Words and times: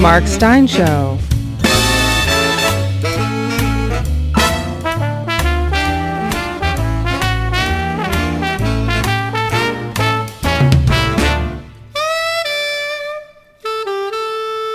Mark 0.00 0.26
Steyn 0.26 0.66
Show. 0.66 1.18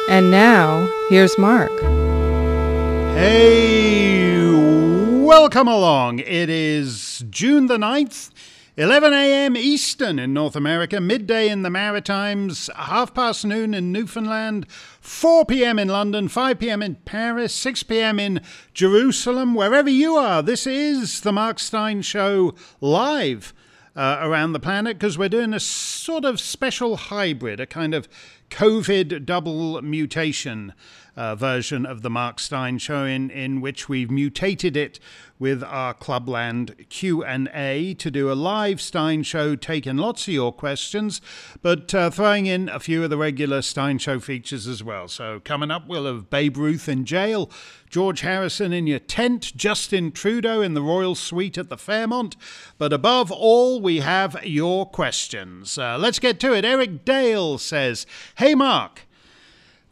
And 0.07 0.29
now, 0.29 0.87
here's 1.09 1.35
Mark. 1.39 1.71
Hey, 3.15 4.51
welcome 5.23 5.67
along. 5.67 6.19
It 6.19 6.51
is 6.51 7.25
June 7.31 7.65
the 7.65 7.77
9th, 7.77 8.29
11 8.77 9.13
a.m. 9.13 9.55
Eastern 9.55 10.19
in 10.19 10.33
North 10.33 10.53
America, 10.53 10.99
midday 10.99 11.47
in 11.47 11.61
the 11.61 11.69
Maritimes, 11.69 12.69
half 12.75 13.13
past 13.13 13.45
noon 13.45 13.73
in 13.73 13.93
Newfoundland, 13.93 14.69
4 14.69 15.45
p.m. 15.45 15.79
in 15.79 15.87
London, 15.87 16.27
5 16.27 16.59
p.m. 16.59 16.83
in 16.83 16.95
Paris, 16.95 17.55
6 17.55 17.83
p.m. 17.83 18.19
in 18.19 18.41
Jerusalem, 18.73 19.55
wherever 19.55 19.89
you 19.89 20.17
are. 20.17 20.41
This 20.43 20.67
is 20.67 21.21
the 21.21 21.31
Mark 21.31 21.57
Steyn 21.59 22.01
Show 22.01 22.53
live. 22.81 23.53
Uh, 23.97 24.19
around 24.19 24.51
the 24.51 24.59
planet 24.59 24.99
because 24.99 25.17
we're 25.17 25.29
doing 25.29 25.53
a 25.53 25.59
sort 25.59 26.25
of 26.25 26.37
special 26.37 26.97
hybrid, 26.97 27.61
a 27.61 27.65
kind 27.65 27.93
of 27.93 28.09
COVID 28.49 29.25
double 29.25 29.81
mutation 29.81 30.73
uh, 31.15 31.35
version 31.35 31.85
of 31.85 32.01
the 32.01 32.09
Mark 32.09 32.39
Steyn 32.39 32.77
show 32.77 33.05
in, 33.05 33.29
in 33.29 33.61
which 33.61 33.87
we've 33.87 34.11
mutated 34.11 34.75
it 34.75 34.99
with 35.37 35.63
our 35.63 35.93
Clubland 35.93 36.87
Q&A 36.89 37.93
to 37.95 38.11
do 38.11 38.31
a 38.31 38.33
live 38.33 38.79
Steyn 38.79 39.23
show 39.23 39.55
taking 39.55 39.97
lots 39.97 40.27
of 40.27 40.33
your 40.33 40.53
questions 40.53 41.21
but 41.61 41.93
uh, 41.93 42.09
throwing 42.09 42.45
in 42.45 42.69
a 42.69 42.79
few 42.79 43.03
of 43.03 43.09
the 43.09 43.17
regular 43.17 43.61
Steyn 43.61 43.97
show 43.97 44.19
features 44.19 44.67
as 44.67 44.83
well. 44.83 45.07
So 45.07 45.41
coming 45.43 45.71
up 45.71 45.87
we'll 45.87 46.05
have 46.05 46.29
Babe 46.29 46.57
Ruth 46.57 46.87
in 46.87 47.05
jail, 47.05 47.49
George 47.89 48.21
Harrison 48.21 48.73
in 48.73 48.87
your 48.87 48.99
tent, 48.99 49.55
Justin 49.55 50.11
Trudeau 50.11 50.61
in 50.61 50.73
the 50.73 50.81
royal 50.81 51.15
suite 51.15 51.57
at 51.57 51.69
the 51.69 51.77
Fairmont, 51.77 52.35
but 52.77 52.93
above 52.93 53.31
all 53.31 53.81
we 53.81 53.99
have 53.99 54.45
your 54.45 54.85
questions. 54.85 55.77
Uh, 55.77 55.97
let's 55.97 56.19
get 56.19 56.39
to 56.41 56.53
it. 56.53 56.65
Eric 56.65 57.05
Dale 57.05 57.57
says, 57.57 58.05
"Hey 58.37 58.55
Mark, 58.55 59.05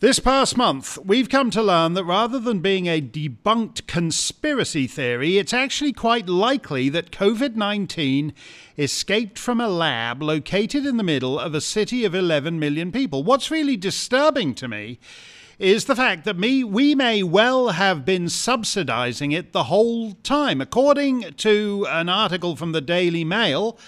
this 0.03 0.19
past 0.19 0.57
month, 0.57 0.97
we've 1.05 1.29
come 1.29 1.49
to 1.49 1.63
learn 1.63 1.93
that 1.93 2.03
rather 2.03 2.37
than 2.37 2.59
being 2.59 2.87
a 2.87 3.01
debunked 3.01 3.87
conspiracy 3.87 4.85
theory, 4.85 5.37
it's 5.37 5.53
actually 5.53 5.93
quite 5.93 6.27
likely 6.27 6.89
that 6.89 7.09
COVID 7.09 7.55
19 7.55 8.33
escaped 8.77 9.39
from 9.39 9.61
a 9.61 9.69
lab 9.69 10.21
located 10.21 10.85
in 10.85 10.97
the 10.97 11.03
middle 11.03 11.39
of 11.39 11.55
a 11.55 11.61
city 11.61 12.03
of 12.03 12.13
11 12.13 12.59
million 12.59 12.91
people. 12.91 13.23
What's 13.23 13.49
really 13.49 13.77
disturbing 13.77 14.53
to 14.55 14.67
me 14.67 14.99
is 15.57 15.85
the 15.85 15.95
fact 15.95 16.25
that 16.25 16.37
me, 16.37 16.65
we 16.65 16.95
may 16.95 17.23
well 17.23 17.69
have 17.69 18.03
been 18.03 18.27
subsidizing 18.27 19.31
it 19.31 19.53
the 19.53 19.63
whole 19.63 20.15
time. 20.15 20.59
According 20.59 21.31
to 21.35 21.87
an 21.89 22.09
article 22.09 22.57
from 22.57 22.73
the 22.73 22.81
Daily 22.81 23.23
Mail, 23.23 23.79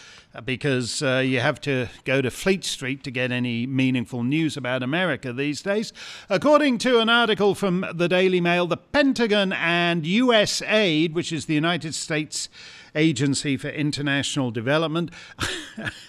because 0.44 1.02
uh, 1.02 1.24
you 1.26 1.40
have 1.40 1.62
to 1.62 1.88
go 2.04 2.22
to 2.22 2.30
Fleet 2.32 2.66
Street 2.66 3.04
to 3.04 3.12
get 3.12 3.32
any 3.32 3.66
meaningful 3.66 4.24
news 4.24 4.58
about 4.58 4.84
America 4.84 5.32
these 5.32 5.62
days. 5.62 5.94
According 6.30 6.80
to 6.80 7.00
an 7.00 7.10
article 7.10 7.56
from 7.56 7.86
the 7.94 8.08
Daily 8.08 8.42
Mail, 8.42 8.68
the 8.68 8.78
Pentagon 8.78 9.54
and 9.54 10.04
USAID, 10.04 11.14
which 11.14 11.32
is 11.32 11.46
the 11.46 11.54
United 11.54 11.96
States 11.96 12.50
Agency 12.96 13.58
for 13.58 13.70
International 13.70 14.52
Development, 14.52 15.12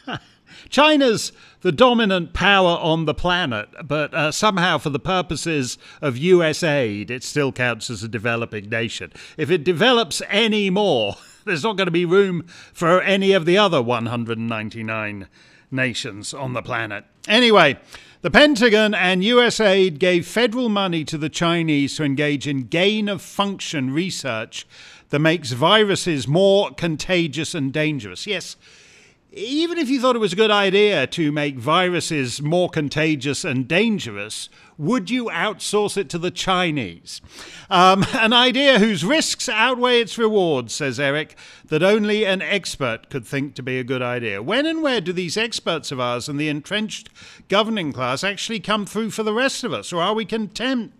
China's 0.68 1.32
the 1.60 1.72
dominant 1.72 2.32
power 2.32 2.78
on 2.80 3.04
the 3.04 3.14
planet, 3.14 3.68
but 3.84 4.12
uh, 4.14 4.32
somehow, 4.32 4.78
for 4.78 4.90
the 4.90 4.98
purposes 4.98 5.78
of 6.00 6.16
US 6.16 6.62
aid, 6.62 7.10
it 7.10 7.24
still 7.24 7.52
counts 7.52 7.90
as 7.90 8.02
a 8.02 8.08
developing 8.08 8.68
nation. 8.68 9.12
If 9.36 9.50
it 9.50 9.64
develops 9.64 10.22
any 10.28 10.70
more, 10.70 11.16
there's 11.46 11.64
not 11.64 11.76
going 11.76 11.86
to 11.86 11.92
be 11.92 12.04
room 12.04 12.44
for 12.72 13.00
any 13.00 13.32
of 13.32 13.46
the 13.46 13.56
other 13.56 13.80
199 13.80 15.28
nations 15.70 16.34
on 16.34 16.52
the 16.52 16.62
planet. 16.62 17.04
Anyway, 17.26 17.78
the 18.22 18.30
Pentagon 18.30 18.94
and 18.94 19.22
USAID 19.22 19.98
gave 19.98 20.26
federal 20.26 20.68
money 20.68 21.04
to 21.04 21.16
the 21.16 21.28
Chinese 21.28 21.96
to 21.96 22.04
engage 22.04 22.46
in 22.46 22.64
gain 22.64 23.08
of 23.08 23.22
function 23.22 23.92
research 23.92 24.66
that 25.10 25.20
makes 25.20 25.52
viruses 25.52 26.26
more 26.26 26.70
contagious 26.72 27.54
and 27.54 27.72
dangerous. 27.72 28.26
Yes, 28.26 28.56
even 29.32 29.78
if 29.78 29.88
you 29.88 30.00
thought 30.00 30.16
it 30.16 30.20
was 30.20 30.32
a 30.32 30.36
good 30.36 30.50
idea 30.50 31.06
to 31.08 31.30
make 31.30 31.56
viruses 31.56 32.40
more 32.40 32.68
contagious 32.68 33.44
and 33.44 33.68
dangerous, 33.68 34.48
would 34.78 35.10
you 35.10 35.26
outsource 35.26 35.96
it 35.96 36.08
to 36.10 36.18
the 36.18 36.30
Chinese? 36.30 37.20
Um, 37.70 38.04
an 38.12 38.32
idea 38.32 38.78
whose 38.78 39.04
risks 39.04 39.48
outweigh 39.48 40.00
its 40.00 40.18
rewards, 40.18 40.74
says 40.74 41.00
Eric, 41.00 41.36
that 41.66 41.82
only 41.82 42.24
an 42.24 42.42
expert 42.42 43.10
could 43.10 43.26
think 43.26 43.54
to 43.54 43.62
be 43.62 43.78
a 43.78 43.84
good 43.84 44.02
idea. 44.02 44.42
When 44.42 44.66
and 44.66 44.82
where 44.82 45.00
do 45.00 45.12
these 45.12 45.36
experts 45.36 45.90
of 45.92 46.00
ours 46.00 46.28
and 46.28 46.38
the 46.38 46.48
entrenched 46.48 47.08
governing 47.48 47.92
class 47.92 48.22
actually 48.22 48.60
come 48.60 48.86
through 48.86 49.10
for 49.10 49.22
the 49.22 49.34
rest 49.34 49.64
of 49.64 49.72
us? 49.72 49.92
Or 49.92 50.02
are 50.02 50.14
we 50.14 50.24
condemned 50.24 50.92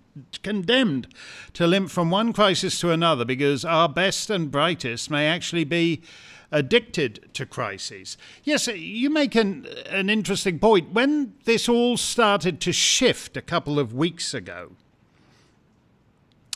to 1.53 1.67
limp 1.67 1.91
from 1.91 2.11
one 2.11 2.33
crisis 2.33 2.81
to 2.81 2.91
another 2.91 3.25
because 3.25 3.65
our 3.65 3.89
best 3.89 4.31
and 4.31 4.51
brightest 4.51 5.11
may 5.11 5.27
actually 5.29 5.65
be 5.65 6.03
addicted 6.51 7.29
to 7.35 7.47
crises. 7.47 8.17
Yes, 8.45 8.67
you 8.69 9.11
make 9.11 9.35
an, 9.35 9.67
an 9.87 10.09
interesting 10.11 10.59
point. 10.59 10.93
When 10.93 11.35
this 11.45 11.69
all 11.69 11.97
started 11.97 12.61
to 12.63 12.73
shift 12.73 13.37
a 13.37 13.43
couple 13.43 13.79
of 13.79 13.95
weeks 13.95 14.35
ago, 14.35 14.73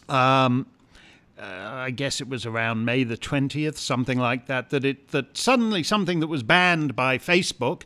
um, 0.09 0.67
uh, 1.39 1.45
I 1.45 1.91
guess 1.91 2.21
it 2.21 2.29
was 2.29 2.45
around 2.45 2.85
May 2.85 3.05
the 3.05 3.17
20th, 3.17 3.77
something 3.77 4.19
like 4.19 4.47
that, 4.47 4.71
that 4.71 4.85
it 4.85 5.09
that 5.09 5.37
suddenly 5.37 5.83
something 5.83 6.21
that 6.21 6.27
was 6.27 6.43
banned 6.43 6.95
by 6.95 7.17
Facebook 7.17 7.85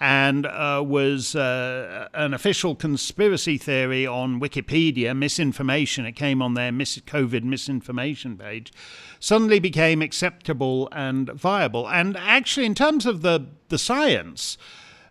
and 0.00 0.46
uh, 0.46 0.82
was 0.86 1.34
uh, 1.34 2.08
an 2.14 2.32
official 2.32 2.74
conspiracy 2.74 3.58
theory 3.58 4.06
on 4.06 4.40
Wikipedia, 4.40 5.16
misinformation. 5.16 6.06
It 6.06 6.12
came 6.12 6.40
on 6.40 6.54
their 6.54 6.70
mis- 6.70 6.98
COVID 6.98 7.42
misinformation 7.42 8.36
page. 8.36 8.72
Suddenly 9.18 9.58
became 9.58 10.00
acceptable 10.00 10.88
and 10.92 11.30
viable. 11.30 11.88
And 11.88 12.16
actually, 12.16 12.66
in 12.66 12.74
terms 12.74 13.06
of 13.06 13.22
the 13.22 13.46
the 13.68 13.78
science, 13.78 14.56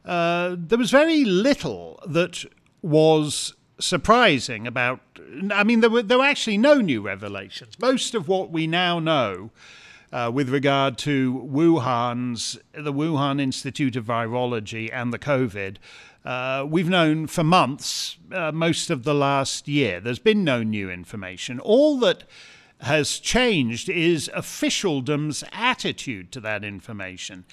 uh, 0.06 0.56
there 0.58 0.78
was 0.78 0.92
very 0.92 1.26
little 1.26 2.02
that 2.08 2.46
was 2.82 3.54
surprising 3.80 4.66
about. 4.66 5.02
I 5.52 5.66
mean, 5.66 5.82
there 5.82 5.90
were 5.90 6.04
there 6.04 6.20
were 6.20 6.24
actually 6.24 6.58
no 6.58 6.76
new 6.76 7.02
revelations. 7.02 7.78
Most 7.80 8.16
of 8.16 8.30
what 8.30 8.52
we 8.52 8.68
now 8.68 9.00
know 9.00 9.52
uh, 10.12 10.32
with 10.34 10.50
regard 10.50 10.98
to 11.00 11.48
Wuhan's, 11.52 12.58
the 12.74 12.94
Wuhan 12.94 13.42
Institute 13.42 13.96
of 13.96 14.06
Virology 14.06 14.90
and 14.92 15.14
the 15.14 15.20
COVID. 15.20 15.78
Uh, 16.26 16.66
we've 16.68 16.90
known 16.90 17.28
for 17.28 17.44
months, 17.44 18.18
uh, 18.32 18.52
most 18.52 18.90
of 18.90 19.04
the 19.04 19.14
last 19.14 19.68
year. 19.68 20.00
There's 20.00 20.20
been 20.20 20.44
no 20.44 20.64
new 20.64 20.90
information. 20.90 21.60
All 21.60 21.98
that 22.00 22.24
has 22.82 23.18
changed 23.18 23.90
is 23.90 24.30
officialdom's 24.36 25.44
attitude 25.52 26.32
to 26.32 26.40
that 26.42 26.64
information. 26.64 27.46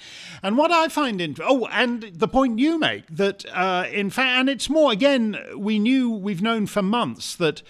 And 0.43 0.57
what 0.57 0.71
I 0.71 0.87
find 0.87 1.19
interesting, 1.19 1.63
oh, 1.63 1.67
and 1.71 2.03
the 2.13 2.27
point 2.27 2.59
you 2.59 2.77
make 2.77 3.07
that, 3.09 3.45
uh, 3.51 3.87
in 3.91 4.09
fact, 4.09 4.39
and 4.39 4.49
it's 4.49 4.69
more, 4.69 4.91
again, 4.91 5.37
we 5.55 5.79
knew, 5.79 6.11
we've 6.11 6.43
known 6.43 6.67
for 6.67 6.83
months 6.83 7.35
that 7.37 7.63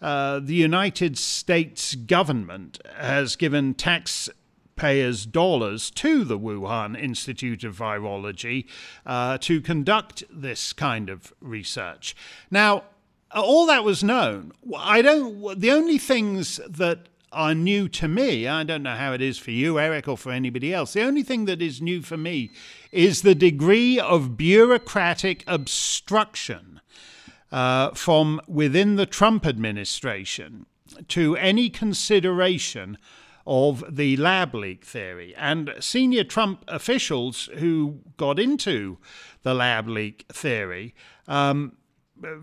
uh, 0.00 0.40
the 0.40 0.54
United 0.54 1.18
States 1.18 1.94
government 1.94 2.78
has 2.96 3.36
given 3.36 3.74
taxpayers 3.74 5.26
dollars 5.26 5.90
to 5.90 6.24
the 6.24 6.38
Wuhan 6.38 7.00
Institute 7.00 7.64
of 7.64 7.76
Virology 7.76 8.66
uh, 9.04 9.38
to 9.38 9.60
conduct 9.60 10.24
this 10.30 10.72
kind 10.72 11.08
of 11.08 11.32
research. 11.40 12.14
Now, 12.50 12.84
all 13.34 13.66
that 13.66 13.84
was 13.84 14.04
known. 14.04 14.52
I 14.76 15.02
don't. 15.02 15.58
The 15.60 15.70
only 15.70 15.98
things 15.98 16.60
that 16.68 17.08
are 17.32 17.54
new 17.54 17.88
to 17.88 18.08
me, 18.08 18.46
I 18.46 18.62
don't 18.62 18.82
know 18.82 18.94
how 18.94 19.12
it 19.12 19.20
is 19.20 19.38
for 19.38 19.50
you, 19.50 19.78
Eric, 19.78 20.08
or 20.08 20.16
for 20.16 20.32
anybody 20.32 20.72
else. 20.72 20.92
The 20.92 21.02
only 21.02 21.22
thing 21.22 21.44
that 21.46 21.60
is 21.60 21.82
new 21.82 22.00
for 22.00 22.16
me 22.16 22.50
is 22.92 23.22
the 23.22 23.34
degree 23.34 23.98
of 23.98 24.36
bureaucratic 24.36 25.44
obstruction 25.46 26.80
uh, 27.56 27.90
from 27.94 28.38
within 28.46 28.96
the 28.96 29.06
Trump 29.06 29.46
administration 29.46 30.66
to 31.08 31.34
any 31.36 31.70
consideration 31.70 32.98
of 33.46 33.82
the 33.88 34.14
lab 34.18 34.54
leak 34.54 34.84
theory. 34.84 35.34
And 35.36 35.72
senior 35.80 36.22
Trump 36.22 36.64
officials 36.68 37.48
who 37.56 38.00
got 38.18 38.38
into 38.38 38.98
the 39.42 39.54
lab 39.54 39.88
leak 39.88 40.26
theory, 40.30 40.94
um, 41.28 41.78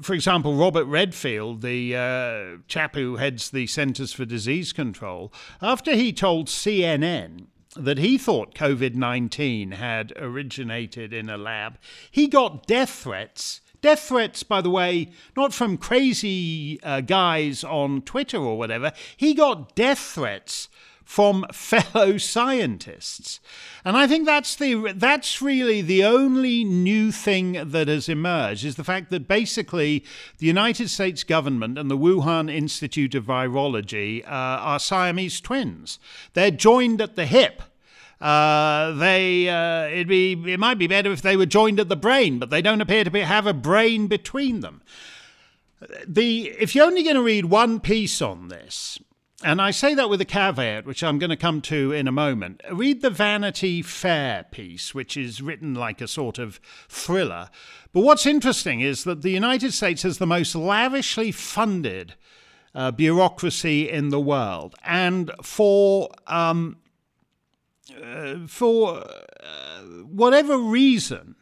for 0.01 0.15
example, 0.15 0.55
Robert 0.55 0.85
Redfield, 0.85 1.61
the 1.61 1.95
uh, 1.95 2.61
chap 2.67 2.95
who 2.95 3.17
heads 3.17 3.51
the 3.51 3.67
Centers 3.67 4.13
for 4.13 4.25
Disease 4.25 4.73
Control, 4.73 5.31
after 5.61 5.93
he 5.95 6.11
told 6.11 6.47
CNN 6.47 7.45
that 7.75 7.99
he 7.99 8.17
thought 8.17 8.55
COVID 8.55 8.95
19 8.95 9.73
had 9.73 10.11
originated 10.15 11.13
in 11.13 11.29
a 11.29 11.37
lab, 11.37 11.77
he 12.09 12.27
got 12.27 12.65
death 12.65 12.89
threats 12.89 13.61
death 13.83 13.99
threats, 13.99 14.41
by 14.41 14.61
the 14.61 14.71
way, 14.71 15.09
not 15.37 15.53
from 15.53 15.77
crazy 15.77 16.79
uh, 16.81 17.01
guys 17.01 17.63
on 17.63 18.01
Twitter 18.01 18.37
or 18.37 18.57
whatever. 18.57 18.93
He 19.15 19.35
got 19.35 19.75
death 19.75 19.99
threats 19.99 20.69
from 21.03 21.45
fellow 21.53 22.17
scientists. 22.17 23.41
And 23.83 23.97
I 23.97 24.07
think 24.07 24.25
that's 24.25 24.55
the 24.55 24.93
that's 24.95 25.41
really 25.41 25.81
the 25.81 26.03
only 26.05 26.63
new 26.63 27.11
thing 27.11 27.69
that 27.71 27.89
has 27.89 28.07
emerged 28.07 28.63
is 28.63 28.77
the 28.77 28.85
fact 28.85 29.11
that 29.11 29.27
basically 29.27 30.05
the 30.37 30.47
United 30.47 30.89
States 30.89 31.25
government 31.25 31.77
and 31.77 31.91
the 31.91 31.97
Wuhan 31.97 32.49
Institute 32.49 33.13
of 33.13 33.25
Virology 33.25 34.23
uh, 34.23 34.29
are 34.29 34.79
Siamese 34.79 35.41
twins. 35.41 35.99
They're 36.33 36.51
joined 36.51 37.01
at 37.01 37.15
the 37.15 37.25
hip. 37.25 37.61
Uh, 38.23 38.93
they 38.93 39.49
uh, 39.49 39.87
it'd 39.87 40.07
be 40.07 40.31
it 40.53 40.57
might 40.57 40.77
be 40.77 40.87
better 40.87 41.11
if 41.11 41.21
they 41.21 41.35
were 41.35 41.45
joined 41.45 41.77
at 41.77 41.89
the 41.89 41.95
brain, 41.97 42.39
but 42.39 42.49
they 42.49 42.61
don't 42.61 42.79
appear 42.79 43.03
to 43.03 43.11
be, 43.11 43.19
have 43.19 43.45
a 43.45 43.53
brain 43.53 44.07
between 44.07 44.61
them. 44.61 44.81
The 46.07 46.47
if 46.57 46.73
you're 46.73 46.85
only 46.85 47.03
going 47.03 47.17
to 47.17 47.21
read 47.21 47.45
one 47.45 47.81
piece 47.81 48.21
on 48.21 48.47
this, 48.47 48.97
and 49.43 49.61
I 49.61 49.71
say 49.71 49.93
that 49.95 50.09
with 50.09 50.21
a 50.21 50.25
caveat, 50.25 50.85
which 50.85 51.03
I'm 51.03 51.19
going 51.19 51.31
to 51.31 51.35
come 51.35 51.59
to 51.63 51.91
in 51.91 52.07
a 52.07 52.13
moment. 52.13 52.61
Read 52.71 53.01
the 53.01 53.09
Vanity 53.09 53.81
Fair 53.81 54.45
piece, 54.51 54.95
which 54.95 55.17
is 55.17 55.41
written 55.41 55.73
like 55.73 55.99
a 55.99 56.07
sort 56.07 56.39
of 56.39 56.61
thriller. 56.87 57.49
But 57.91 58.05
what's 58.05 58.25
interesting 58.25 58.79
is 58.79 59.03
that 59.03 59.21
the 59.21 59.31
United 59.31 59.73
States 59.73 60.03
has 60.03 60.17
the 60.17 60.25
most 60.25 60.55
lavishly 60.55 61.33
funded 61.33 62.13
uh, 62.73 62.91
bureaucracy 62.91 63.89
in 63.89 64.09
the 64.09 64.19
world. 64.19 64.75
And 64.85 65.29
for 65.41 66.09
um, 66.27 66.77
uh, 67.91 68.47
for 68.47 69.03
uh, 69.43 69.81
whatever 70.05 70.57
reason, 70.57 71.35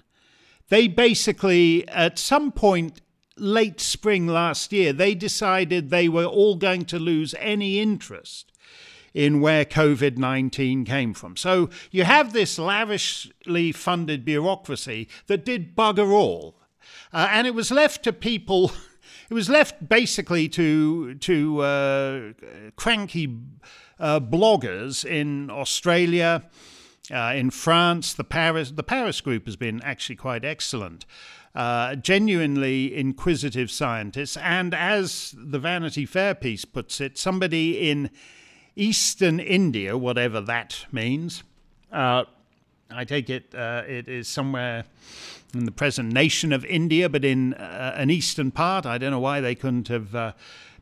they 0.70 0.88
basically, 0.88 1.88
at 1.90 2.18
some 2.18 2.52
point 2.52 3.02
late 3.38 3.80
spring 3.80 4.28
last 4.28 4.72
year, 4.72 4.94
they 4.94 5.16
decided 5.16 5.90
they 5.90 6.10
were 6.10 6.26
all 6.26 6.56
going 6.56 6.86
to 6.86 7.00
lose 7.00 7.36
any 7.40 7.80
interest 7.80 8.52
in 9.14 9.42
where 9.42 9.66
COVID 9.66 10.18
19 10.18 10.86
came 10.86 11.14
from. 11.14 11.36
So 11.36 11.70
you 11.92 12.04
have 12.04 12.34
this 12.34 12.58
lavishly 12.58 13.72
funded 13.72 14.24
bureaucracy 14.24 15.10
that 15.28 15.46
did 15.46 15.76
bugger 15.76 16.12
all. 16.12 16.56
Uh, 17.14 17.28
and 17.32 17.46
it 17.46 17.54
was 17.54 17.72
left 17.72 18.04
to 18.04 18.14
people. 18.14 18.72
It 19.30 19.34
was 19.34 19.50
left 19.50 19.88
basically 19.88 20.50
to 20.50 21.16
to 21.16 21.62
uh, 21.62 22.20
cranky 22.76 23.34
uh, 24.02 24.20
bloggers 24.20 25.06
in 25.06 25.50
Australia, 25.50 26.44
uh, 27.14 27.34
in 27.36 27.52
France. 27.52 28.14
The 28.14 28.24
Paris 28.24 28.72
the 28.72 28.84
Paris 28.84 29.22
group 29.22 29.46
has 29.46 29.56
been 29.56 29.82
actually 29.84 30.18
quite 30.18 30.44
excellent. 30.44 31.06
Uh, 31.54 31.96
genuinely 31.96 32.96
inquisitive 32.96 33.70
scientists, 33.70 34.38
and 34.38 34.74
as 34.74 35.36
the 35.38 35.60
Vanity 35.60 36.06
Fair 36.06 36.34
piece 36.34 36.64
puts 36.64 37.02
it, 37.02 37.18
somebody 37.18 37.90
in 37.90 38.10
eastern 38.76 39.40
India, 39.40 39.98
whatever 39.98 40.40
that 40.40 40.86
means. 40.94 41.44
Uh, 41.92 42.24
I 42.90 43.04
take 43.04 43.30
it 43.30 43.54
uh, 43.54 43.84
it 43.86 44.08
is 44.08 44.28
somewhere 44.28 44.86
in 45.54 45.66
the 45.66 45.72
present 45.72 46.14
nation 46.14 46.54
of 46.54 46.64
India, 46.66 47.10
but 47.10 47.26
in 47.26 47.54
uh, 47.56 47.96
an 47.98 48.10
eastern 48.10 48.52
part. 48.52 48.86
I 48.86 48.98
don't 48.98 49.12
know 49.12 49.20
why 49.20 49.42
they 49.42 49.56
couldn't 49.56 49.90
have 49.90 50.16
uh, 50.16 50.32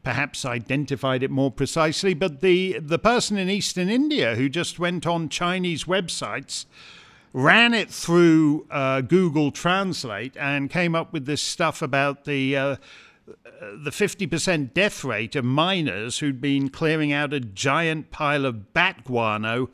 perhaps 0.04 0.46
identified 0.46 1.24
it 1.24 1.32
more 1.32 1.52
precisely, 1.52 2.14
but 2.14 2.42
the, 2.42 2.80
the 2.80 3.00
person 3.00 3.38
in 3.38 3.50
eastern 3.50 3.90
India 3.90 4.36
who 4.36 4.50
just 4.50 4.80
went 4.80 5.06
on 5.06 5.30
Chinese 5.30 5.84
websites 5.84 6.66
ran 7.34 7.74
it 7.74 7.90
through 7.90 8.66
uh, 8.72 9.02
Google 9.02 9.52
Translate 9.52 10.36
and 10.38 10.70
came 10.70 10.96
up 10.96 11.14
with 11.14 11.26
this 11.26 11.42
stuff 11.42 11.82
about 11.82 12.26
the 12.26 12.58
uh, 12.58 12.76
the 13.62 13.92
50% 13.92 14.74
death 14.74 15.04
rate 15.04 15.36
of 15.36 15.46
miners 15.46 16.20
who'd 16.20 16.42
been 16.42 16.70
clearing 16.70 17.12
out 17.12 17.34
a 17.34 17.40
giant 17.40 18.10
pile 18.10 18.46
of 18.46 18.74
bat 18.74 19.04
guano 19.04 19.70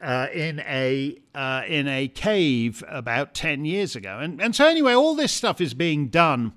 uh, 0.00 0.26
in 0.34 0.60
a 0.60 1.16
uh, 1.34 1.62
in 1.66 1.88
a 1.88 2.08
cave 2.08 2.84
about 2.88 3.34
10 3.34 3.64
years 3.64 3.96
ago. 3.96 4.18
And, 4.18 4.40
and 4.42 4.54
so 4.54 4.66
anyway, 4.66 4.92
all 4.92 5.14
this 5.14 5.32
stuff 5.32 5.60
is 5.60 5.72
being 5.72 6.08
done. 6.08 6.52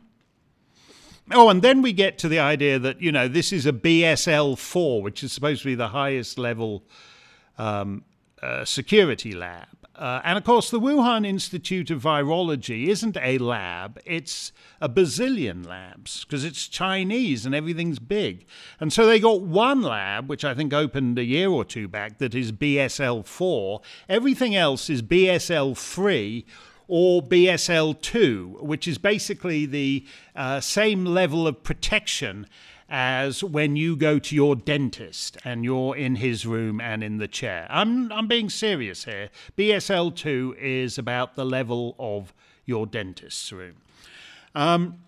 Oh, 1.31 1.49
and 1.49 1.61
then 1.61 1.81
we 1.81 1.91
get 1.91 2.19
to 2.19 2.27
the 2.27 2.39
idea 2.39 2.77
that, 2.77 3.01
you 3.01 3.11
know, 3.11 3.27
this 3.27 3.51
is 3.51 3.65
a 3.65 3.73
BSL 3.73 4.57
4, 4.57 5.01
which 5.01 5.23
is 5.23 5.31
supposed 5.31 5.63
to 5.63 5.67
be 5.67 5.75
the 5.75 5.87
highest 5.87 6.37
level 6.37 6.83
um, 7.57 8.03
uh, 8.43 8.63
security 8.63 9.33
lab. 9.33 9.67
Uh, 9.95 10.21
and 10.25 10.37
of 10.37 10.43
course, 10.43 10.69
the 10.69 10.79
Wuhan 10.79 11.25
Institute 11.25 11.89
of 11.89 12.03
Virology 12.03 12.87
isn't 12.87 13.17
a 13.21 13.37
lab, 13.37 13.97
it's 14.05 14.51
a 14.81 14.89
bazillion 14.89 15.65
labs 15.65 16.25
because 16.25 16.43
it's 16.43 16.67
Chinese 16.67 17.45
and 17.45 17.55
everything's 17.55 17.97
big. 17.97 18.45
And 18.79 18.91
so 18.91 19.05
they 19.05 19.19
got 19.19 19.41
one 19.41 19.81
lab, 19.81 20.27
which 20.27 20.43
I 20.43 20.53
think 20.53 20.73
opened 20.73 21.17
a 21.17 21.23
year 21.23 21.49
or 21.49 21.63
two 21.63 21.87
back, 21.87 22.17
that 22.17 22.35
is 22.35 22.51
BSL 22.51 23.25
4. 23.25 23.81
Everything 24.09 24.53
else 24.53 24.89
is 24.89 25.01
BSL 25.01 25.77
3 25.77 26.45
or 26.87 27.21
BSL 27.21 27.99
2, 28.01 28.59
which 28.61 28.87
is 28.87 28.97
basically 28.97 29.65
the 29.65 30.05
uh, 30.35 30.59
same 30.59 31.05
level 31.05 31.47
of 31.47 31.63
protection 31.63 32.47
as 32.87 33.43
when 33.43 33.75
you 33.75 33.95
go 33.95 34.19
to 34.19 34.35
your 34.35 34.55
dentist 34.55 35.37
and 35.43 35.63
you're 35.63 35.95
in 35.95 36.17
his 36.17 36.45
room 36.45 36.79
and 36.79 37.03
in 37.03 37.17
the 37.17 37.27
chair. 37.27 37.67
I'm, 37.69 38.11
I'm 38.11 38.27
being 38.27 38.49
serious 38.49 39.05
here. 39.05 39.29
BSL 39.57 40.15
2 40.15 40.55
is 40.59 40.97
about 40.97 41.35
the 41.35 41.45
level 41.45 41.95
of 41.97 42.33
your 42.65 42.85
dentist's 42.85 43.51
room. 43.51 43.75
Um, 44.53 44.99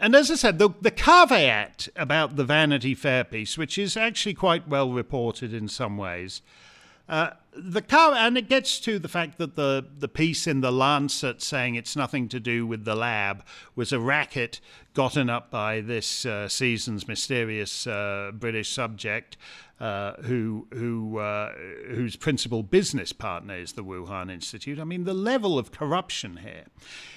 and 0.00 0.16
as 0.16 0.30
I 0.30 0.34
said, 0.34 0.58
the, 0.58 0.70
the 0.80 0.90
caveat 0.90 1.88
about 1.94 2.36
the 2.36 2.44
Vanity 2.44 2.94
Fair 2.94 3.22
piece, 3.22 3.58
which 3.58 3.78
is 3.78 3.96
actually 3.96 4.34
quite 4.34 4.66
well 4.66 4.90
reported 4.90 5.52
in 5.52 5.68
some 5.68 5.98
ways, 5.98 6.42
uh, 7.08 7.30
the 7.52 7.82
car, 7.82 8.14
and 8.14 8.38
it 8.38 8.48
gets 8.48 8.78
to 8.80 8.98
the 8.98 9.08
fact 9.08 9.38
that 9.38 9.56
the, 9.56 9.84
the 9.98 10.08
piece 10.08 10.46
in 10.46 10.60
the 10.60 10.70
Lancet 10.70 11.42
saying 11.42 11.74
it's 11.74 11.96
nothing 11.96 12.28
to 12.28 12.40
do 12.40 12.66
with 12.66 12.84
the 12.84 12.94
lab 12.94 13.44
was 13.74 13.92
a 13.92 14.00
racket 14.00 14.60
gotten 14.94 15.28
up 15.28 15.50
by 15.50 15.80
this 15.80 16.24
uh, 16.26 16.48
season's 16.48 17.08
mysterious 17.08 17.86
uh, 17.86 18.30
British 18.34 18.70
subject, 18.70 19.36
uh, 19.80 20.12
who 20.22 20.66
who 20.74 21.18
uh, 21.18 21.52
whose 21.88 22.14
principal 22.14 22.62
business 22.62 23.12
partner 23.12 23.54
is 23.54 23.72
the 23.72 23.82
Wuhan 23.82 24.30
Institute. 24.30 24.78
I 24.78 24.84
mean, 24.84 25.04
the 25.04 25.14
level 25.14 25.58
of 25.58 25.72
corruption 25.72 26.38
here 26.38 26.66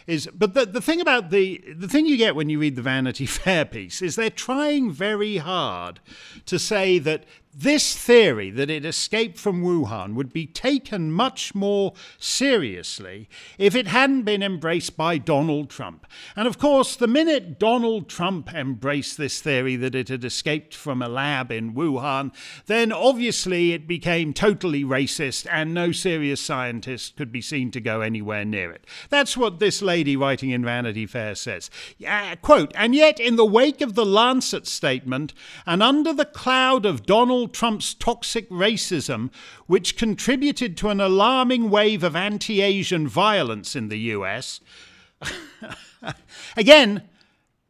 is. 0.07 0.27
But 0.33 0.53
the 0.53 0.65
the 0.65 0.81
thing 0.81 1.01
about 1.01 1.29
the 1.29 1.61
the 1.75 1.89
thing 1.89 2.05
you 2.05 2.15
get 2.15 2.35
when 2.35 2.49
you 2.49 2.59
read 2.59 2.77
the 2.77 2.81
Vanity 2.81 3.25
Fair 3.43 3.65
piece 3.65 4.01
is 4.01 4.15
they're 4.15 4.29
trying 4.29 4.91
very 4.91 5.37
hard 5.37 5.99
to 6.45 6.57
say 6.57 6.99
that 6.99 7.25
this 7.55 7.95
theory 7.95 8.49
that 8.49 8.69
it 8.69 8.83
escaped 8.83 9.37
from 9.37 9.63
Wuhan 9.63 10.15
would 10.15 10.33
be 10.33 10.47
taken 10.47 11.11
much 11.11 11.53
more 11.53 11.93
seriously 12.17 13.29
if 13.57 13.75
it 13.75 13.87
hadn't 13.87 14.23
been 14.23 14.41
embraced 14.41 14.97
by 14.97 15.17
Donald 15.17 15.69
Trump. 15.69 16.07
And 16.35 16.47
of 16.47 16.57
course, 16.57 16.95
the 16.95 17.07
minute 17.07 17.59
Donald 17.59 18.09
Trump 18.09 18.53
embraced 18.53 19.17
this 19.17 19.39
theory 19.39 19.75
that 19.75 19.93
it 19.93 20.09
had 20.09 20.25
escaped 20.25 20.73
from 20.73 21.01
a 21.01 21.07
lab 21.07 21.51
in 21.51 21.73
Wuhan, 21.73 22.33
then 22.67 22.91
obviously 22.91 23.73
it 23.73 23.87
became 23.87 24.33
totally 24.33 24.83
racist 24.83 25.47
and 25.51 25.73
no 25.73 25.91
serious 25.91 26.41
scientist 26.41 27.15
could 27.17 27.31
be 27.31 27.41
seen 27.41 27.71
to 27.71 27.81
go 27.81 28.01
anywhere 28.01 28.45
near 28.45 28.71
it. 28.71 28.85
That's 29.09 29.35
what 29.35 29.59
this 29.59 29.81
lady 29.81 30.15
writing 30.15 30.51
in 30.51 30.63
Vanity 30.63 31.05
Fair 31.05 31.35
says. 31.35 31.69
Uh, 32.07 32.35
quote, 32.41 32.71
and 32.75 32.95
yet 32.95 33.19
in 33.19 33.35
the 33.35 33.45
wake 33.45 33.81
of 33.81 33.95
the 33.95 34.05
Lancet 34.05 34.67
statement 34.67 35.33
and 35.65 35.83
under 35.83 36.13
the 36.13 36.25
cloud 36.25 36.85
of 36.85 37.05
Donald 37.05 37.33
Donald 37.33 37.53
Trump's 37.53 37.93
toxic 37.93 38.49
racism, 38.49 39.31
which 39.65 39.97
contributed 39.97 40.77
to 40.77 40.89
an 40.89 41.01
alarming 41.01 41.69
wave 41.69 42.03
of 42.03 42.15
anti 42.15 42.61
Asian 42.61 43.07
violence 43.07 43.75
in 43.75 43.89
the 43.89 43.97
US. 43.99 44.61
Again, 46.57 47.01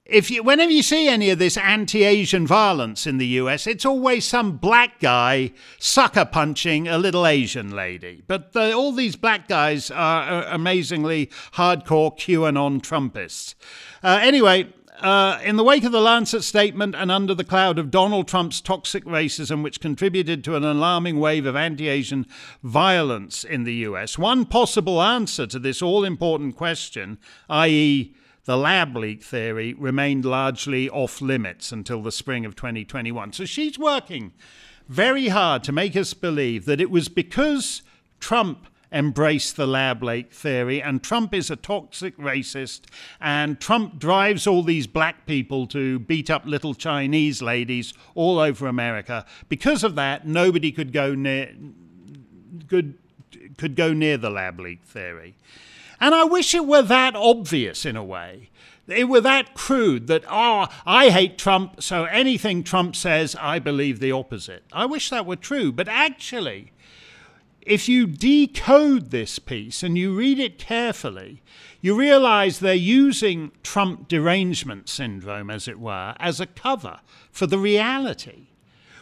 if 0.05 0.29
you, 0.29 0.43
whenever 0.43 0.71
you 0.71 0.83
see 0.83 1.07
any 1.07 1.29
of 1.29 1.39
this 1.39 1.55
anti-Asian 1.55 2.45
violence 2.45 3.07
in 3.07 3.17
the 3.17 3.27
U.S., 3.27 3.65
it's 3.65 3.85
always 3.85 4.25
some 4.25 4.57
black 4.57 4.99
guy 4.99 5.51
sucker 5.79 6.25
punching 6.25 6.89
a 6.89 6.97
little 6.97 7.25
Asian 7.25 7.71
lady. 7.71 8.21
But 8.27 8.51
the, 8.51 8.73
all 8.73 8.91
these 8.91 9.15
black 9.15 9.47
guys 9.47 9.89
are, 9.89 10.43
amazingly 10.47 11.27
hardcore 11.53 12.17
QAnon 12.17 12.81
Trumpists. 12.81 13.55
Uh, 14.03 14.19
anyway, 14.21 14.67
uh, 14.99 15.39
in 15.41 15.55
the 15.55 15.63
wake 15.63 15.85
of 15.85 15.93
the 15.93 16.01
Lancet 16.01 16.43
statement 16.43 16.95
and 16.95 17.09
under 17.09 17.33
the 17.33 17.45
cloud 17.45 17.79
of 17.79 17.89
Donald 17.89 18.27
Trump's 18.27 18.59
toxic 18.59 19.05
racism, 19.05 19.63
which 19.63 19.79
contributed 19.79 20.43
to 20.43 20.55
an 20.55 20.65
alarming 20.65 21.17
wave 21.17 21.45
of 21.45 21.55
anti 21.55 21.87
Asian 21.87 22.25
violence 22.61 23.45
in 23.45 23.63
the 23.63 23.73
US, 23.75 24.17
one 24.17 24.45
possible 24.45 25.01
answer 25.01 25.47
to 25.47 25.59
this 25.59 25.81
all 25.81 26.03
important 26.03 26.57
question, 26.57 27.17
i.e., 27.49 28.13
the 28.45 28.57
lab 28.57 28.95
leak 28.95 29.23
theory, 29.23 29.73
remained 29.73 30.25
largely 30.25 30.89
off 30.89 31.21
limits 31.21 31.71
until 31.71 32.01
the 32.01 32.11
spring 32.11 32.45
of 32.45 32.55
2021. 32.55 33.33
So 33.33 33.45
she's 33.45 33.79
working 33.79 34.33
very 34.87 35.29
hard 35.29 35.63
to 35.63 35.71
make 35.71 35.95
us 35.95 36.13
believe 36.13 36.65
that 36.65 36.81
it 36.81 36.91
was 36.91 37.07
because 37.07 37.83
Trump 38.19 38.67
embraced 38.91 39.55
the 39.55 39.65
lab 39.65 40.03
leak 40.03 40.31
theory, 40.31 40.81
and 40.81 41.01
Trump 41.01 41.33
is 41.33 41.49
a 41.49 41.55
toxic 41.55 42.15
racist, 42.17 42.81
and 43.19 43.59
Trump 43.59 43.97
drives 43.97 44.45
all 44.45 44.61
these 44.61 44.85
black 44.85 45.25
people 45.25 45.65
to 45.65 45.97
beat 45.99 46.29
up 46.29 46.45
little 46.45 46.75
Chinese 46.75 47.41
ladies 47.41 47.93
all 48.13 48.37
over 48.39 48.67
America. 48.67 49.25
Because 49.49 49.83
of 49.83 49.95
that, 49.95 50.27
nobody 50.27 50.71
could 50.71 50.93
go 50.93 51.15
near 51.15 51.53
could 52.67 52.97
could 53.57 53.75
go 53.75 53.93
near 53.93 54.17
the 54.17 54.29
lab 54.29 54.59
leak 54.59 54.83
theory. 54.83 55.35
And 56.03 56.13
I 56.13 56.25
wish 56.25 56.53
it 56.53 56.65
were 56.65 56.81
that 56.81 57.15
obvious 57.15 57.85
in 57.85 57.95
a 57.95 58.03
way. 58.03 58.49
It 58.89 59.05
were 59.05 59.21
that 59.21 59.53
crude 59.53 60.07
that, 60.07 60.25
oh, 60.29 60.67
I 60.85 61.11
hate 61.11 61.37
Trump, 61.37 61.81
so 61.81 62.03
anything 62.03 62.61
Trump 62.61 62.97
says, 62.97 63.37
I 63.39 63.59
believe 63.59 64.01
the 64.01 64.11
opposite. 64.11 64.65
I 64.73 64.85
wish 64.85 65.09
that 65.11 65.25
were 65.25 65.37
true. 65.37 65.71
But 65.71 65.87
actually, 65.87 66.73
if 67.61 67.87
you 67.87 68.05
decode 68.05 69.11
this 69.11 69.39
piece 69.39 69.81
and 69.81 69.97
you 69.97 70.13
read 70.13 70.39
it 70.39 70.59
carefully, 70.59 71.41
you 71.79 71.95
realize 71.95 72.59
they're 72.59 72.73
using 72.73 73.53
Trump 73.63 74.09
derangement 74.09 74.89
syndrome, 74.89 75.49
as 75.49 75.69
it 75.69 75.79
were, 75.79 76.15
as 76.19 76.41
a 76.41 76.47
cover 76.47 76.99
for 77.31 77.47
the 77.47 77.57
reality, 77.57 78.49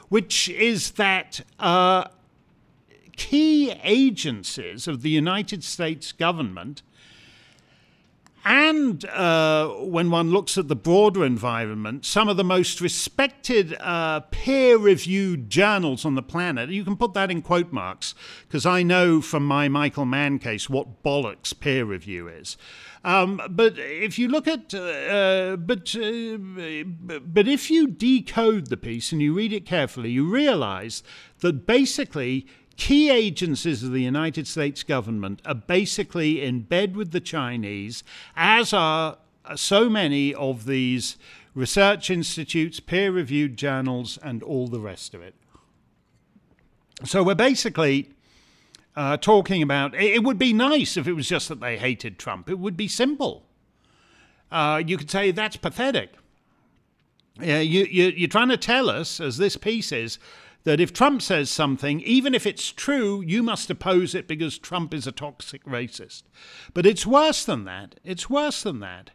which 0.10 0.50
is 0.50 0.92
that 0.92 1.42
uh, 1.58 2.04
key 3.18 3.72
agencies 3.84 4.88
of 4.88 5.02
the 5.02 5.10
United 5.10 5.64
States 5.64 6.12
government 6.12 6.84
and 8.44 9.06
uh, 9.06 9.68
when 9.68 10.10
one 10.10 10.32
looks 10.32 10.58
at 10.58 10.68
the 10.68 10.76
broader 10.76 11.24
environment, 11.24 12.06
some 12.06 12.28
of 12.28 12.38
the 12.38 12.44
most 12.44 12.82
respected 12.82 13.76
uh, 13.80 14.22
peer 14.32 14.78
reviewed 14.78 15.50
journals 15.50 16.06
on 16.06 16.16
the 16.16 16.24
planet, 16.24 16.70
you 16.70 16.84
can 16.84 16.98
put 16.98 17.14
that 17.14 17.30
in 17.30 17.42
quote 17.42 17.72
marks, 17.72 18.16
because 18.48 18.66
I 18.66 18.84
know 18.84 19.22
from 19.22 19.46
my 19.46 19.68
Michael 19.68 20.06
Mann 20.06 20.40
case 20.40 20.70
what 20.70 21.04
bollocks 21.04 21.58
peer 21.58 21.86
review 21.86 22.28
is. 22.28 22.58
Um, 23.04 23.42
but 23.50 23.74
if 23.78 24.20
you 24.20 24.28
look 24.28 24.48
at, 24.48 24.74
uh, 24.74 25.58
but, 25.58 25.96
uh, 25.96 26.38
but 26.38 27.48
if 27.48 27.72
you 27.72 27.88
decode 27.88 28.68
the 28.68 28.78
piece 28.78 29.12
and 29.12 29.22
you 29.22 29.34
read 29.34 29.54
it 29.54 29.66
carefully, 29.66 30.12
you 30.12 30.30
realize 30.30 31.02
that 31.40 31.66
basically 31.66 32.46
key 32.78 33.10
agencies 33.10 33.84
of 33.84 33.92
the 33.92 34.02
United 34.02 34.48
States 34.48 34.84
government 34.84 35.42
are 35.46 35.56
basically 35.56 36.42
in 36.42 36.62
bed 36.62 36.96
with 36.96 37.12
the 37.12 37.20
Chinese, 37.20 38.04
as 38.36 38.74
are 38.74 39.18
so 39.56 39.90
many 39.90 40.34
of 40.34 40.66
these 40.66 41.18
research 41.54 42.10
institutes, 42.10 42.80
peer 42.80 43.12
reviewed 43.12 43.58
journals, 43.58 44.18
and 44.24 44.42
all 44.44 44.68
the 44.68 44.80
rest 44.80 45.14
of 45.14 45.22
it. 45.22 45.36
So 47.04 47.24
we're 47.24 47.36
basically 47.36 48.10
uh, 48.96 49.18
talking 49.18 49.62
about 49.62 49.96
it 49.96 50.24
would 50.24 50.38
be 50.38 50.54
nice 50.54 50.98
if 50.98 51.08
it 51.08 51.14
was 51.14 51.28
just 51.28 51.50
that 51.50 51.60
they 51.60 51.78
hated 51.78 52.20
Trump. 52.20 52.50
It 52.50 52.60
would 52.60 52.78
be 52.78 52.88
simple. 52.88 53.44
Uh, 54.52 54.84
you 54.86 54.98
could 54.98 55.10
say 55.10 55.32
that's 55.32 55.56
pathetic. 55.56 56.12
Yeah, 57.40 57.60
you, 57.60 57.86
you, 57.86 58.08
you're 58.16 58.30
trying 58.30 58.50
to 58.50 58.58
tell 58.58 58.90
us, 58.90 59.20
as 59.20 59.38
this 59.38 59.56
piece 59.56 59.92
is, 59.92 60.20
that 60.64 60.80
if 60.80 60.94
Trump 60.94 61.22
says 61.22 61.50
something, 61.50 62.02
even 62.02 62.36
if 62.36 62.46
it's 62.46 62.72
true, 62.72 63.22
you 63.22 63.42
must 63.42 63.70
oppose 63.70 64.14
it 64.14 64.28
because 64.28 64.58
Trump 64.58 64.94
is 64.94 65.08
a 65.08 65.12
toxic 65.12 65.64
racist. 65.66 66.24
But 66.74 66.86
it's 66.86 67.06
worse 67.06 67.44
than 67.46 67.66
that. 67.66 67.96
It's 68.04 68.30
worse 68.30 68.64
than 68.64 68.80
that. 68.80 69.12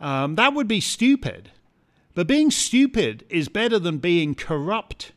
Um, 0.00 0.36
that 0.36 0.54
would 0.54 0.68
be 0.68 0.80
stupid. 0.80 1.50
But 2.14 2.26
being 2.26 2.50
stupid 2.50 3.24
is 3.28 3.48
better 3.48 3.78
than 3.78 3.98
being 3.98 4.34
corrupt 4.34 5.12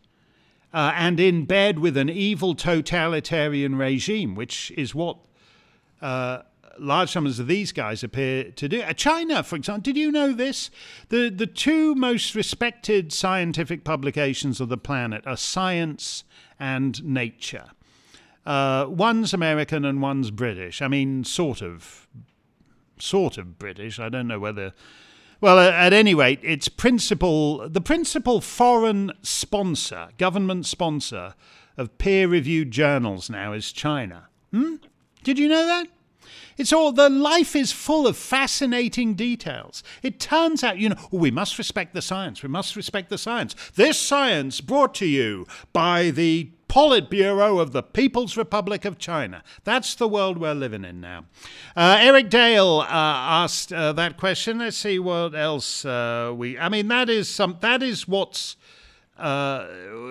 uh, 0.73 0.91
and 0.95 1.19
in 1.19 1.45
bed 1.45 1.79
with 1.79 1.97
an 1.97 2.09
evil 2.09 2.55
totalitarian 2.55 3.75
regime, 3.75 4.35
which 4.35 4.71
is 4.71 4.95
what 4.95 5.17
uh, 6.01 6.41
large 6.79 7.13
numbers 7.15 7.39
of 7.39 7.47
these 7.47 7.71
guys 7.71 8.03
appear 8.03 8.51
to 8.51 8.69
do. 8.69 8.81
Uh, 8.81 8.93
China, 8.93 9.43
for 9.43 9.55
example, 9.55 9.83
did 9.83 9.97
you 9.97 10.11
know 10.11 10.31
this? 10.31 10.69
The, 11.09 11.29
the 11.29 11.47
two 11.47 11.95
most 11.95 12.35
respected 12.35 13.13
scientific 13.13 13.83
publications 13.83 14.59
of 14.59 14.69
the 14.69 14.77
planet 14.77 15.25
are 15.27 15.37
Science 15.37 16.23
and 16.59 17.03
Nature. 17.03 17.65
Uh, 18.45 18.85
one's 18.89 19.33
American 19.33 19.85
and 19.85 20.01
one's 20.01 20.31
British. 20.31 20.81
I 20.81 20.87
mean, 20.87 21.23
sort 21.23 21.61
of, 21.61 22.07
sort 22.99 23.37
of 23.37 23.57
British. 23.57 23.99
I 23.99 24.09
don't 24.09 24.27
know 24.27 24.39
whether. 24.39 24.73
Well, 25.39 25.59
at 25.59 25.93
any 25.93 26.13
rate, 26.13 26.39
its 26.41 26.69
principal, 26.69 27.67
the 27.67 27.81
principal 27.81 28.39
foreign 28.41 29.11
sponsor, 29.21 30.09
government 30.17 30.65
sponsor 30.65 31.35
of 31.77 31.97
peer-reviewed 31.97 32.71
journals 32.71 33.29
now 33.29 33.53
is 33.53 33.71
China. 33.71 34.29
Hmm? 34.51 34.75
Did 35.23 35.39
you 35.39 35.47
know 35.47 35.65
that? 35.65 35.87
It's 36.57 36.73
all 36.73 36.91
the 36.91 37.09
life 37.09 37.55
is 37.55 37.71
full 37.71 38.07
of 38.07 38.17
fascinating 38.17 39.15
details. 39.15 39.83
It 40.01 40.19
turns 40.19 40.63
out, 40.63 40.77
you 40.77 40.89
know, 40.89 41.07
we 41.11 41.31
must 41.31 41.57
respect 41.57 41.93
the 41.93 42.01
science. 42.01 42.43
We 42.43 42.49
must 42.49 42.75
respect 42.75 43.09
the 43.09 43.17
science. 43.17 43.55
This 43.75 43.99
science 43.99 44.61
brought 44.61 44.93
to 44.95 45.05
you 45.05 45.45
by 45.71 46.11
the 46.11 46.51
Politburo 46.73 47.61
of 47.61 47.71
the 47.71 47.83
People's 47.83 48.35
Republic 48.35 48.83
of 48.83 48.97
China. 48.97 49.43
That's 49.63 49.93
the 49.93 50.07
world 50.07 50.39
we're 50.39 50.55
living 50.55 50.83
in 50.83 50.99
now. 50.99 51.25
Uh, 51.75 51.97
Eric 51.99 52.31
Dale 52.31 52.79
uh, 52.79 52.87
asked 52.89 53.71
uh, 53.71 53.93
that 53.93 54.17
question. 54.17 54.57
Let's 54.57 54.77
see 54.77 54.97
what 54.97 55.35
else 55.35 55.85
uh, 55.85 56.33
we. 56.35 56.57
I 56.57 56.69
mean, 56.69 56.87
that 56.87 57.09
is 57.09 57.29
some. 57.29 57.57
That 57.61 57.83
is 57.83 58.07
what's. 58.07 58.57
Uh, 59.19 59.67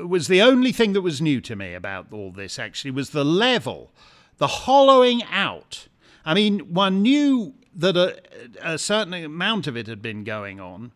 was 0.06 0.28
the 0.28 0.40
only 0.40 0.70
thing 0.70 0.92
that 0.92 1.00
was 1.00 1.20
new 1.20 1.40
to 1.40 1.56
me 1.56 1.74
about 1.74 2.06
all 2.12 2.30
this. 2.30 2.60
Actually, 2.60 2.92
was 2.92 3.10
the 3.10 3.24
level, 3.24 3.90
the 4.38 4.46
hollowing 4.46 5.24
out 5.24 5.88
I 6.24 6.34
mean, 6.34 6.60
one 6.72 7.02
knew 7.02 7.54
that 7.74 7.96
a, 7.96 8.20
a 8.62 8.78
certain 8.78 9.14
amount 9.14 9.66
of 9.66 9.76
it 9.76 9.86
had 9.86 10.02
been 10.02 10.24
going 10.24 10.60
on, 10.60 10.92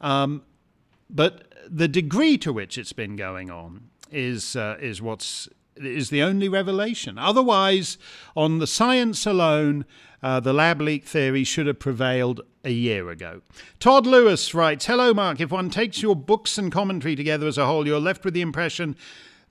um, 0.00 0.42
but 1.10 1.52
the 1.68 1.88
degree 1.88 2.38
to 2.38 2.52
which 2.52 2.78
it's 2.78 2.92
been 2.92 3.16
going 3.16 3.50
on 3.50 3.88
is 4.10 4.56
uh, 4.56 4.76
is 4.80 5.02
what's 5.02 5.48
is 5.76 6.10
the 6.10 6.22
only 6.22 6.48
revelation. 6.48 7.18
Otherwise, 7.18 7.98
on 8.34 8.58
the 8.58 8.66
science 8.66 9.26
alone, 9.26 9.84
uh, 10.22 10.40
the 10.40 10.52
lab 10.52 10.80
leak 10.80 11.04
theory 11.04 11.44
should 11.44 11.66
have 11.66 11.78
prevailed 11.78 12.40
a 12.64 12.70
year 12.70 13.10
ago. 13.10 13.42
Todd 13.78 14.06
Lewis 14.06 14.54
writes 14.54 14.86
Hello, 14.86 15.12
Mark. 15.12 15.40
If 15.40 15.50
one 15.50 15.70
takes 15.70 16.02
your 16.02 16.16
books 16.16 16.58
and 16.58 16.72
commentary 16.72 17.14
together 17.14 17.46
as 17.46 17.58
a 17.58 17.66
whole, 17.66 17.86
you're 17.86 18.00
left 18.00 18.24
with 18.24 18.34
the 18.34 18.40
impression 18.40 18.96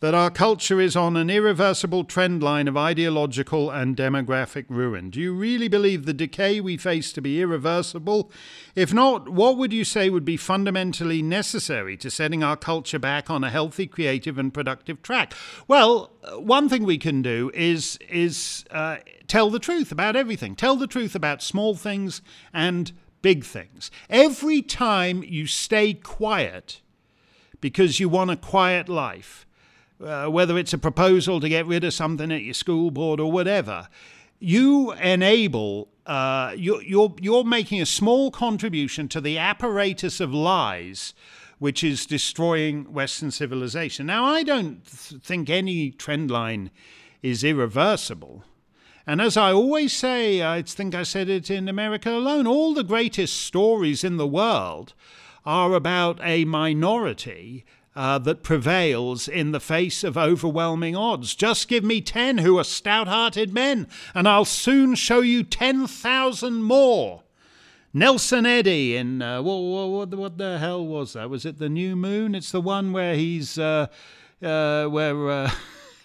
that 0.01 0.13
our 0.13 0.29
culture 0.29 0.81
is 0.81 0.95
on 0.95 1.15
an 1.15 1.29
irreversible 1.29 2.03
trend 2.03 2.43
line 2.43 2.67
of 2.67 2.75
ideological 2.75 3.71
and 3.71 3.95
demographic 3.95 4.65
ruin. 4.67 5.09
Do 5.09 5.21
you 5.21 5.33
really 5.33 5.67
believe 5.67 6.05
the 6.05 6.13
decay 6.13 6.59
we 6.59 6.75
face 6.75 7.13
to 7.13 7.21
be 7.21 7.41
irreversible? 7.41 8.29
If 8.75 8.93
not, 8.93 9.29
what 9.29 9.57
would 9.57 9.71
you 9.71 9.85
say 9.85 10.09
would 10.09 10.25
be 10.25 10.37
fundamentally 10.37 11.21
necessary 11.21 11.95
to 11.97 12.11
setting 12.11 12.43
our 12.43 12.57
culture 12.57 12.99
back 12.99 13.29
on 13.29 13.43
a 13.43 13.49
healthy, 13.49 13.87
creative, 13.87 14.37
and 14.37 14.53
productive 14.53 15.01
track? 15.01 15.33
Well, 15.67 16.11
one 16.37 16.67
thing 16.67 16.83
we 16.83 16.97
can 16.97 17.21
do 17.21 17.51
is 17.53 17.97
is 18.09 18.65
uh, 18.71 18.97
tell 19.27 19.49
the 19.49 19.59
truth 19.59 19.91
about 19.91 20.15
everything. 20.15 20.55
Tell 20.55 20.75
the 20.75 20.87
truth 20.87 21.15
about 21.15 21.41
small 21.41 21.73
things 21.73 22.21
and 22.53 22.91
big 23.21 23.45
things. 23.45 23.89
Every 24.09 24.61
time 24.61 25.23
you 25.23 25.47
stay 25.47 25.93
quiet 25.93 26.81
because 27.61 27.99
you 27.99 28.09
want 28.09 28.29
a 28.29 28.35
quiet 28.35 28.89
life, 28.89 29.44
uh, 30.03 30.27
whether 30.27 30.57
it's 30.57 30.73
a 30.73 30.77
proposal 30.77 31.39
to 31.39 31.49
get 31.49 31.65
rid 31.65 31.83
of 31.83 31.93
something 31.93 32.31
at 32.31 32.41
your 32.41 32.53
school 32.53 32.91
board 32.91 33.19
or 33.19 33.31
whatever, 33.31 33.87
you 34.39 34.91
enable 34.93 35.89
uh, 36.05 36.53
you're, 36.55 36.83
you're, 36.83 37.15
you're 37.19 37.43
making 37.43 37.81
a 37.81 37.85
small 37.85 38.29
contribution 38.29 39.07
to 39.07 39.19
the 39.19 39.37
apparatus 39.37 40.19
of 40.19 40.33
lies 40.33 41.13
which 41.57 41.83
is 41.83 42.05
destroying 42.05 42.91
Western 42.91 43.31
civilization. 43.31 44.05
Now, 44.05 44.25
I 44.25 44.43
don't 44.43 44.85
th- 44.85 45.21
think 45.21 45.49
any 45.49 45.91
trend 45.91 46.29
line 46.29 46.69
is 47.23 47.43
irreversible. 47.43 48.43
And 49.07 49.21
as 49.21 49.37
I 49.37 49.51
always 49.51 49.93
say, 49.93 50.43
I 50.43 50.61
think 50.63 50.93
I 50.93 51.03
said 51.03 51.29
it 51.29 51.49
in 51.49 51.69
America 51.69 52.11
alone, 52.11 52.45
all 52.45 52.73
the 52.73 52.83
greatest 52.83 53.41
stories 53.41 54.03
in 54.03 54.17
the 54.17 54.27
world 54.27 54.93
are 55.45 55.73
about 55.73 56.19
a 56.23 56.43
minority 56.45 57.65
uh, 57.95 58.17
that 58.19 58.43
prevails 58.43 59.27
in 59.27 59.51
the 59.51 59.59
face 59.59 60.03
of 60.03 60.17
overwhelming 60.17 60.95
odds. 60.95 61.33
Just 61.33 61.67
give 61.67 61.83
me 61.83 62.01
10 62.01 62.39
who 62.39 62.57
are 62.57 62.63
stout 62.63 63.07
hearted 63.07 63.53
men, 63.53 63.87
and 64.13 64.27
I'll 64.27 64.45
soon 64.45 64.95
show 64.95 65.21
you 65.21 65.43
10,000 65.43 66.63
more. 66.63 67.23
Nelson 67.93 68.45
Eddy 68.45 68.97
in 68.97 69.21
uh, 69.21 69.41
what, 69.41 69.55
what, 69.55 70.09
what, 70.09 70.37
the 70.37 70.57
hell 70.57 70.85
was 70.85 71.13
that? 71.13 71.29
Was 71.29 71.45
it 71.45 71.59
the 71.59 71.69
New 71.69 71.95
Moon? 71.95 72.35
It's 72.35 72.51
the 72.51 72.59
one 72.59 72.91
where 72.91 73.15
he's 73.15 73.57
uh, 73.57 73.87
uh, 74.43 74.87
where 74.87 75.29
uh, 75.29 75.51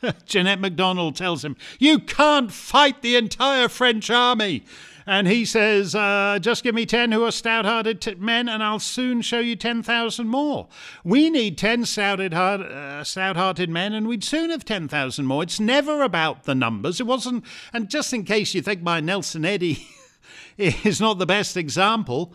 Jeanette 0.24 0.60
MacDonald 0.60 1.16
tells 1.16 1.44
him, 1.44 1.56
"You 1.80 1.98
can't 1.98 2.52
fight 2.52 3.02
the 3.02 3.16
entire 3.16 3.68
French 3.68 4.08
army." 4.08 4.64
And 5.10 5.26
he 5.26 5.44
says, 5.44 5.96
uh, 5.96 6.38
Just 6.40 6.62
give 6.62 6.72
me 6.72 6.86
10 6.86 7.10
who 7.10 7.24
are 7.24 7.32
stout 7.32 7.64
hearted 7.64 8.00
t- 8.00 8.14
men, 8.14 8.48
and 8.48 8.62
I'll 8.62 8.78
soon 8.78 9.22
show 9.22 9.40
you 9.40 9.56
10,000 9.56 10.28
more. 10.28 10.68
We 11.02 11.30
need 11.30 11.58
10 11.58 11.84
stout 11.84 12.20
hearted 12.22 13.70
men, 13.70 13.92
and 13.92 14.06
we'd 14.06 14.22
soon 14.22 14.50
have 14.50 14.64
10,000 14.64 15.26
more. 15.26 15.42
It's 15.42 15.58
never 15.58 16.04
about 16.04 16.44
the 16.44 16.54
numbers. 16.54 17.00
It 17.00 17.08
wasn't, 17.08 17.44
and 17.72 17.90
just 17.90 18.12
in 18.12 18.22
case 18.22 18.54
you 18.54 18.62
think 18.62 18.84
my 18.84 19.00
Nelson 19.00 19.44
Eddy 19.44 19.84
is 20.56 21.00
not 21.00 21.18
the 21.18 21.26
best 21.26 21.56
example, 21.56 22.32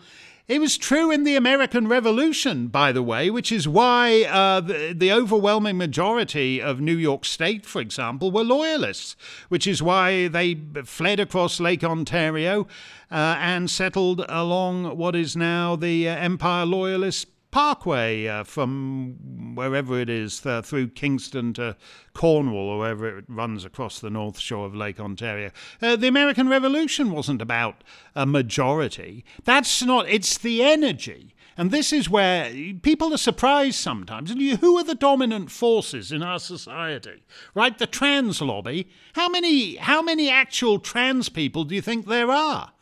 it 0.48 0.60
was 0.60 0.78
true 0.78 1.10
in 1.10 1.24
the 1.24 1.34
American 1.34 1.88
Revolution, 1.88 2.68
by 2.68 2.92
the 2.92 3.02
way, 3.02 3.30
which 3.30 3.50
is 3.50 3.66
why 3.66 4.22
uh, 4.22 4.60
the, 4.60 4.94
the, 4.96 5.10
overwhelming 5.10 5.76
majority 5.76 6.62
of 6.62 6.80
New 6.80 6.96
York 6.96 7.24
State, 7.24 7.66
for 7.66 7.80
example, 7.80 8.30
were 8.30 8.44
loyalists, 8.44 9.16
which 9.48 9.66
is 9.66 9.82
why 9.82 10.28
they 10.28 10.60
fled 10.84 11.18
across 11.18 11.58
Lake 11.58 11.82
Ontario 11.82 12.68
uh, 13.10 13.36
and 13.40 13.68
settled 13.68 14.24
along 14.28 14.96
what 14.96 15.16
is 15.16 15.36
now 15.36 15.74
the 15.74 16.08
uh, 16.08 16.14
Empire 16.14 16.64
Loyalist 16.64 17.26
Parkway 17.50 18.26
uh, 18.26 18.44
from 18.44 19.54
wherever 19.54 19.98
it 19.98 20.10
is 20.10 20.40
through 20.40 20.88
Kingston 20.88 21.52
to 21.54 21.76
Cornwall 22.12 22.68
or 22.68 22.78
wherever 22.80 23.18
it 23.18 23.24
runs 23.28 23.64
across 23.64 23.98
the 23.98 24.10
north 24.10 24.38
shore 24.38 24.66
of 24.66 24.74
Lake 24.74 25.00
Ontario. 25.00 25.50
Uh, 25.80 25.96
the 25.96 26.08
American 26.08 26.48
Revolution 26.48 27.10
wasn't 27.10 27.40
about 27.40 27.82
a 28.14 28.26
majority. 28.26 29.24
That's 29.44 29.82
not, 29.82 30.08
it's 30.08 30.36
the 30.36 30.62
energy. 30.62 31.34
And 31.58 31.70
this 31.70 31.90
is 31.90 32.10
where 32.10 32.52
people 32.82 33.14
are 33.14 33.18
surprised 33.18 33.76
sometimes. 33.76 34.30
Who 34.30 34.76
are 34.76 34.84
the 34.84 34.94
dominant 34.94 35.50
forces 35.50 36.12
in 36.12 36.22
our 36.22 36.38
society? 36.38 37.22
Right? 37.54 37.78
The 37.78 37.86
trans 37.86 38.42
lobby. 38.42 38.90
How 39.14 39.30
many, 39.30 39.76
how 39.76 40.02
many 40.02 40.28
actual 40.28 40.78
trans 40.78 41.30
people 41.30 41.64
do 41.64 41.74
you 41.74 41.80
think 41.80 42.06
there 42.06 42.30
are? 42.30 42.72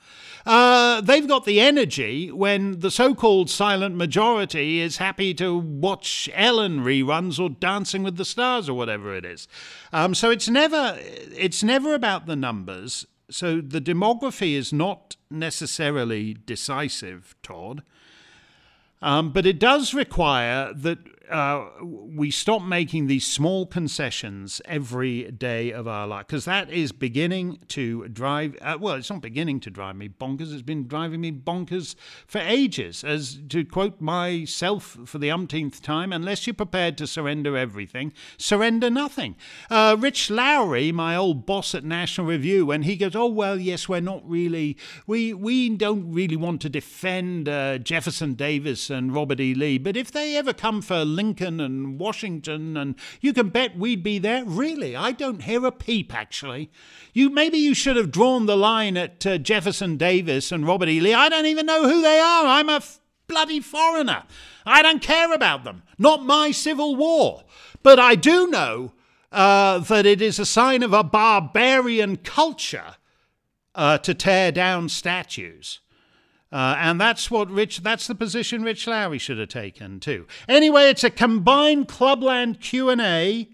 Uh, 0.46 1.00
they've 1.00 1.26
got 1.26 1.46
the 1.46 1.60
energy 1.60 2.30
when 2.30 2.80
the 2.80 2.90
so 2.90 3.14
called 3.14 3.48
silent 3.48 3.96
majority 3.96 4.80
is 4.80 4.98
happy 4.98 5.32
to 5.32 5.56
watch 5.56 6.28
Ellen 6.34 6.80
reruns 6.80 7.40
or 7.40 7.48
Dancing 7.48 8.02
with 8.02 8.16
the 8.16 8.26
Stars 8.26 8.68
or 8.68 8.74
whatever 8.74 9.14
it 9.14 9.24
is. 9.24 9.48
Um, 9.92 10.14
so 10.14 10.30
it's 10.30 10.48
never, 10.48 10.98
it's 11.00 11.62
never 11.62 11.94
about 11.94 12.26
the 12.26 12.36
numbers. 12.36 13.06
So 13.30 13.62
the 13.62 13.80
demography 13.80 14.54
is 14.54 14.72
not 14.72 15.16
necessarily 15.30 16.34
decisive, 16.34 17.34
Todd. 17.42 17.82
Um, 19.00 19.32
but 19.32 19.46
it 19.46 19.58
does 19.58 19.94
require 19.94 20.72
that 20.74 20.98
uh, 21.30 21.66
we 21.82 22.30
stop 22.30 22.62
making 22.62 23.06
these 23.06 23.26
small 23.26 23.66
concessions 23.66 24.60
every 24.66 25.30
day 25.30 25.72
of 25.72 25.88
our 25.88 26.06
life 26.06 26.26
because 26.26 26.44
that 26.44 26.70
is 26.70 26.92
beginning 26.92 27.58
to 27.68 28.08
drive. 28.08 28.56
Uh, 28.60 28.76
well, 28.80 28.94
it's 28.94 29.10
not 29.10 29.22
beginning 29.22 29.60
to 29.60 29.70
drive 29.70 29.96
me 29.96 30.08
bonkers. 30.08 30.52
It's 30.52 30.62
been 30.62 30.86
driving 30.86 31.20
me 31.20 31.32
bonkers 31.32 31.94
for 32.26 32.38
ages. 32.38 33.04
As 33.04 33.40
to 33.48 33.64
quote 33.64 34.00
myself 34.00 34.98
for 35.06 35.18
the 35.18 35.30
umpteenth 35.30 35.82
time, 35.82 36.12
unless 36.12 36.46
you're 36.46 36.54
prepared 36.54 36.98
to 36.98 37.06
surrender 37.06 37.56
everything, 37.56 38.12
surrender 38.36 38.90
nothing. 38.90 39.36
Uh, 39.70 39.96
Rich 39.98 40.30
Lowry, 40.30 40.92
my 40.92 41.16
old 41.16 41.46
boss 41.46 41.74
at 41.74 41.84
National 41.84 42.26
Review, 42.26 42.66
when 42.66 42.82
he 42.82 42.96
goes, 42.96 43.14
"Oh 43.14 43.28
well, 43.28 43.58
yes, 43.58 43.88
we're 43.88 44.00
not 44.00 44.28
really. 44.28 44.76
We 45.06 45.32
we 45.32 45.70
don't 45.70 46.12
really 46.12 46.36
want 46.36 46.60
to 46.62 46.68
defend 46.68 47.48
uh, 47.48 47.78
Jefferson 47.78 48.34
Davis 48.34 48.90
and 48.90 49.14
Robert 49.14 49.40
E. 49.40 49.54
Lee, 49.54 49.78
but 49.78 49.96
if 49.96 50.10
they 50.10 50.36
ever 50.36 50.52
come 50.52 50.82
for 50.82 51.04
Lincoln 51.14 51.60
and 51.60 51.98
Washington, 51.98 52.76
and 52.76 52.94
you 53.20 53.32
can 53.32 53.48
bet 53.48 53.76
we'd 53.76 54.02
be 54.02 54.18
there. 54.18 54.44
Really, 54.44 54.96
I 54.96 55.12
don't 55.12 55.42
hear 55.42 55.64
a 55.66 55.72
peep, 55.72 56.14
actually. 56.14 56.70
You 57.12 57.30
Maybe 57.30 57.58
you 57.58 57.74
should 57.74 57.96
have 57.96 58.10
drawn 58.10 58.46
the 58.46 58.56
line 58.56 58.96
at 58.96 59.26
uh, 59.26 59.38
Jefferson 59.38 59.96
Davis 59.96 60.52
and 60.52 60.66
Robert 60.66 60.88
E. 60.88 61.00
Lee. 61.00 61.14
I 61.14 61.28
don't 61.28 61.46
even 61.46 61.66
know 61.66 61.88
who 61.88 62.00
they 62.00 62.18
are. 62.18 62.46
I'm 62.46 62.68
a 62.68 62.76
f- 62.76 63.00
bloody 63.26 63.60
foreigner. 63.60 64.24
I 64.64 64.82
don't 64.82 65.02
care 65.02 65.32
about 65.32 65.64
them. 65.64 65.82
Not 65.98 66.24
my 66.24 66.50
civil 66.50 66.96
war. 66.96 67.44
But 67.82 67.98
I 67.98 68.14
do 68.14 68.48
know 68.48 68.92
uh, 69.30 69.78
that 69.80 70.06
it 70.06 70.22
is 70.22 70.38
a 70.38 70.46
sign 70.46 70.82
of 70.82 70.92
a 70.92 71.04
barbarian 71.04 72.16
culture 72.16 72.96
uh, 73.74 73.98
to 73.98 74.14
tear 74.14 74.52
down 74.52 74.88
statues. 74.88 75.80
Uh, 76.54 76.76
and 76.78 77.00
that's 77.00 77.32
what 77.32 77.50
Rich, 77.50 77.78
that's 77.78 78.06
the 78.06 78.14
position 78.14 78.62
Rich 78.62 78.86
Lowry 78.86 79.18
should 79.18 79.38
have 79.38 79.48
taken 79.48 79.98
too. 79.98 80.24
Anyway, 80.48 80.84
it's 80.84 81.02
a 81.02 81.10
combined 81.10 81.88
Clubland 81.88 82.60
Q&A 82.60 83.48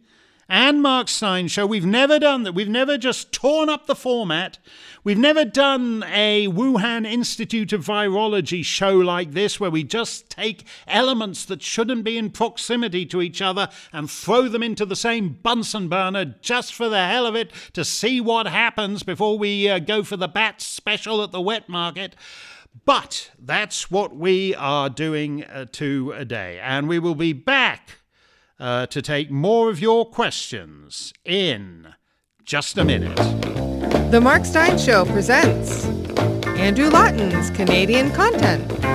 and 0.51 0.83
Mark 0.83 1.09
Steyn 1.09 1.49
show. 1.49 1.65
We've 1.65 1.87
never 1.87 2.19
done 2.19 2.43
that. 2.43 2.53
We've 2.53 2.69
never 2.69 2.99
just 2.99 3.33
torn 3.33 3.71
up 3.71 3.87
the 3.87 3.95
format. 3.95 4.59
We've 5.03 5.17
never 5.17 5.47
done 5.47 6.05
a 6.13 6.49
Wuhan 6.49 7.11
Institute 7.11 7.73
of 7.73 7.87
Virology 7.87 8.63
show 8.63 8.97
like 8.97 9.31
this 9.31 9.59
where 9.59 9.71
we 9.71 9.83
just 9.83 10.29
take 10.29 10.67
elements 10.87 11.47
that 11.47 11.63
shouldn't 11.63 12.05
be 12.05 12.19
in 12.19 12.29
proximity 12.29 13.07
to 13.07 13.23
each 13.23 13.41
other 13.41 13.71
and 13.95 14.11
throw 14.11 14.47
them 14.47 14.63
into 14.63 14.85
the 14.85 14.95
same 14.95 15.39
Bunsen 15.43 15.89
burner 15.89 16.35
just 16.43 16.75
for 16.75 16.91
the 16.91 17.07
hell 17.07 17.25
of 17.25 17.35
it 17.35 17.51
to 17.73 17.83
see 17.83 18.21
what 18.21 18.47
happens 18.47 19.03
before 19.05 19.39
we 19.39 19.71
uh, 19.71 19.79
go 19.79 20.03
for 20.03 20.19
the 20.19 20.29
bat 20.29 20.61
special 20.61 21.23
at 21.23 21.33
the 21.33 21.41
wet 21.41 21.67
market. 21.67 22.15
But 22.85 23.31
that's 23.39 23.91
what 23.91 24.17
we 24.17 24.55
are 24.55 24.89
doing 24.89 25.45
uh, 25.45 25.67
today. 25.71 26.61
And 26.63 26.89
we 26.89 26.99
will 26.99 27.15
be 27.15 27.33
back 27.33 27.99
uh, 28.59 28.87
to 28.87 29.03
take 29.03 29.31
more 29.31 29.71
of 29.71 29.81
your 29.81 30.09
questions 30.09 31.13
in 31.25 31.95
just 32.45 32.79
a 32.79 32.85
minute. 32.85 33.17
The 34.11 34.21
Mark 34.21 34.45
Steyn 34.45 34.79
Show 34.79 35.05
presents 35.05 35.85
Andrew 36.47 36.91
Lawton's 36.91 37.51
Canadian 37.51 38.11
Content. 38.11 38.90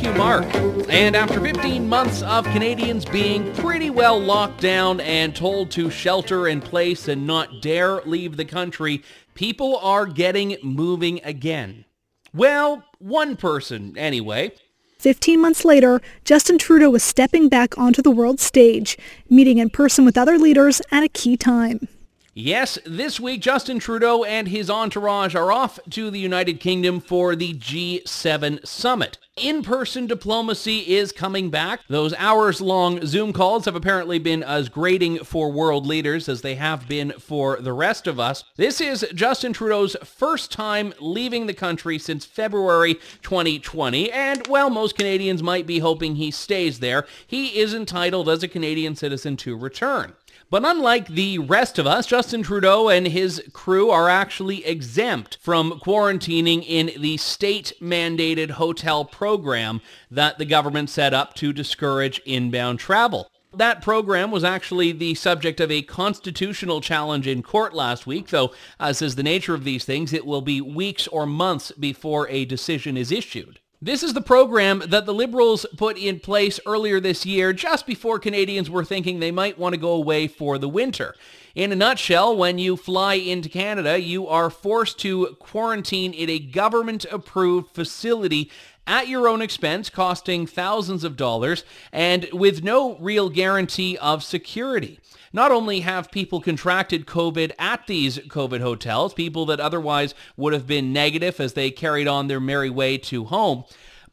Mark. 0.00 0.46
And 0.88 1.14
after 1.14 1.38
15 1.38 1.86
months 1.86 2.22
of 2.22 2.44
Canadians 2.46 3.04
being 3.04 3.52
pretty 3.54 3.90
well 3.90 4.18
locked 4.18 4.60
down 4.62 5.00
and 5.00 5.36
told 5.36 5.70
to 5.72 5.90
shelter 5.90 6.48
in 6.48 6.62
place 6.62 7.08
and 7.08 7.26
not 7.26 7.60
dare 7.60 8.00
leave 8.02 8.38
the 8.38 8.44
country, 8.46 9.02
people 9.34 9.76
are 9.76 10.06
getting 10.06 10.56
moving 10.62 11.20
again. 11.24 11.84
Well, 12.32 12.84
one 12.98 13.36
person, 13.36 13.96
anyway. 13.98 14.52
15 14.98 15.40
months 15.40 15.64
later, 15.64 16.00
Justin 16.24 16.56
Trudeau 16.56 16.88
was 16.88 17.02
stepping 17.02 17.50
back 17.50 17.76
onto 17.76 18.00
the 18.00 18.10
world 18.10 18.40
stage, 18.40 18.96
meeting 19.28 19.58
in 19.58 19.68
person 19.68 20.06
with 20.06 20.16
other 20.16 20.38
leaders 20.38 20.80
at 20.90 21.02
a 21.02 21.08
key 21.08 21.36
time. 21.36 21.86
Yes, 22.32 22.78
this 22.86 23.20
week 23.20 23.42
Justin 23.42 23.78
Trudeau 23.78 24.24
and 24.24 24.48
his 24.48 24.70
entourage 24.70 25.34
are 25.34 25.52
off 25.52 25.78
to 25.90 26.10
the 26.10 26.18
United 26.18 26.60
Kingdom 26.60 26.98
for 26.98 27.36
the 27.36 27.52
G7 27.52 28.66
summit. 28.66 29.18
In-person 29.38 30.08
diplomacy 30.08 30.80
is 30.94 31.10
coming 31.10 31.48
back. 31.48 31.80
Those 31.88 32.12
hours-long 32.18 33.06
Zoom 33.06 33.32
calls 33.32 33.64
have 33.64 33.74
apparently 33.74 34.18
been 34.18 34.42
as 34.42 34.68
grating 34.68 35.24
for 35.24 35.50
world 35.50 35.86
leaders 35.86 36.28
as 36.28 36.42
they 36.42 36.56
have 36.56 36.86
been 36.86 37.12
for 37.12 37.56
the 37.58 37.72
rest 37.72 38.06
of 38.06 38.20
us. 38.20 38.44
This 38.56 38.78
is 38.78 39.06
Justin 39.14 39.54
Trudeau's 39.54 39.96
first 40.04 40.52
time 40.52 40.92
leaving 41.00 41.46
the 41.46 41.54
country 41.54 41.98
since 41.98 42.26
February 42.26 42.96
2020, 43.22 44.12
and 44.12 44.46
while 44.48 44.68
most 44.68 44.98
Canadians 44.98 45.42
might 45.42 45.66
be 45.66 45.78
hoping 45.78 46.16
he 46.16 46.30
stays 46.30 46.80
there, 46.80 47.06
he 47.26 47.58
is 47.58 47.72
entitled 47.72 48.28
as 48.28 48.42
a 48.42 48.48
Canadian 48.48 48.94
citizen 48.96 49.38
to 49.38 49.56
return. 49.56 50.12
But 50.52 50.66
unlike 50.66 51.08
the 51.08 51.38
rest 51.38 51.78
of 51.78 51.86
us, 51.86 52.04
Justin 52.04 52.42
Trudeau 52.42 52.90
and 52.90 53.08
his 53.08 53.42
crew 53.54 53.88
are 53.88 54.10
actually 54.10 54.66
exempt 54.66 55.38
from 55.40 55.80
quarantining 55.82 56.62
in 56.68 56.90
the 57.00 57.16
state-mandated 57.16 58.50
hotel 58.50 59.06
program 59.06 59.80
that 60.10 60.36
the 60.36 60.44
government 60.44 60.90
set 60.90 61.14
up 61.14 61.32
to 61.36 61.54
discourage 61.54 62.20
inbound 62.26 62.80
travel. 62.80 63.30
That 63.54 63.80
program 63.80 64.30
was 64.30 64.44
actually 64.44 64.92
the 64.92 65.14
subject 65.14 65.58
of 65.58 65.70
a 65.70 65.80
constitutional 65.80 66.82
challenge 66.82 67.26
in 67.26 67.42
court 67.42 67.72
last 67.72 68.06
week, 68.06 68.28
though, 68.28 68.52
as 68.78 69.00
is 69.00 69.14
the 69.14 69.22
nature 69.22 69.54
of 69.54 69.64
these 69.64 69.86
things, 69.86 70.12
it 70.12 70.26
will 70.26 70.42
be 70.42 70.60
weeks 70.60 71.06
or 71.06 71.24
months 71.24 71.72
before 71.72 72.28
a 72.28 72.44
decision 72.44 72.98
is 72.98 73.10
issued. 73.10 73.58
This 73.84 74.04
is 74.04 74.14
the 74.14 74.20
program 74.20 74.80
that 74.86 75.06
the 75.06 75.12
Liberals 75.12 75.66
put 75.76 75.98
in 75.98 76.20
place 76.20 76.60
earlier 76.64 77.00
this 77.00 77.26
year, 77.26 77.52
just 77.52 77.84
before 77.84 78.20
Canadians 78.20 78.70
were 78.70 78.84
thinking 78.84 79.18
they 79.18 79.32
might 79.32 79.58
want 79.58 79.74
to 79.74 79.80
go 79.80 79.90
away 79.90 80.28
for 80.28 80.56
the 80.56 80.68
winter. 80.68 81.16
In 81.56 81.72
a 81.72 81.74
nutshell, 81.74 82.36
when 82.36 82.58
you 82.58 82.76
fly 82.76 83.14
into 83.14 83.48
Canada, 83.48 84.00
you 84.00 84.28
are 84.28 84.50
forced 84.50 85.00
to 85.00 85.36
quarantine 85.40 86.12
in 86.12 86.30
a 86.30 86.38
government-approved 86.38 87.74
facility 87.74 88.52
at 88.86 89.08
your 89.08 89.26
own 89.26 89.42
expense, 89.42 89.90
costing 89.90 90.46
thousands 90.46 91.02
of 91.02 91.16
dollars, 91.16 91.64
and 91.90 92.28
with 92.32 92.62
no 92.62 92.96
real 92.98 93.30
guarantee 93.30 93.98
of 93.98 94.22
security. 94.22 95.00
Not 95.32 95.50
only 95.50 95.80
have 95.80 96.10
people 96.10 96.40
contracted 96.40 97.06
COVID 97.06 97.52
at 97.58 97.86
these 97.86 98.18
COVID 98.18 98.60
hotels, 98.60 99.14
people 99.14 99.46
that 99.46 99.60
otherwise 99.60 100.14
would 100.36 100.52
have 100.52 100.66
been 100.66 100.92
negative 100.92 101.40
as 101.40 101.54
they 101.54 101.70
carried 101.70 102.06
on 102.06 102.28
their 102.28 102.40
merry 102.40 102.68
way 102.68 102.98
to 102.98 103.24
home, 103.24 103.64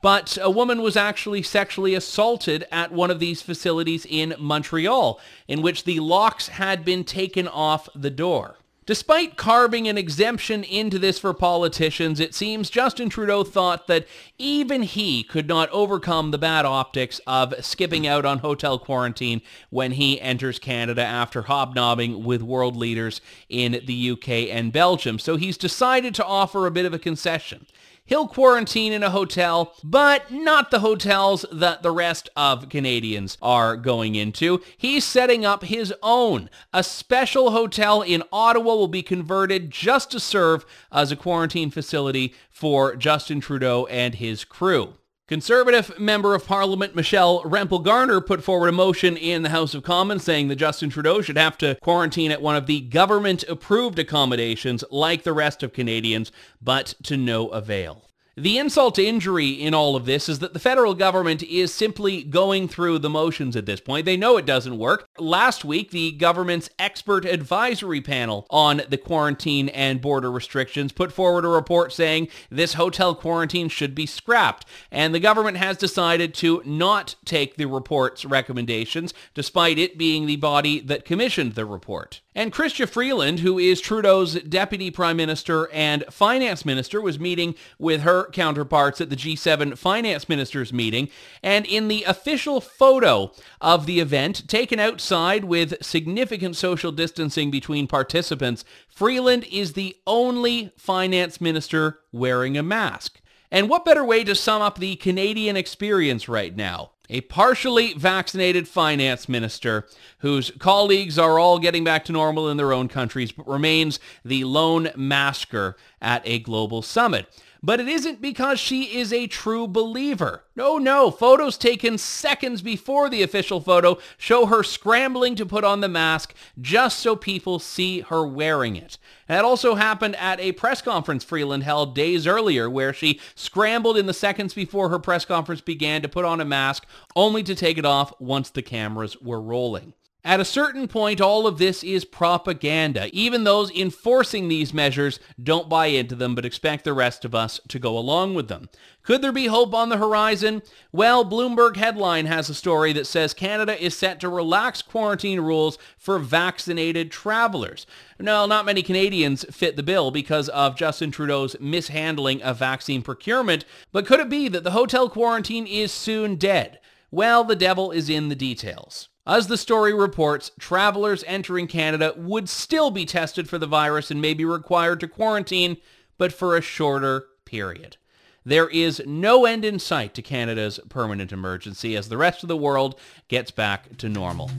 but 0.02 0.38
a 0.42 0.50
woman 0.50 0.82
was 0.82 0.96
actually 0.96 1.44
sexually 1.44 1.94
assaulted 1.94 2.66
at 2.72 2.94
one 2.94 3.12
of 3.12 3.20
these 3.20 3.42
facilities 3.42 4.06
in 4.10 4.34
Montreal, 4.40 5.20
in 5.48 5.62
which 5.62 5.84
the 5.84 6.00
locks 6.00 6.48
had 6.48 6.86
been 6.86 7.04
taken 7.04 7.48
off 7.50 7.90
the 7.94 8.10
door. 8.10 8.58
Despite 8.90 9.38
carving 9.38 9.88
an 9.88 10.00
exemption 10.00 10.64
into 10.64 10.98
this 10.98 11.20
for 11.20 11.32
politicians, 11.32 12.20
it 12.20 12.34
seems 12.34 12.72
Justin 12.72 13.08
Trudeau 13.08 13.44
thought 13.44 13.86
that 13.86 14.08
even 14.40 14.82
he 14.82 15.22
could 15.22 15.48
not 15.48 15.70
overcome 15.70 16.32
the 16.32 16.40
bad 16.40 16.66
optics 16.66 17.22
of 17.28 17.54
skipping 17.64 18.08
out 18.08 18.26
on 18.26 18.40
hotel 18.40 18.80
quarantine 18.80 19.44
when 19.70 19.92
he 19.92 20.20
enters 20.20 20.58
Canada 20.58 21.04
after 21.04 21.44
hobnobbing 21.44 22.24
with 22.24 22.42
world 22.42 22.76
leaders 22.76 23.22
in 23.48 23.80
the 23.86 24.10
UK 24.10 24.50
and 24.50 24.74
Belgium. 24.74 25.20
So 25.20 25.38
he's 25.38 25.56
decided 25.56 26.16
to 26.16 26.26
offer 26.26 26.66
a 26.66 26.72
bit 26.72 26.88
of 26.88 26.94
a 26.96 26.98
concession. 26.98 27.68
He'll 28.10 28.28
quarantine 28.28 28.92
in 28.92 29.04
a 29.04 29.12
hotel, 29.12 29.76
but 29.84 30.32
not 30.32 30.72
the 30.72 30.80
hotels 30.80 31.46
that 31.52 31.84
the 31.84 31.92
rest 31.92 32.28
of 32.36 32.68
Canadians 32.68 33.38
are 33.40 33.78
going 33.78 34.16
into. 34.16 34.64
He's 34.76 35.04
setting 35.04 35.46
up 35.46 35.64
his 35.64 35.94
own. 36.02 36.50
A 36.74 36.84
special 36.84 37.52
hotel 37.52 38.02
in 38.02 38.24
Ottawa 38.32 38.74
will 38.74 38.88
be 38.88 39.04
converted 39.04 39.70
just 39.70 40.10
to 40.10 40.20
serve 40.20 40.66
as 40.92 41.12
a 41.12 41.16
quarantine 41.16 41.70
facility 41.70 42.34
for 42.50 42.96
Justin 42.96 43.42
Trudeau 43.42 43.86
and 43.86 44.16
his 44.16 44.44
crew. 44.44 44.96
Conservative 45.30 46.00
Member 46.00 46.34
of 46.34 46.48
Parliament 46.48 46.96
Michelle 46.96 47.44
Rempel 47.44 47.84
Garner 47.84 48.20
put 48.20 48.44
forward 48.44 48.68
a 48.68 48.72
motion 48.72 49.16
in 49.16 49.44
the 49.44 49.50
House 49.50 49.76
of 49.76 49.84
Commons 49.84 50.24
saying 50.24 50.48
that 50.48 50.56
Justin 50.56 50.90
Trudeau 50.90 51.22
should 51.22 51.38
have 51.38 51.56
to 51.60 51.76
quarantine 51.84 52.32
at 52.32 52.42
one 52.42 52.56
of 52.56 52.66
the 52.66 52.82
government-approved 52.82 54.00
accommodations 54.00 54.84
like 54.90 55.22
the 55.22 55.32
rest 55.32 55.62
of 55.62 55.72
Canadians, 55.72 56.32
but 56.60 56.96
to 57.04 57.16
no 57.16 57.50
avail. 57.50 58.09
The 58.40 58.58
insult 58.58 58.96
to 58.96 59.06
injury 59.06 59.50
in 59.50 59.74
all 59.74 59.98
of 59.98 60.06
this 60.06 60.30
is 60.30 60.40
that 60.40 60.54
the 60.54 60.60
federal 60.60 60.94
government 60.94 61.44
is 61.44 61.74
simply 61.74 62.24
going 62.24 62.70
through 62.70 63.00
the 63.00 63.10
motions 63.10 63.58
at 63.58 63.66
this 63.66 63.82
point. 63.82 64.06
They 64.06 64.16
know 64.16 64.38
it 64.38 64.46
doesn't 64.46 64.78
work. 64.78 65.10
Last 65.18 65.66
week, 65.66 65.92
the 65.92 66.14
government's 66.14 66.70
expert 66.80 67.26
advisory 67.26 68.00
panel 68.00 68.48
on 68.50 68.84
the 68.88 68.96
quarantine 68.96 69.68
and 69.68 70.00
border 70.00 70.32
restrictions 70.32 70.94
put 70.94 71.12
forward 71.12 71.44
a 71.44 71.50
report 71.50 71.92
saying 71.92 72.30
this 72.50 72.76
hotel 72.76 73.14
quarantine 73.14 73.68
should 73.68 73.94
be 73.94 74.06
scrapped. 74.06 74.66
And 74.90 75.14
the 75.14 75.20
government 75.20 75.58
has 75.58 75.76
decided 75.76 76.34
to 76.36 76.64
not 76.66 77.16
take 77.26 77.58
the 77.58 77.66
report's 77.66 78.24
recommendations, 78.24 79.14
despite 79.34 79.78
it 79.78 79.98
being 79.98 80.28
the 80.28 80.38
body 80.38 80.80
that 80.80 81.04
commissioned 81.04 81.56
the 81.56 81.66
report. 81.66 82.22
And 82.40 82.54
Chrystia 82.54 82.88
Freeland, 82.88 83.42
who 83.42 83.60
is 83.60 83.82
Trudeau's 83.82 84.36
deputy 84.36 84.92
prime 84.92 85.18
minister 85.18 85.70
and 85.74 86.06
finance 86.10 86.64
minister, 86.64 87.02
was 87.02 87.20
meeting 87.20 87.54
with 87.78 88.04
her 88.04 88.30
counterparts 88.30 89.02
at 89.02 89.10
the 89.10 89.18
G7 89.18 89.78
finance 89.78 90.30
ministers 90.30 90.72
meeting. 90.72 91.10
And 91.44 91.66
in 91.66 91.90
the 91.90 92.06
official 92.06 92.62
photo 92.62 93.34
of 93.60 93.86
the 93.86 94.00
event, 94.00 94.48
taken 94.48 94.80
outside 94.80 95.44
with 95.44 95.84
significant 95.84 96.56
social 96.56 96.94
distancing 96.94 97.52
between 97.52 97.88
participants, 97.88 98.64
Freeland 98.88 99.46
is 99.52 99.74
the 99.74 99.98
only 100.08 100.72
finance 100.78 101.42
minister 101.42 102.00
wearing 102.14 102.58
a 102.58 102.64
mask. 102.64 103.20
And 103.52 103.68
what 103.68 103.84
better 103.84 104.06
way 104.06 104.24
to 104.24 104.34
sum 104.34 104.62
up 104.62 104.80
the 104.80 104.96
Canadian 104.96 105.58
experience 105.58 106.30
right 106.30 106.56
now? 106.56 106.92
A 107.10 107.22
partially 107.22 107.94
vaccinated 107.94 108.68
finance 108.68 109.28
minister 109.28 109.88
whose 110.20 110.52
colleagues 110.60 111.18
are 111.18 111.40
all 111.40 111.60
getting 111.60 111.84
back 111.84 112.06
to 112.06 112.12
normal 112.12 112.50
in 112.50 112.58
their 112.58 112.74
own 112.74 112.88
countries, 112.88 113.32
but 113.32 113.48
remains 113.48 114.00
the 114.24 114.44
lone 114.44 114.90
masker 114.96 115.76
at 116.02 116.22
a 116.26 116.40
global 116.40 116.82
summit. 116.82 117.28
But 117.62 117.82
it 117.82 117.90
isn't 117.90 118.22
because 118.22 118.58
she 118.58 118.98
is 118.98 119.12
a 119.12 119.28
true 119.28 119.68
believer. 119.68 120.46
No, 120.56 120.78
no, 120.78 121.12
photos 121.12 121.58
taken 121.58 121.98
seconds 121.98 122.62
before 122.62 123.10
the 123.10 123.22
official 123.22 123.60
photo 123.60 123.98
show 124.18 124.46
her 124.46 124.64
scrambling 124.64 125.36
to 125.36 125.46
put 125.46 125.66
on 125.66 125.82
the 125.82 125.90
mask 125.90 126.34
just 126.62 127.00
so 127.00 127.18
people 127.18 127.60
see 127.60 128.00
her 128.02 128.26
wearing 128.26 128.78
it. 128.78 128.98
That 129.28 129.44
also 129.44 129.76
happened 129.76 130.16
at 130.16 130.40
a 130.40 130.54
press 130.54 130.82
conference 130.82 131.26
Freeland 131.26 131.64
held 131.64 131.96
days 131.96 132.26
earlier 132.26 132.70
where 132.70 132.94
she 132.94 133.20
scrambled 133.36 133.98
in 133.98 134.06
the 134.06 134.14
seconds 134.14 134.54
before 134.54 134.88
her 134.90 135.00
press 135.00 135.26
conference 135.26 135.62
began 135.62 136.02
to 136.02 136.10
put 136.10 136.26
on 136.26 136.40
a 136.40 136.46
mask 136.46 136.86
only 137.14 137.44
to 137.44 137.56
take 137.56 137.78
it 137.78 137.86
off 137.86 138.14
once 138.20 138.50
the 138.50 138.62
cameras 138.62 139.20
were 139.22 139.42
rolling. 139.42 139.94
At 140.26 140.42
a 140.42 140.46
certain 140.46 140.90
point, 140.90 141.22
all 141.22 141.48
of 141.48 141.60
this 141.60 141.82
is 141.82 142.04
propaganda. 142.04 143.10
Even 143.14 143.46
those 143.46 143.72
enforcing 143.72 144.50
these 144.50 144.74
measures 144.74 145.18
don't 145.42 145.70
buy 145.70 145.86
into 145.88 146.14
them, 146.14 146.36
but 146.36 146.44
expect 146.44 146.84
the 146.84 146.92
rest 146.92 147.24
of 147.24 147.34
us 147.34 147.62
to 147.70 147.80
go 147.80 147.98
along 147.98 148.36
with 148.36 148.50
them. 148.50 148.68
Could 149.02 149.22
there 149.22 149.32
be 149.32 149.48
hope 149.48 149.74
on 149.74 149.88
the 149.88 149.98
horizon? 149.98 150.62
Well, 150.92 151.24
Bloomberg 151.24 151.78
headline 151.78 152.26
has 152.26 152.50
a 152.50 152.54
story 152.54 152.92
that 152.94 153.08
says 153.08 153.34
Canada 153.34 153.82
is 153.82 153.98
set 153.98 154.20
to 154.20 154.28
relax 154.28 154.82
quarantine 154.82 155.40
rules 155.40 155.78
for 155.98 156.20
vaccinated 156.20 157.12
travelers. 157.12 157.88
No, 158.20 158.46
not 158.46 158.66
many 158.66 158.84
Canadians 158.84 159.46
fit 159.50 159.78
the 159.78 159.84
bill 159.84 160.12
because 160.12 160.50
of 160.50 160.76
Justin 160.76 161.12
Trudeau's 161.12 161.56
mishandling 161.62 162.44
of 162.44 162.60
vaccine 162.60 163.02
procurement, 163.02 163.64
but 163.94 164.06
could 164.06 164.20
it 164.20 164.30
be 164.30 164.50
that 164.50 164.66
the 164.66 164.72
hotel 164.72 165.10
quarantine 165.10 165.66
is 165.66 165.94
soon 165.94 166.36
dead? 166.36 166.80
Well, 167.10 167.46
the 167.46 167.56
devil 167.56 167.92
is 167.92 168.10
in 168.10 168.28
the 168.28 168.36
details. 168.36 169.09
As 169.30 169.46
the 169.46 169.58
story 169.58 169.94
reports, 169.94 170.50
travelers 170.60 171.24
entering 171.28 171.68
Canada 171.68 172.16
would 172.18 172.50
still 172.50 172.90
be 172.90 173.06
tested 173.06 173.48
for 173.48 173.60
the 173.60 173.68
virus 173.68 174.10
and 174.10 174.20
may 174.20 174.34
be 174.34 174.44
required 174.44 175.00
to 175.02 175.08
quarantine, 175.08 175.78
but 176.18 176.34
for 176.34 176.58
a 176.58 176.62
shorter 176.62 177.26
period. 177.46 177.98
There 178.44 178.68
is 178.68 179.04
no 179.06 179.46
end 179.46 179.64
in 179.64 179.78
sight 179.78 180.16
to 180.16 180.24
Canada's 180.24 180.80
permanent 180.90 181.32
emergency 181.32 181.96
as 181.96 182.10
the 182.10 182.18
rest 182.18 182.42
of 182.42 182.50
the 182.50 182.58
world 182.58 183.00
gets 183.28 183.52
back 183.52 183.98
to 183.98 184.10
normal. 184.10 184.50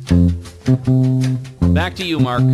Back 1.73 1.97
to 1.97 2.05
you, 2.05 2.21
Mark. 2.21 2.45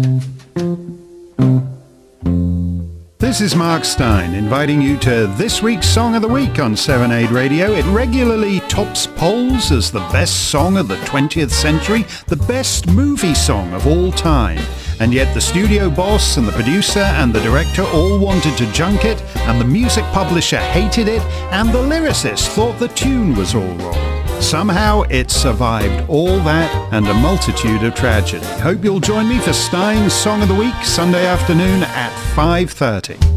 This 3.18 3.40
is 3.40 3.56
Mark 3.56 3.86
Steyn 3.86 4.34
inviting 4.34 4.82
you 4.82 4.98
to 4.98 5.26
this 5.38 5.62
week's 5.62 5.88
Song 5.88 6.14
of 6.14 6.20
the 6.20 6.28
Week 6.28 6.58
on 6.58 6.76
Serenade 6.76 7.30
Radio. 7.30 7.72
It 7.72 7.86
regularly 7.86 8.60
tops 8.68 9.06
polls 9.06 9.72
as 9.72 9.90
the 9.90 10.06
best 10.12 10.50
song 10.50 10.76
of 10.76 10.86
the 10.86 10.96
20th 10.96 11.50
century, 11.50 12.04
the 12.26 12.36
best 12.36 12.88
movie 12.88 13.34
song 13.34 13.72
of 13.72 13.86
all 13.86 14.12
time. 14.12 14.60
And 15.00 15.14
yet 15.14 15.32
the 15.32 15.40
studio 15.40 15.88
boss 15.88 16.36
and 16.36 16.46
the 16.46 16.52
producer 16.52 17.00
and 17.00 17.32
the 17.32 17.40
director 17.40 17.84
all 17.84 18.18
wanted 18.18 18.58
to 18.58 18.70
junk 18.72 19.06
it, 19.06 19.22
and 19.48 19.58
the 19.58 19.64
music 19.64 20.04
publisher 20.12 20.58
hated 20.58 21.08
it, 21.08 21.22
and 21.52 21.70
the 21.70 21.82
lyricist 21.82 22.48
thought 22.48 22.78
the 22.78 22.88
tune 22.88 23.34
was 23.34 23.54
all 23.54 23.62
wrong. 23.62 24.25
Somehow 24.40 25.02
it 25.10 25.30
survived 25.30 26.08
all 26.08 26.38
that 26.40 26.70
and 26.92 27.06
a 27.08 27.14
multitude 27.14 27.82
of 27.82 27.94
tragedy. 27.94 28.44
Hope 28.60 28.84
you'll 28.84 29.00
join 29.00 29.28
me 29.28 29.38
for 29.38 29.52
Steyn's 29.52 30.12
Song 30.12 30.42
of 30.42 30.48
the 30.48 30.54
Week 30.54 30.74
Sunday 30.84 31.26
afternoon 31.26 31.82
at 31.82 32.12
5:30. 32.34 33.36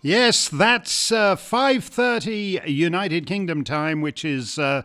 Yes, 0.00 0.48
that's 0.48 1.12
uh, 1.12 1.36
5:30 1.36 2.66
United 2.66 3.26
Kingdom 3.26 3.62
time, 3.62 4.00
which 4.00 4.24
is 4.24 4.58
uh, 4.58 4.82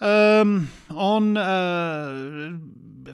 um, 0.00 0.70
on 0.90 1.36
uh, 1.36 2.58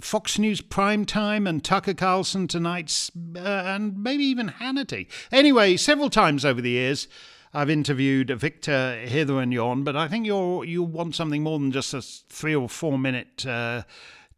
Fox 0.00 0.38
News 0.38 0.60
Prime 0.60 1.04
Time 1.04 1.46
and 1.46 1.62
Tucker 1.62 1.94
Carlson 1.94 2.48
tonight's, 2.48 3.10
uh, 3.36 3.40
and 3.40 4.02
maybe 4.02 4.24
even 4.24 4.48
Hannity. 4.48 5.06
Anyway, 5.30 5.76
several 5.76 6.10
times 6.10 6.44
over 6.44 6.60
the 6.60 6.70
years, 6.70 7.08
I've 7.54 7.70
interviewed 7.70 8.30
Victor 8.30 8.98
hither 9.04 9.40
and 9.40 9.52
yon, 9.52 9.84
but 9.84 9.94
I 9.94 10.08
think 10.08 10.24
you 10.24 10.62
you 10.64 10.82
want 10.82 11.14
something 11.14 11.42
more 11.42 11.58
than 11.58 11.70
just 11.70 11.92
a 11.92 12.00
three 12.00 12.54
or 12.54 12.68
four 12.68 12.98
minute. 12.98 13.44
Uh, 13.46 13.82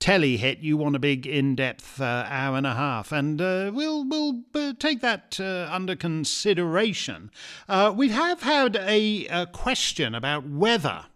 telly 0.00 0.36
hit, 0.36 0.58
you 0.58 0.76
want 0.76 0.96
a 0.96 0.98
big 0.98 1.26
in-depth 1.26 2.00
uh, 2.00 2.26
hour 2.28 2.58
and 2.58 2.66
a 2.66 2.74
half, 2.74 3.12
and 3.12 3.40
uh, 3.40 3.70
we'll 3.72 4.04
we'll 4.06 4.42
uh, 4.54 4.72
take 4.78 5.00
that 5.00 5.38
uh, 5.40 5.68
under 5.70 5.94
consideration. 5.94 7.30
Uh, 7.68 7.92
we 7.94 8.08
have 8.08 8.42
had 8.42 8.76
a, 8.76 9.26
a 9.28 9.46
question 9.46 10.14
about 10.14 10.46
weather 10.46 11.06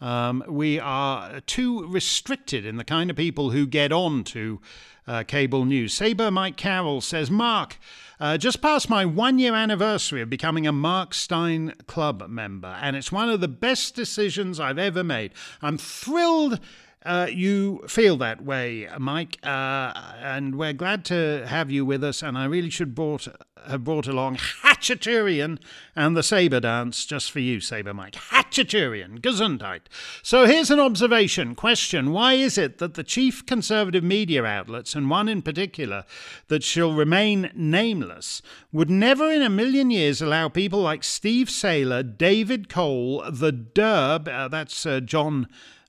um, 0.00 0.44
we 0.48 0.78
are 0.78 1.40
too 1.40 1.86
restricted 1.86 2.66
in 2.66 2.76
the 2.76 2.84
kind 2.84 3.10
of 3.10 3.16
people 3.16 3.50
who 3.50 3.66
get 3.66 3.92
on 3.92 4.24
to 4.24 4.60
uh, 5.06 5.22
cable 5.22 5.64
news. 5.64 5.94
Saber 5.94 6.30
Mike 6.30 6.56
Carroll 6.56 7.00
says, 7.00 7.30
Mark, 7.30 7.78
uh, 8.18 8.36
just 8.36 8.60
past 8.60 8.88
my 8.88 9.04
one 9.04 9.38
year 9.38 9.54
anniversary 9.54 10.20
of 10.20 10.30
becoming 10.30 10.66
a 10.66 10.72
Mark 10.72 11.14
Steyn 11.14 11.74
Club 11.86 12.28
member, 12.28 12.76
and 12.80 12.96
it's 12.96 13.12
one 13.12 13.28
of 13.28 13.40
the 13.40 13.48
best 13.48 13.94
decisions 13.94 14.58
I've 14.58 14.78
ever 14.78 15.04
made. 15.04 15.32
I'm 15.62 15.78
thrilled. 15.78 16.60
Uh, 17.06 17.28
you 17.30 17.84
feel 17.86 18.16
that 18.16 18.44
way, 18.44 18.88
Mike, 18.98 19.38
uh, 19.44 19.92
and 20.20 20.56
we're 20.56 20.72
glad 20.72 21.04
to 21.04 21.46
have 21.46 21.70
you 21.70 21.84
with 21.84 22.02
us. 22.02 22.20
And 22.20 22.36
I 22.36 22.46
really 22.46 22.68
should 22.68 22.96
brought 22.96 23.28
have 23.68 23.84
brought 23.84 24.06
along 24.06 24.36
Khachaturian 24.36 25.58
and 25.94 26.16
the 26.16 26.22
Saber 26.22 26.60
Dance 26.60 27.04
just 27.04 27.30
for 27.30 27.40
you, 27.40 27.60
Saber 27.60 27.94
Mike. 27.94 28.14
Khachaturian, 28.14 29.20
Gesundheit. 29.20 29.82
So 30.22 30.46
here's 30.46 30.70
an 30.70 30.80
observation 30.80 31.54
question. 31.54 32.12
Why 32.12 32.34
is 32.34 32.58
it 32.58 32.78
that 32.78 32.94
the 32.94 33.04
chief 33.04 33.46
conservative 33.46 34.04
media 34.04 34.44
outlets, 34.44 34.94
and 34.94 35.08
one 35.08 35.28
in 35.28 35.42
particular 35.42 36.04
that 36.48 36.64
shall 36.64 36.92
remain 36.92 37.50
nameless, 37.54 38.42
would 38.72 38.90
never 38.90 39.30
in 39.30 39.42
a 39.42 39.50
million 39.50 39.90
years 39.90 40.20
allow 40.20 40.48
people 40.48 40.80
like 40.80 41.04
Steve 41.04 41.50
Sailer, 41.50 42.02
David 42.02 42.68
Cole, 42.68 43.22
the 43.30 43.52
Derb, 43.52 44.26
uh, 44.28 44.48
that's 44.48 44.84
uh, 44.84 45.00
John 45.00 45.46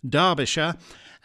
Derbyshire, 0.08 0.76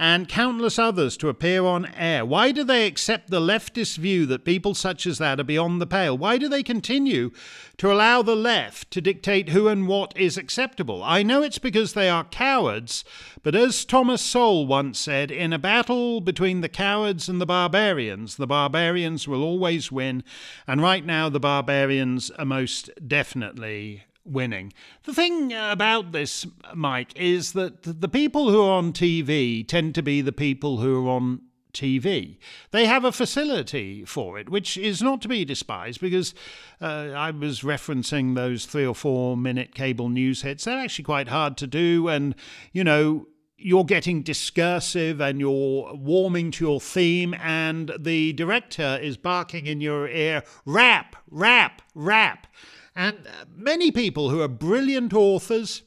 and 0.03 0.29
countless 0.29 0.81
others 0.81 1.17
to 1.17 1.29
appear 1.29 1.65
on 1.65 1.87
air. 1.95 2.27
Why 2.27 2.51
do 2.51 2.65
they 2.65 2.89
accept 2.89 3.31
the 3.31 3.39
leftist 3.39 3.99
view 3.99 4.27
that 4.27 4.45
people 4.45 4.75
such 4.75 5.07
as 5.07 5.19
that 5.19 5.39
are 5.39 5.45
beyond 5.45 5.81
the 5.81 5.87
pale? 5.87 6.19
Why 6.19 6.39
do 6.39 6.49
they 6.49 6.65
continue 6.65 7.31
to 7.77 7.93
allow 7.93 8.21
the 8.21 8.35
left 8.35 8.91
to 8.91 9.01
dictate 9.01 9.51
who 9.51 9.69
and 9.69 9.87
what 9.87 10.13
is 10.19 10.37
acceptable? 10.37 11.05
I 11.05 11.23
know 11.23 11.45
it's 11.45 11.61
because 11.61 11.93
they 11.93 12.09
are 12.09 12.25
cowards, 12.25 13.05
but 13.45 13.55
as 13.55 13.85
Thomas 13.85 14.23
Sowell 14.23 14.67
once 14.67 14.99
said, 14.99 15.31
in 15.31 15.53
a 15.53 15.59
battle 15.59 16.21
between 16.21 16.63
the 16.63 16.69
cowards 16.69 17.29
and 17.29 17.41
the 17.41 17.47
barbarians, 17.47 18.35
the 18.35 18.47
barbarians 18.49 19.29
will 19.29 19.45
always 19.45 19.93
win, 19.93 20.25
and 20.67 20.83
right 20.83 21.07
now 21.07 21.29
the 21.29 21.39
barbarians 21.39 22.29
are 22.33 22.45
most 22.45 22.91
definitely 23.07 24.03
winning. 24.25 24.73
The 25.05 25.15
thing 25.15 25.53
about 25.53 26.13
this, 26.13 26.47
Mike, 26.75 27.13
is 27.17 27.53
that 27.53 27.83
the 27.83 28.09
people 28.09 28.51
who 28.51 28.63
are 28.63 28.79
on 28.79 28.93
TV 28.93 29.67
tend 29.67 29.95
to 29.97 30.03
be 30.03 30.21
the 30.21 30.33
people 30.33 30.79
who 30.79 31.07
are 31.07 31.11
on 31.11 31.41
TV. 31.73 32.39
They 32.71 32.87
have 32.87 33.05
a 33.05 33.13
facility 33.13 34.05
for 34.05 34.39
it, 34.39 34.49
which 34.49 34.77
is 34.77 35.03
not 35.03 35.23
to 35.23 35.29
be 35.29 35.45
despised 35.45 36.01
because 36.01 36.35
uh, 36.81 37.13
I 37.15 37.31
was 37.31 37.61
referencing 37.61 38.35
those 38.35 38.67
three 38.67 38.87
or 38.87 38.95
four 38.95 39.37
minute 39.37 39.75
cable 39.75 40.09
news 40.09 40.43
hits. 40.43 40.65
They're 40.65 40.79
actually 40.79 41.05
quite 41.05 41.29
hard 41.29 41.57
to 41.59 41.67
do, 41.67 42.09
and 42.09 42.35
you 42.73 42.85
know, 42.85 43.27
you're 43.57 43.85
getting 43.85 44.23
discursive 44.23 45.21
and 45.21 45.39
you're 45.39 45.95
warming 45.95 46.51
to 46.53 46.65
your 46.65 46.81
theme, 46.81 47.35
and 47.35 47.93
the 47.99 48.33
director 48.35 48.99
is 49.01 49.17
barking 49.17 49.67
in 49.67 49.81
your 49.81 50.09
ear, 50.09 50.43
rap, 50.67 51.17
rap, 51.31 51.81
rap. 51.95 52.47
And 52.95 53.27
uh, 53.27 53.45
many 53.55 53.91
people 53.91 54.31
who 54.31 54.41
are 54.43 54.49
brilliant 54.49 55.15
authors, 55.15 55.83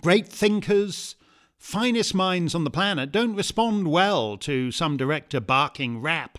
great 0.00 0.28
thinkers, 0.28 1.16
finest 1.56 2.14
minds 2.14 2.54
on 2.54 2.64
the 2.64 2.70
planet 2.70 3.12
don't 3.12 3.36
respond 3.36 3.88
well 3.88 4.36
to 4.36 4.70
some 4.70 4.96
director 4.96 5.40
barking 5.40 6.00
rap 6.00 6.38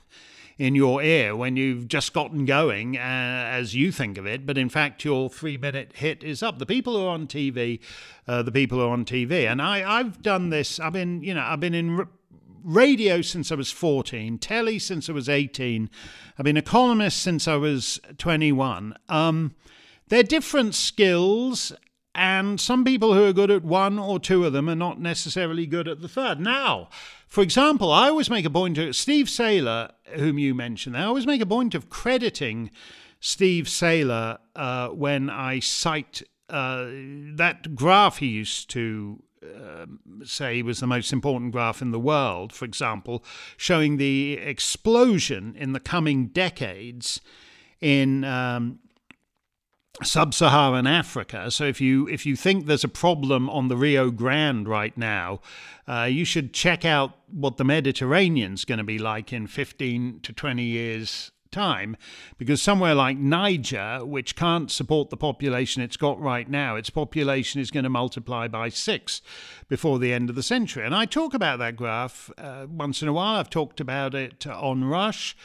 in 0.57 0.75
your 0.75 1.01
ear 1.01 1.35
when 1.35 1.57
you've 1.57 1.87
just 1.87 2.13
gotten 2.13 2.45
going 2.45 2.97
uh, 2.97 2.99
as 2.99 3.73
you 3.73 3.91
think 3.91 4.17
of 4.17 4.25
it, 4.25 4.45
but 4.45 4.57
in 4.57 4.69
fact 4.69 5.03
your 5.03 5.29
three 5.29 5.57
minute 5.57 5.93
hit 5.95 6.23
is 6.23 6.43
up. 6.43 6.59
The 6.59 6.65
people 6.65 6.95
who 6.95 7.05
are 7.05 7.09
on 7.09 7.27
TV, 7.27 7.79
uh, 8.27 8.43
the 8.43 8.51
people 8.51 8.77
who 8.77 8.85
are 8.85 8.91
on 8.91 9.05
TV, 9.05 9.49
and 9.49 9.61
I, 9.61 9.99
I've 9.99 10.21
done 10.21 10.49
this. 10.49 10.79
I've 10.79 10.93
been, 10.93 11.23
you 11.23 11.33
know, 11.33 11.41
I've 11.41 11.59
been 11.59 11.73
in 11.73 12.07
radio 12.63 13.21
since 13.21 13.51
I 13.51 13.55
was 13.55 13.71
14, 13.71 14.37
telly 14.39 14.79
since 14.79 15.09
I 15.09 15.13
was 15.13 15.29
18. 15.29 15.89
I've 16.37 16.43
been 16.43 16.57
a 16.57 16.61
columnist 16.61 17.21
since 17.21 17.47
I 17.47 17.55
was 17.55 17.99
21. 18.17 18.95
Um, 19.09 19.55
they're 20.07 20.23
different 20.23 20.75
skills, 20.75 21.73
and 22.15 22.59
some 22.59 22.83
people 22.83 23.13
who 23.13 23.25
are 23.25 23.33
good 23.33 23.51
at 23.51 23.63
one 23.63 23.99
or 23.99 24.19
two 24.19 24.45
of 24.45 24.53
them 24.53 24.69
are 24.69 24.75
not 24.75 24.99
necessarily 24.99 25.65
good 25.65 25.87
at 25.87 26.01
the 26.01 26.07
third. 26.07 26.39
Now, 26.39 26.89
for 27.27 27.41
example, 27.41 27.91
I 27.91 28.09
always 28.09 28.29
make 28.29 28.45
a 28.45 28.49
point 28.49 28.77
of 28.77 28.95
Steve 28.95 29.29
Sailer, 29.29 29.91
whom 30.15 30.37
you 30.37 30.53
mentioned, 30.53 30.97
I 30.97 31.03
always 31.03 31.25
make 31.25 31.41
a 31.41 31.45
point 31.45 31.73
of 31.73 31.89
crediting 31.89 32.69
Steve 33.19 33.67
Sailer 33.69 34.37
uh, 34.55 34.89
when 34.89 35.29
I 35.29 35.59
cite 35.59 36.23
uh, 36.49 36.85
that 37.35 37.73
graph 37.73 38.17
he 38.17 38.27
used 38.27 38.69
to 38.71 39.23
um, 39.55 40.21
say 40.23 40.61
was 40.61 40.79
the 40.79 40.87
most 40.87 41.13
important 41.13 41.51
graph 41.51 41.81
in 41.81 41.91
the 41.91 41.99
world, 41.99 42.53
for 42.53 42.65
example, 42.65 43.23
showing 43.57 43.97
the 43.97 44.33
explosion 44.33 45.55
in 45.57 45.73
the 45.73 45.79
coming 45.79 46.27
decades 46.27 47.21
in 47.81 48.23
um, 48.23 48.79
sub-Saharan 50.01 50.87
Africa. 50.87 51.51
So 51.51 51.65
if 51.65 51.79
you 51.79 52.07
if 52.07 52.25
you 52.25 52.35
think 52.35 52.65
there's 52.65 52.83
a 52.83 52.89
problem 52.89 53.49
on 53.49 53.67
the 53.67 53.77
Rio 53.77 54.09
Grande 54.09 54.67
right 54.67 54.97
now, 54.97 55.41
uh, 55.87 56.07
you 56.09 56.25
should 56.25 56.53
check 56.53 56.85
out 56.85 57.17
what 57.27 57.57
the 57.57 57.63
Mediterranean's 57.63 58.65
going 58.65 58.79
to 58.79 58.83
be 58.83 58.97
like 58.97 59.31
in 59.31 59.47
15 59.47 60.21
to 60.23 60.33
20 60.33 60.63
years 60.63 61.31
time 61.53 61.95
because 62.37 62.61
somewhere 62.61 62.93
like 62.93 63.17
Niger, 63.17 64.05
which 64.05 64.35
can't 64.35 64.69
support 64.69 65.09
the 65.09 65.17
population 65.17 65.81
it's 65.81 65.95
got 65.95 66.19
right 66.19 66.49
now, 66.49 66.75
its 66.75 66.89
population 66.89 67.61
is 67.61 67.71
going 67.71 67.85
to 67.85 67.89
multiply 67.89 68.49
by 68.49 68.67
six 68.67 69.21
before 69.69 69.99
the 69.99 70.11
end 70.11 70.29
of 70.29 70.35
the 70.35 70.43
century. 70.43 70.85
And 70.85 70.93
I 70.93 71.05
talk 71.05 71.33
about 71.33 71.59
that 71.59 71.77
graph 71.77 72.29
uh, 72.37 72.67
once 72.69 73.01
in 73.01 73.07
a 73.07 73.13
while. 73.13 73.39
I've 73.39 73.49
talked 73.49 73.79
about 73.79 74.13
it 74.13 74.45
on 74.45 74.83
Rush. 74.83 75.37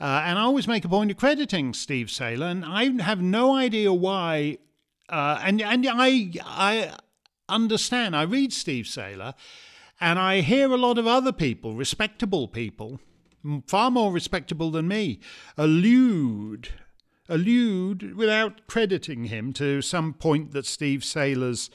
Uh, 0.00 0.22
and 0.24 0.38
I 0.38 0.42
always 0.42 0.68
make 0.68 0.84
a 0.84 0.88
point 0.88 1.10
of 1.10 1.16
crediting 1.16 1.72
Steve 1.72 2.10
Sailer, 2.10 2.46
and 2.46 2.64
I 2.64 3.02
have 3.02 3.22
no 3.22 3.54
idea 3.54 3.92
why. 3.92 4.58
Uh, 5.08 5.40
and 5.42 5.62
and 5.62 5.86
I 5.88 6.32
I 6.44 6.94
understand. 7.48 8.14
I 8.14 8.22
read 8.22 8.52
Steve 8.52 8.86
Sailer, 8.86 9.32
and 9.98 10.18
I 10.18 10.42
hear 10.42 10.70
a 10.70 10.76
lot 10.76 10.98
of 10.98 11.06
other 11.06 11.32
people, 11.32 11.74
respectable 11.74 12.46
people, 12.46 13.00
far 13.66 13.90
more 13.90 14.12
respectable 14.12 14.70
than 14.70 14.88
me, 14.88 15.20
allude 15.56 16.70
allude, 17.28 18.14
without 18.16 18.66
crediting 18.66 19.24
him, 19.24 19.52
to 19.54 19.82
some 19.82 20.12
point 20.12 20.52
that 20.52 20.66
Steve 20.66 21.04
Sailer's 21.04 21.70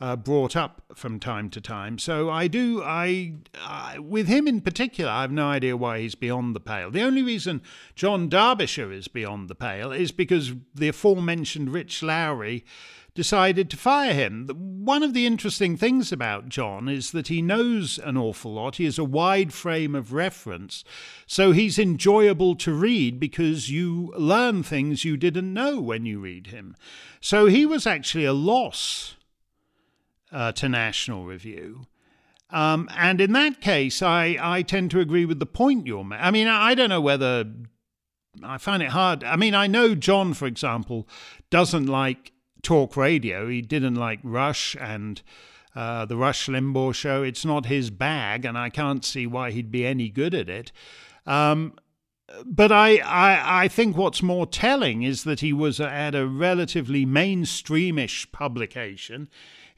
uh, 0.00 0.14
brought 0.14 0.54
up 0.54 0.82
from 0.94 1.18
time 1.18 1.48
to 1.50 1.60
time. 1.60 1.98
So 1.98 2.28
I 2.28 2.48
do, 2.48 2.82
I, 2.82 3.34
I, 3.58 3.98
with 3.98 4.26
him 4.26 4.46
in 4.46 4.60
particular, 4.60 5.10
I 5.10 5.22
have 5.22 5.32
no 5.32 5.48
idea 5.48 5.76
why 5.76 6.00
he's 6.00 6.14
beyond 6.14 6.54
the 6.54 6.60
pale. 6.60 6.90
The 6.90 7.02
only 7.02 7.22
reason 7.22 7.62
John 7.94 8.28
Derbyshire 8.28 8.92
is 8.92 9.08
beyond 9.08 9.48
the 9.48 9.54
pale 9.54 9.92
is 9.92 10.12
because 10.12 10.52
the 10.74 10.88
aforementioned 10.88 11.70
Rich 11.70 12.02
Lowry 12.02 12.64
decided 13.16 13.68
to 13.70 13.76
fire 13.76 14.14
him. 14.14 14.48
One 14.84 15.02
of 15.02 15.12
the 15.12 15.26
interesting 15.26 15.76
things 15.76 16.12
about 16.12 16.48
John 16.48 16.88
is 16.88 17.10
that 17.10 17.26
he 17.26 17.42
knows 17.42 17.98
an 17.98 18.16
awful 18.16 18.52
lot. 18.52 18.76
He 18.76 18.84
has 18.84 18.98
a 18.98 19.04
wide 19.04 19.52
frame 19.52 19.96
of 19.96 20.12
reference. 20.12 20.84
So 21.26 21.50
he's 21.50 21.78
enjoyable 21.78 22.54
to 22.56 22.72
read 22.72 23.18
because 23.18 23.68
you 23.68 24.12
learn 24.16 24.62
things 24.62 25.04
you 25.04 25.16
didn't 25.16 25.52
know 25.52 25.80
when 25.80 26.06
you 26.06 26.20
read 26.20 26.48
him. 26.48 26.76
So 27.20 27.46
he 27.46 27.66
was 27.66 27.86
actually 27.86 28.26
a 28.26 28.32
loss 28.32 29.16
uh, 30.30 30.52
to 30.52 30.68
National 30.68 31.24
Review. 31.24 31.86
Um, 32.50 32.88
and 32.96 33.20
in 33.20 33.32
that 33.32 33.60
case, 33.60 34.02
I, 34.02 34.36
I 34.40 34.62
tend 34.62 34.92
to 34.92 35.00
agree 35.00 35.24
with 35.24 35.40
the 35.40 35.46
point 35.46 35.88
you're 35.88 36.04
making. 36.04 36.24
I 36.24 36.30
mean, 36.30 36.46
I 36.46 36.76
don't 36.76 36.90
know 36.90 37.00
whether 37.00 37.44
I 38.42 38.58
find 38.58 38.82
it 38.82 38.90
hard. 38.90 39.24
I 39.24 39.34
mean, 39.34 39.54
I 39.54 39.66
know 39.66 39.94
John, 39.94 40.32
for 40.34 40.46
example, 40.46 41.08
doesn't 41.50 41.86
like 41.86 42.32
talk 42.66 42.96
radio. 42.96 43.48
He 43.48 43.62
didn't 43.62 43.94
like 43.94 44.18
Rush 44.24 44.76
and 44.80 45.22
uh, 45.76 46.04
the 46.04 46.16
Rush 46.16 46.48
Limbaugh 46.48 46.94
show. 46.94 47.22
It's 47.22 47.44
not 47.44 47.66
his 47.66 47.90
bag, 47.90 48.44
and 48.44 48.58
I 48.58 48.70
can't 48.70 49.04
see 49.04 49.24
why 49.26 49.52
he'd 49.52 49.70
be 49.70 49.86
any 49.86 50.08
good 50.08 50.34
at 50.34 50.48
it. 50.48 50.72
Um, 51.26 51.74
but 52.44 52.72
I, 52.72 52.96
I, 52.96 53.64
I 53.64 53.68
think 53.68 53.96
what's 53.96 54.20
more 54.20 54.46
telling 54.46 55.02
is 55.02 55.22
that 55.22 55.40
he 55.40 55.52
was 55.52 55.78
at 55.78 56.16
a 56.16 56.26
relatively 56.26 57.06
mainstreamish 57.06 58.32
publication 58.32 59.28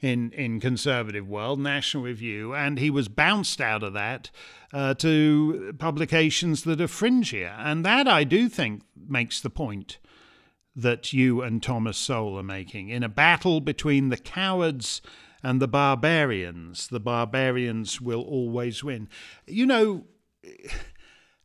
in 0.01 0.31
in 0.31 0.59
conservative 0.59 1.27
world, 1.27 1.59
National 1.59 2.03
Review, 2.03 2.55
and 2.55 2.79
he 2.79 2.89
was 2.89 3.07
bounced 3.07 3.61
out 3.61 3.83
of 3.83 3.93
that 3.93 4.31
uh, 4.73 4.93
to 4.95 5.75
publications 5.77 6.63
that 6.63 6.81
are 6.81 6.87
fringier, 6.87 7.53
and 7.59 7.85
that 7.85 8.07
I 8.07 8.23
do 8.23 8.49
think 8.49 8.81
makes 9.07 9.41
the 9.41 9.49
point 9.49 9.99
that 10.75 11.13
you 11.13 11.41
and 11.41 11.61
Thomas 11.61 11.97
Sowell 11.97 12.37
are 12.37 12.43
making 12.43 12.89
in 12.89 13.03
a 13.03 13.09
battle 13.09 13.61
between 13.61 14.09
the 14.09 14.17
cowards 14.17 15.01
and 15.43 15.61
the 15.61 15.67
barbarians. 15.67 16.87
The 16.87 16.99
barbarians 16.99 18.01
will 18.01 18.21
always 18.21 18.83
win. 18.83 19.09
You 19.47 19.65
know. 19.65 20.05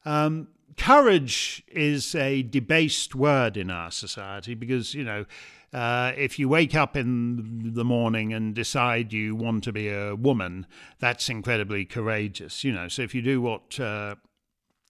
Um, 0.07 0.49
courage 0.77 1.63
is 1.69 2.15
a 2.15 2.43
debased 2.43 3.15
word 3.15 3.57
in 3.57 3.71
our 3.71 3.91
society 3.91 4.55
because, 4.55 4.95
you 4.95 5.05
know, 5.05 5.25
uh, 5.73 6.13
if 6.17 6.39
you 6.39 6.49
wake 6.49 6.75
up 6.75 6.97
in 6.97 7.73
the 7.75 7.85
morning 7.85 8.33
and 8.33 8.55
decide 8.55 9.13
you 9.13 9.35
want 9.35 9.65
to 9.65 9.73
be 9.73 9.89
a 9.89 10.15
woman, 10.15 10.67
that's 11.01 11.29
incredibly 11.29 11.85
courageous. 11.85 12.63
You 12.63 12.73
know, 12.73 12.89
so 12.89 13.03
if 13.03 13.15
you 13.15 13.23
do 13.23 13.41
what 13.41 13.81
uh, 13.81 14.15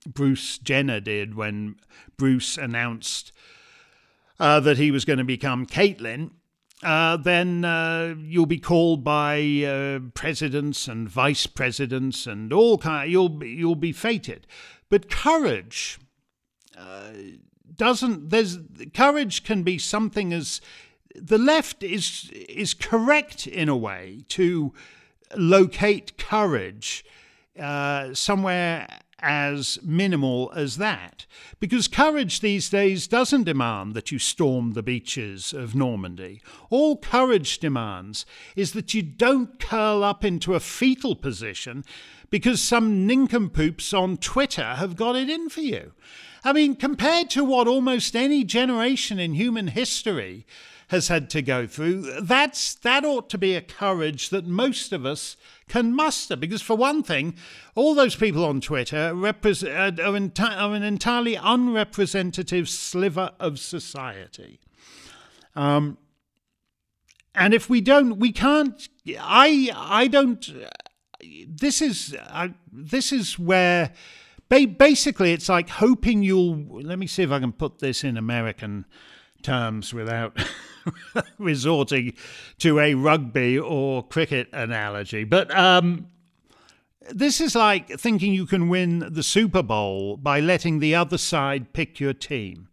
Bruce 0.06 0.58
Jenner 0.58 1.00
did 1.00 1.34
when 1.34 1.76
Bruce 2.18 2.58
announced 2.58 3.32
uh, 4.38 4.60
that 4.60 4.78
he 4.78 4.90
was 4.90 5.04
going 5.04 5.18
to 5.18 5.24
become 5.24 5.66
Caitlyn, 5.66 6.30
uh, 6.82 7.16
then 7.16 7.64
uh, 7.64 8.14
you'll 8.18 8.46
be 8.46 8.58
called 8.58 9.04
by 9.04 9.40
uh, 9.66 10.00
presidents 10.14 10.88
and 10.88 11.08
vice 11.08 11.46
presidents 11.46 12.26
and 12.26 12.52
all 12.52 12.78
kind. 12.78 13.10
You'll 13.10 13.42
you'll 13.44 13.74
be 13.74 13.92
fated. 13.92 14.46
But 14.90 15.10
courage 15.10 15.98
doesn't 17.76 18.30
there's 18.30 18.58
courage 18.92 19.44
can 19.44 19.62
be 19.62 19.78
something 19.78 20.32
as 20.32 20.60
the 21.14 21.38
left 21.38 21.82
is 21.82 22.30
is 22.48 22.74
correct 22.74 23.46
in 23.46 23.68
a 23.68 23.76
way 23.76 24.24
to 24.28 24.72
locate 25.36 26.18
courage 26.18 27.04
uh, 27.58 28.12
somewhere 28.14 28.88
as 29.24 29.78
minimal 29.82 30.52
as 30.54 30.76
that. 30.76 31.24
Because 31.58 31.88
courage 31.88 32.40
these 32.40 32.68
days 32.68 33.06
doesn't 33.06 33.44
demand 33.44 33.94
that 33.94 34.12
you 34.12 34.18
storm 34.18 34.72
the 34.72 34.82
beaches 34.82 35.54
of 35.54 35.74
Normandy. 35.74 36.42
All 36.68 36.98
courage 36.98 37.58
demands 37.58 38.26
is 38.54 38.72
that 38.72 38.92
you 38.92 39.02
don't 39.02 39.58
curl 39.58 40.04
up 40.04 40.24
into 40.24 40.54
a 40.54 40.60
fetal 40.60 41.16
position 41.16 41.84
because 42.28 42.60
some 42.60 43.06
nincompoops 43.06 43.94
on 43.94 44.18
Twitter 44.18 44.74
have 44.74 44.94
got 44.94 45.16
it 45.16 45.30
in 45.30 45.48
for 45.48 45.60
you. 45.62 45.92
I 46.44 46.52
mean, 46.52 46.76
compared 46.76 47.30
to 47.30 47.44
what 47.44 47.66
almost 47.66 48.14
any 48.14 48.44
generation 48.44 49.18
in 49.18 49.32
human 49.32 49.68
history 49.68 50.44
has 50.94 51.08
had 51.08 51.28
to 51.30 51.42
go 51.42 51.66
through, 51.66 52.20
that's 52.22 52.74
that 52.76 53.04
ought 53.04 53.28
to 53.30 53.38
be 53.38 53.54
a 53.54 53.60
courage 53.60 54.30
that 54.30 54.46
most 54.46 54.92
of 54.92 55.04
us 55.04 55.36
can 55.68 55.94
muster. 55.94 56.36
Because 56.36 56.62
for 56.62 56.76
one 56.76 57.02
thing, 57.02 57.34
all 57.74 57.94
those 57.94 58.16
people 58.16 58.44
on 58.44 58.60
Twitter 58.60 59.14
represent, 59.14 60.00
are, 60.00 60.12
enti- 60.12 60.56
are 60.56 60.74
an 60.74 60.82
entirely 60.82 61.34
unrepresentative 61.34 62.68
sliver 62.68 63.32
of 63.38 63.58
society. 63.58 64.60
Um, 65.54 65.98
and 67.34 67.52
if 67.52 67.68
we 67.68 67.80
don't, 67.80 68.18
we 68.18 68.32
can't. 68.32 68.88
I 69.20 69.70
I 69.74 70.06
don't. 70.06 70.48
This 71.46 71.82
is 71.82 72.16
uh, 72.28 72.48
this 72.72 73.12
is 73.12 73.38
where 73.38 73.92
basically, 74.48 75.32
it's 75.32 75.48
like 75.48 75.68
hoping 75.68 76.22
you'll. 76.22 76.64
Let 76.82 76.98
me 76.98 77.06
see 77.06 77.22
if 77.22 77.30
I 77.30 77.40
can 77.40 77.52
put 77.52 77.78
this 77.78 78.04
in 78.04 78.16
American 78.16 78.86
terms 79.42 79.92
without 79.92 80.38
resorting 81.38 82.14
to 82.58 82.78
a 82.80 82.94
rugby 82.94 83.58
or 83.58 84.06
cricket 84.06 84.48
analogy. 84.52 85.24
But 85.24 85.56
um, 85.56 86.08
this 87.10 87.40
is 87.40 87.54
like 87.54 87.88
thinking 87.98 88.32
you 88.32 88.46
can 88.46 88.68
win 88.68 89.06
the 89.10 89.22
Super 89.22 89.62
Bowl 89.62 90.16
by 90.16 90.40
letting 90.40 90.78
the 90.78 90.94
other 90.94 91.18
side 91.18 91.72
pick 91.72 92.00
your 92.00 92.14
team. 92.14 92.68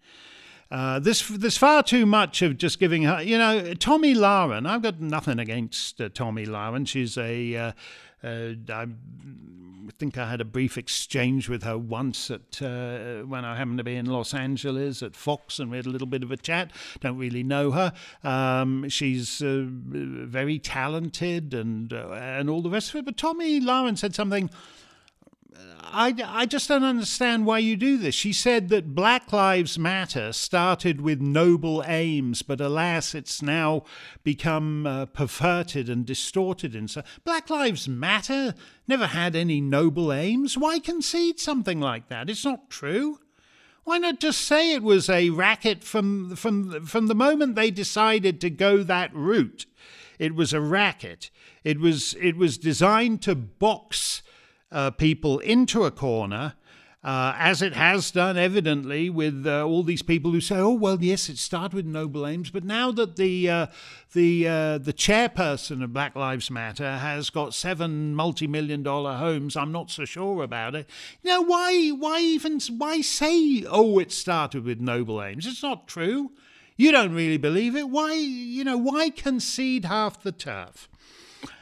Uh, 0.69 0.99
this 0.99 1.27
there's 1.27 1.57
far 1.57 1.83
too 1.83 2.05
much 2.05 2.41
of 2.41 2.57
just 2.57 2.79
giving 2.79 3.03
her. 3.03 3.21
You 3.21 3.37
know, 3.37 3.73
Tomi 3.73 4.15
Lahren. 4.15 4.65
I've 4.65 4.81
got 4.81 5.01
nothing 5.01 5.37
against 5.37 5.99
uh, 5.99 6.07
Tomi 6.07 6.45
Lahren. 6.45 6.87
She's 6.87 7.17
a 7.17 7.55
uh, 7.55 7.71
uh, 8.23 8.53
I 8.69 8.87
think 10.01 10.17
I 10.17 10.29
had 10.29 10.41
a 10.41 10.45
brief 10.45 10.77
exchange 10.77 11.47
with 11.47 11.63
her 11.63 11.77
once 11.77 12.31
at 12.31 12.61
uh, 12.61 13.21
when 13.21 13.45
I 13.45 13.55
happened 13.55 13.77
to 13.77 13.83
be 13.83 13.95
in 13.95 14.07
Los 14.07 14.33
Angeles 14.33 15.03
at 15.03 15.15
Fox, 15.15 15.59
and 15.59 15.69
we 15.69 15.77
had 15.77 15.85
a 15.85 15.89
little 15.89 16.07
bit 16.07 16.23
of 16.23 16.31
a 16.31 16.37
chat. 16.37 16.71
Don't 17.01 17.17
really 17.17 17.43
know 17.43 17.71
her. 17.71 17.93
Um, 18.23 18.89
she's 18.89 19.41
uh, 19.41 19.63
very 19.63 20.57
talented 20.57 21.53
and 21.53 21.93
uh, 21.93 22.09
and 22.13 22.49
all 22.49 22.61
the 22.61 22.69
rest 22.69 22.89
of 22.89 22.95
it. 22.95 23.05
But 23.05 23.17
Tomi 23.17 23.59
Lahren 23.59 23.97
said 23.97 24.15
something 24.15 24.49
I, 25.93 26.15
I 26.25 26.45
just 26.45 26.69
don't 26.69 26.85
understand 26.85 27.45
why 27.45 27.59
you 27.59 27.75
do 27.75 27.97
this. 27.97 28.15
She 28.15 28.31
said 28.31 28.69
that 28.69 28.95
Black 28.95 29.33
Lives 29.33 29.77
Matter 29.77 30.31
started 30.31 31.01
with 31.01 31.19
noble 31.19 31.83
aims, 31.85 32.41
but 32.41 32.61
alas, 32.61 33.13
it's 33.13 33.41
now 33.41 33.83
become 34.23 34.87
uh, 34.87 35.05
perverted 35.07 35.89
and 35.89 36.05
distorted. 36.05 36.75
And 36.75 36.89
so, 36.89 37.03
Black 37.25 37.49
Lives 37.49 37.89
Matter 37.89 38.55
never 38.87 39.07
had 39.07 39.35
any 39.35 39.59
noble 39.59 40.13
aims. 40.13 40.57
Why 40.57 40.79
concede 40.79 41.39
something 41.39 41.81
like 41.81 42.07
that? 42.07 42.29
It's 42.29 42.45
not 42.45 42.69
true. 42.69 43.19
Why 43.83 43.97
not 43.97 44.19
just 44.19 44.41
say 44.41 44.73
it 44.73 44.83
was 44.83 45.09
a 45.09 45.31
racket 45.31 45.83
from 45.83 46.35
from 46.35 46.85
from 46.85 47.07
the 47.07 47.15
moment 47.15 47.55
they 47.55 47.71
decided 47.71 48.39
to 48.41 48.49
go 48.49 48.83
that 48.83 49.13
route? 49.13 49.65
It 50.19 50.35
was 50.35 50.53
a 50.53 50.61
racket. 50.61 51.31
It 51.63 51.79
was 51.79 52.15
it 52.21 52.37
was 52.37 52.57
designed 52.57 53.21
to 53.23 53.35
box 53.35 54.21
uh, 54.71 54.91
people 54.91 55.39
into 55.39 55.83
a 55.83 55.91
corner. 55.91 56.53
Uh, 57.03 57.33
as 57.39 57.63
it 57.63 57.73
has 57.73 58.11
done 58.11 58.37
evidently 58.37 59.09
with 59.09 59.47
uh, 59.47 59.65
all 59.65 59.81
these 59.81 60.03
people 60.03 60.29
who 60.29 60.39
say, 60.39 60.57
"Oh 60.57 60.73
well, 60.73 61.01
yes, 61.01 61.29
it 61.29 61.39
started 61.39 61.73
with 61.73 61.87
noble 61.87 62.27
aims," 62.27 62.51
but 62.51 62.63
now 62.63 62.91
that 62.91 63.15
the 63.15 63.49
uh, 63.49 63.67
the 64.13 64.47
uh, 64.47 64.77
the 64.77 64.93
chairperson 64.93 65.83
of 65.83 65.93
Black 65.93 66.15
Lives 66.15 66.51
Matter 66.51 66.97
has 66.97 67.31
got 67.31 67.55
seven 67.55 68.13
multi-million 68.13 68.83
dollar 68.83 69.15
homes, 69.15 69.57
I'm 69.57 69.71
not 69.71 69.89
so 69.89 70.05
sure 70.05 70.43
about 70.43 70.75
it. 70.75 70.87
You 71.23 71.31
know 71.31 71.41
why? 71.41 71.89
Why 71.89 72.19
even 72.19 72.59
why 72.77 73.01
say, 73.01 73.65
"Oh, 73.67 73.97
it 73.97 74.11
started 74.11 74.63
with 74.63 74.79
noble 74.79 75.23
aims"? 75.23 75.47
It's 75.47 75.63
not 75.63 75.87
true. 75.87 76.33
You 76.77 76.91
don't 76.91 77.15
really 77.15 77.37
believe 77.37 77.75
it. 77.75 77.89
Why? 77.89 78.13
You 78.13 78.63
know 78.63 78.77
why 78.77 79.09
concede 79.09 79.85
half 79.85 80.21
the 80.21 80.31
turf? 80.31 80.87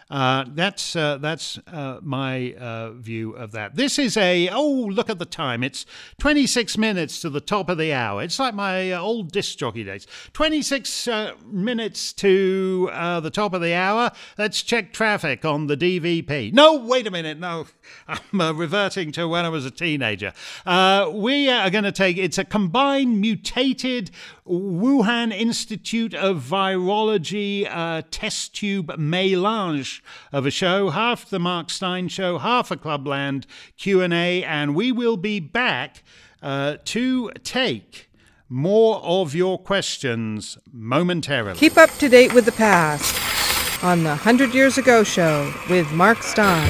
Uh, 0.10 0.43
that's 0.47 0.95
uh, 0.95 1.18
that's 1.18 1.60
uh, 1.68 1.99
my 2.01 2.53
uh, 2.55 2.91
view 2.93 3.32
of 3.34 3.51
that. 3.51 3.76
This 3.76 3.99
is 3.99 4.18
a 4.18 4.49
oh 4.49 4.68
look 4.68 5.07
at 5.07 5.20
the 5.20 5.26
time. 5.26 5.64
It's 5.64 5.86
26 6.20 6.80
minutes 6.80 7.22
to 7.22 7.30
the 7.30 7.39
top 7.39 7.70
of 7.70 7.78
the 7.78 7.93
hour. 7.93 8.24
It's 8.24 8.39
like 8.39 8.55
my 8.55 8.91
uh, 8.91 8.99
old 8.99 9.32
disc 9.32 9.60
jockey 9.60 9.84
days. 9.84 10.07
26 10.34 11.07
uh, 11.07 11.34
minutes 11.45 12.12
to 12.14 12.89
the 13.22 13.30
top 13.30 13.53
of 13.53 13.62
the 13.62 13.76
hour. 13.76 14.12
Let's 14.38 14.64
check 14.64 14.93
traffic 14.93 15.45
on 15.45 15.68
the 15.68 15.78
DVP. 15.78 16.53
No, 16.53 16.76
wait 16.76 17.05
a 17.05 17.12
minute. 17.12 17.38
No, 17.38 17.68
I'm 18.07 18.57
reverting 18.57 19.12
to 19.12 19.28
when 19.28 19.45
I 19.45 19.49
was 19.49 19.66
a 19.66 19.72
teenager. 19.72 20.34
we 20.66 21.49
are 21.49 21.70
going 21.70 21.84
to 21.84 21.91
take. 21.91 22.18
It's 22.18 22.39
a 22.39 22.45
combined 22.45 23.22
mutated 23.22 24.10
Wuhan 24.47 25.32
Institute 25.32 26.16
of 26.16 26.41
Virology 26.41 27.64
test 28.10 28.55
tube 28.55 28.97
melange 28.97 29.98
of 30.31 30.45
a 30.45 30.51
show, 30.51 30.89
half 30.89 31.29
the 31.29 31.39
Mark 31.39 31.69
Steyn 31.69 32.07
show, 32.07 32.37
half 32.37 32.71
a 32.71 32.77
Clubland 32.77 33.45
Q&A, 33.77 34.43
and 34.43 34.75
we 34.75 34.91
will 34.91 35.17
be 35.17 35.39
back 35.39 36.03
uh, 36.41 36.77
to 36.85 37.31
take 37.43 38.09
more 38.49 38.99
of 39.03 39.35
your 39.35 39.59
questions 39.59 40.57
momentarily. 40.71 41.57
Keep 41.57 41.77
up 41.77 41.91
to 41.99 42.09
date 42.09 42.33
with 42.33 42.45
the 42.45 42.51
past 42.51 43.83
on 43.83 44.03
the 44.03 44.09
100 44.09 44.53
Years 44.53 44.77
Ago 44.77 45.03
show 45.03 45.53
with 45.69 45.91
Mark 45.91 46.23
Steyn. 46.23 46.67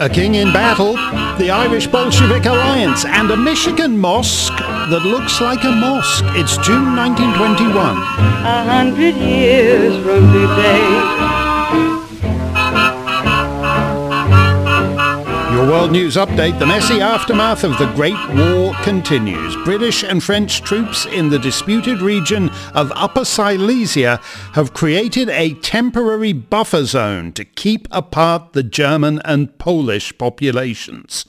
A 0.00 0.08
king 0.08 0.36
in 0.36 0.50
battle, 0.52 0.94
the 1.36 1.50
Irish 1.50 1.86
Bolshevik 1.86 2.46
Alliance, 2.46 3.04
and 3.04 3.30
a 3.30 3.36
Michigan 3.36 3.98
mosque 3.98 4.58
that 4.90 5.04
looks 5.04 5.40
like 5.40 5.62
a 5.62 5.70
mosque. 5.70 6.24
It's 6.30 6.56
June 6.66 6.96
1921. 6.96 7.96
A 7.96 8.64
hundred 8.64 9.14
years 9.14 9.94
from 10.04 10.32
today. 10.32 11.30
Your 15.54 15.68
World 15.68 15.92
News 15.92 16.16
Update, 16.16 16.58
the 16.58 16.66
messy 16.66 17.00
aftermath 17.00 17.62
of 17.62 17.78
the 17.78 17.86
Great 17.94 18.18
War 18.34 18.74
continues. 18.82 19.54
British 19.64 20.02
and 20.02 20.24
French 20.24 20.62
troops 20.62 21.06
in 21.06 21.28
the 21.28 21.38
disputed 21.38 22.02
region 22.02 22.50
of 22.74 22.92
Upper 22.96 23.24
Silesia 23.24 24.18
have 24.54 24.74
created 24.74 25.28
a 25.28 25.54
temporary 25.54 26.32
buffer 26.32 26.84
zone 26.84 27.30
to 27.34 27.44
keep 27.44 27.86
apart 27.92 28.54
the 28.54 28.64
German 28.64 29.20
and 29.24 29.56
Polish 29.58 30.16
populations. 30.18 31.26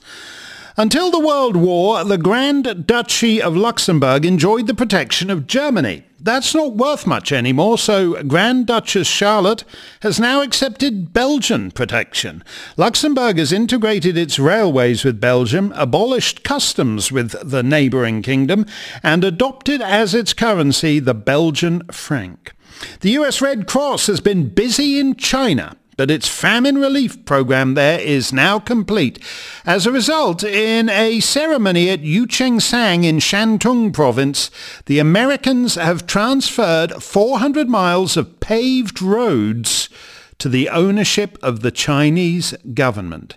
Until 0.74 1.10
the 1.10 1.20
World 1.20 1.54
War, 1.54 2.02
the 2.02 2.16
Grand 2.16 2.86
Duchy 2.86 3.42
of 3.42 3.54
Luxembourg 3.54 4.24
enjoyed 4.24 4.66
the 4.66 4.74
protection 4.74 5.28
of 5.28 5.46
Germany. 5.46 6.04
That's 6.18 6.54
not 6.54 6.76
worth 6.76 7.06
much 7.06 7.30
anymore, 7.30 7.76
so 7.76 8.22
Grand 8.22 8.68
Duchess 8.68 9.06
Charlotte 9.06 9.64
has 10.00 10.18
now 10.18 10.40
accepted 10.40 11.12
Belgian 11.12 11.72
protection. 11.72 12.42
Luxembourg 12.78 13.36
has 13.36 13.52
integrated 13.52 14.16
its 14.16 14.38
railways 14.38 15.04
with 15.04 15.20
Belgium, 15.20 15.74
abolished 15.76 16.42
customs 16.42 17.12
with 17.12 17.34
the 17.42 17.62
neighbouring 17.62 18.22
kingdom, 18.22 18.64
and 19.02 19.24
adopted 19.24 19.82
as 19.82 20.14
its 20.14 20.32
currency 20.32 20.98
the 21.00 21.12
Belgian 21.12 21.82
franc. 21.90 22.54
The 23.00 23.10
US 23.10 23.42
Red 23.42 23.66
Cross 23.66 24.06
has 24.06 24.22
been 24.22 24.48
busy 24.48 24.98
in 24.98 25.16
China 25.16 25.76
but 25.96 26.10
its 26.10 26.28
famine 26.28 26.78
relief 26.78 27.24
program 27.24 27.74
there 27.74 28.00
is 28.00 28.32
now 28.32 28.58
complete. 28.58 29.18
As 29.64 29.86
a 29.86 29.92
result, 29.92 30.42
in 30.42 30.88
a 30.88 31.20
ceremony 31.20 31.90
at 31.90 32.00
Yuchengsang 32.00 33.04
in 33.04 33.18
Shantung 33.18 33.92
province, 33.92 34.50
the 34.86 34.98
Americans 34.98 35.74
have 35.74 36.06
transferred 36.06 37.02
400 37.02 37.68
miles 37.68 38.16
of 38.16 38.40
paved 38.40 39.02
roads 39.02 39.88
to 40.38 40.48
the 40.48 40.68
ownership 40.68 41.38
of 41.42 41.60
the 41.60 41.70
Chinese 41.70 42.54
government. 42.74 43.36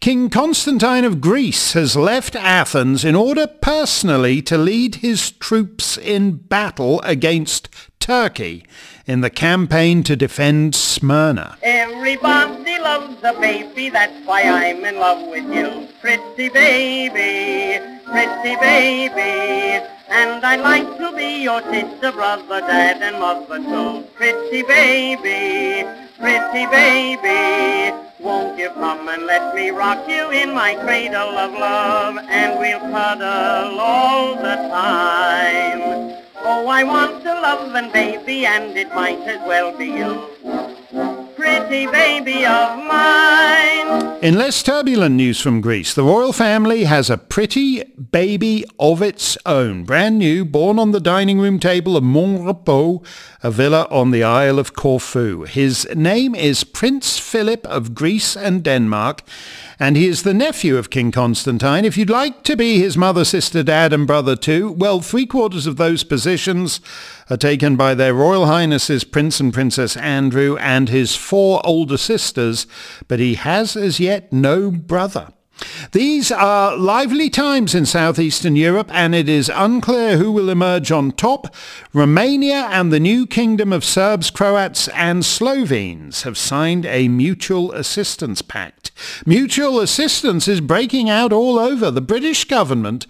King 0.00 0.30
Constantine 0.30 1.04
of 1.04 1.20
Greece 1.20 1.72
has 1.74 1.96
left 1.96 2.34
Athens 2.36 3.04
in 3.04 3.14
order 3.14 3.46
personally 3.46 4.42
to 4.42 4.58
lead 4.58 4.96
his 4.96 5.30
troops 5.32 5.96
in 5.98 6.36
battle 6.36 7.00
against 7.02 7.68
Turkey 8.00 8.64
in 9.06 9.20
the 9.20 9.30
campaign 9.30 10.02
to 10.02 10.16
defend 10.16 10.74
Smyrna. 10.74 11.56
Everybody 11.62 12.78
loves 12.78 13.22
a 13.22 13.32
baby, 13.40 13.88
that's 13.88 14.26
why 14.26 14.42
I'm 14.42 14.84
in 14.84 14.96
love 14.98 15.28
with 15.28 15.52
you. 15.52 15.88
Pretty 16.00 16.48
baby, 16.48 17.84
pretty 18.04 18.56
baby. 18.56 19.84
And 20.08 20.44
I'd 20.44 20.60
like 20.60 20.98
to 20.98 21.16
be 21.16 21.42
your 21.42 21.62
sister, 21.62 22.12
brother, 22.12 22.60
dad, 22.60 23.02
and 23.02 23.18
mother 23.18 23.58
too. 23.58 24.06
Pretty 24.14 24.62
baby, 24.62 25.84
pretty 26.18 26.66
baby. 26.66 27.94
Won't 28.18 28.58
you 28.58 28.70
come 28.70 29.08
and 29.08 29.26
let 29.26 29.54
me 29.54 29.70
rock 29.70 30.08
you 30.08 30.30
in 30.30 30.54
my 30.54 30.74
cradle 30.74 31.36
of 31.38 31.52
love, 31.52 32.18
and 32.28 32.58
we'll 32.58 32.80
cuddle 32.80 33.78
all 33.78 34.34
the 34.36 34.56
time. 34.68 36.16
Oh, 36.42 36.66
I 36.68 36.82
want 36.84 37.22
to 37.22 37.32
love 37.32 37.72
loving 37.72 37.92
baby, 37.92 38.46
and 38.46 38.76
it 38.76 38.88
might 38.94 39.20
as 39.28 39.40
well 39.46 39.76
be 39.76 39.86
you. 39.86 40.65
Pretty 41.36 41.86
baby 41.86 42.46
of 42.46 42.78
mine. 42.78 44.18
In 44.22 44.38
less 44.38 44.62
turbulent 44.62 45.14
news 45.14 45.38
from 45.38 45.60
Greece, 45.60 45.92
the 45.92 46.02
royal 46.02 46.32
family 46.32 46.84
has 46.84 47.10
a 47.10 47.18
pretty 47.18 47.84
baby 47.84 48.64
of 48.78 49.02
its 49.02 49.36
own, 49.44 49.84
brand 49.84 50.18
new, 50.18 50.46
born 50.46 50.78
on 50.78 50.92
the 50.92 51.00
dining 51.00 51.38
room 51.38 51.58
table 51.58 51.94
of 51.94 52.02
Mon 52.02 52.42
Repos, 52.42 53.06
a 53.42 53.50
villa 53.50 53.86
on 53.90 54.12
the 54.12 54.24
Isle 54.24 54.58
of 54.58 54.72
Corfu. 54.72 55.44
His 55.44 55.86
name 55.94 56.34
is 56.34 56.64
Prince 56.64 57.18
Philip 57.18 57.66
of 57.66 57.94
Greece 57.94 58.34
and 58.34 58.62
Denmark, 58.62 59.22
and 59.78 59.96
he 59.96 60.06
is 60.06 60.22
the 60.22 60.34
nephew 60.34 60.76
of 60.76 60.90
King 60.90 61.12
Constantine. 61.12 61.84
If 61.84 61.96
you'd 61.96 62.10
like 62.10 62.42
to 62.44 62.56
be 62.56 62.78
his 62.78 62.96
mother, 62.96 63.24
sister, 63.24 63.62
dad 63.62 63.92
and 63.92 64.06
brother 64.06 64.36
too, 64.36 64.72
well, 64.72 65.00
three 65.00 65.26
quarters 65.26 65.66
of 65.66 65.76
those 65.76 66.04
positions 66.04 66.80
are 67.28 67.36
taken 67.36 67.76
by 67.76 67.94
their 67.94 68.14
Royal 68.14 68.46
Highnesses 68.46 69.04
Prince 69.04 69.40
and 69.40 69.52
Princess 69.52 69.96
Andrew 69.96 70.56
and 70.56 70.88
his 70.88 71.14
four 71.14 71.60
older 71.64 71.98
sisters, 71.98 72.66
but 73.08 73.20
he 73.20 73.34
has 73.34 73.76
as 73.76 74.00
yet 74.00 74.32
no 74.32 74.70
brother. 74.70 75.32
These 75.92 76.30
are 76.30 76.76
lively 76.76 77.30
times 77.30 77.74
in 77.74 77.86
southeastern 77.86 78.56
Europe 78.56 78.90
and 78.92 79.14
it 79.14 79.28
is 79.28 79.50
unclear 79.52 80.18
who 80.18 80.30
will 80.30 80.50
emerge 80.50 80.92
on 80.92 81.12
top. 81.12 81.54
Romania 81.92 82.68
and 82.70 82.92
the 82.92 83.00
new 83.00 83.26
kingdom 83.26 83.72
of 83.72 83.84
Serbs, 83.84 84.30
Croats 84.30 84.88
and 84.88 85.24
Slovenes 85.24 86.22
have 86.22 86.36
signed 86.36 86.84
a 86.84 87.08
mutual 87.08 87.72
assistance 87.72 88.42
pact. 88.42 88.90
Mutual 89.24 89.80
assistance 89.80 90.46
is 90.48 90.60
breaking 90.60 91.08
out 91.08 91.32
all 91.32 91.58
over. 91.58 91.90
The 91.90 92.00
British 92.00 92.44
government 92.44 93.06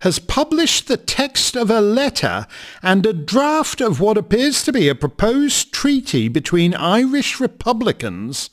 has 0.00 0.18
published 0.18 0.88
the 0.88 0.96
text 0.96 1.56
of 1.56 1.70
a 1.70 1.80
letter 1.80 2.46
and 2.82 3.04
a 3.04 3.12
draft 3.12 3.82
of 3.82 4.00
what 4.00 4.16
appears 4.16 4.62
to 4.64 4.72
be 4.72 4.88
a 4.88 4.94
proposed 4.94 5.72
treaty 5.72 6.28
between 6.28 6.74
Irish 6.74 7.38
Republicans 7.38 8.48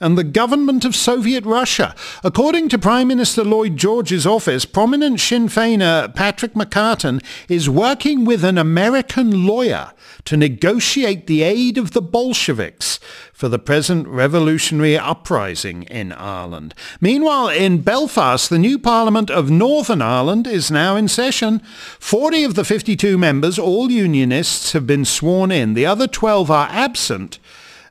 and 0.00 0.16
the 0.16 0.24
government 0.24 0.84
of 0.84 0.94
Soviet 0.94 1.44
Russia. 1.44 1.94
According 2.22 2.68
to 2.70 2.78
Prime 2.78 3.08
Minister 3.08 3.44
Lloyd 3.44 3.76
George's 3.76 4.26
office, 4.26 4.64
prominent 4.64 5.20
Sinn 5.20 5.48
Féiner 5.48 6.14
Patrick 6.14 6.54
McCartan 6.54 7.22
is 7.48 7.68
working 7.68 8.24
with 8.24 8.44
an 8.44 8.58
American 8.58 9.46
lawyer 9.46 9.92
to 10.24 10.36
negotiate 10.36 11.26
the 11.26 11.42
aid 11.42 11.78
of 11.78 11.92
the 11.92 12.02
Bolsheviks 12.02 13.00
for 13.32 13.48
the 13.48 13.58
present 13.58 14.06
revolutionary 14.08 14.98
uprising 14.98 15.84
in 15.84 16.12
Ireland. 16.12 16.74
Meanwhile, 17.00 17.50
in 17.50 17.82
Belfast, 17.82 18.50
the 18.50 18.58
new 18.58 18.78
Parliament 18.78 19.30
of 19.30 19.50
Northern 19.50 20.02
Ireland 20.02 20.46
is 20.46 20.70
now 20.70 20.96
in 20.96 21.08
session. 21.08 21.60
40 22.00 22.44
of 22.44 22.54
the 22.56 22.64
52 22.64 23.16
members, 23.16 23.58
all 23.58 23.90
unionists, 23.90 24.72
have 24.72 24.86
been 24.86 25.04
sworn 25.04 25.52
in. 25.52 25.74
The 25.74 25.86
other 25.86 26.06
12 26.06 26.50
are 26.50 26.68
absent 26.70 27.38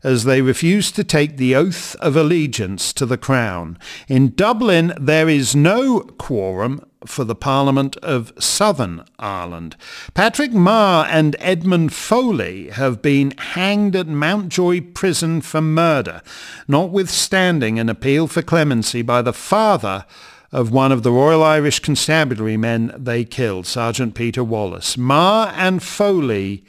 as 0.08 0.24
they 0.24 0.42
refuse 0.42 0.90
to 0.90 1.04
take 1.04 1.36
the 1.36 1.54
oath 1.54 1.94
of 1.98 2.16
allegiance 2.16 2.94
to 2.94 3.06
the 3.06 3.18
crown. 3.18 3.78
In 4.08 4.34
Dublin, 4.36 4.94
there 4.98 5.28
is 5.28 5.54
no 5.54 6.00
quorum 6.00 6.80
for 7.06 7.26
the 7.26 7.36
Parliament 7.36 7.98
of 7.98 8.32
Southern 8.40 9.04
Ireland. 9.20 9.76
Patrick 10.14 10.54
Maher 10.54 11.06
and 11.10 11.36
Edmund 11.40 11.94
Foley 11.94 12.70
have 12.70 13.02
been 13.02 13.34
hanged 13.38 13.98
at 13.98 14.08
Mountjoy 14.08 14.80
Prison 14.94 15.42
for 15.42 15.60
murder, 15.60 16.22
notwithstanding 16.70 17.78
an 17.78 17.90
appeal 17.90 18.28
for 18.28 18.42
clemency 18.42 19.02
by 19.02 19.22
the 19.22 19.34
father 19.34 20.06
of 20.54 20.72
one 20.72 20.94
of 20.94 21.04
the 21.04 21.12
Royal 21.12 21.44
Irish 21.44 21.80
Constabulary 21.82 22.56
men 22.56 22.94
they 22.98 23.26
killed, 23.26 23.68
Sergeant 23.68 24.16
Peter 24.16 24.44
Wallace. 24.44 24.98
Maher 24.98 25.52
and 25.58 25.84
Foley 25.84 26.64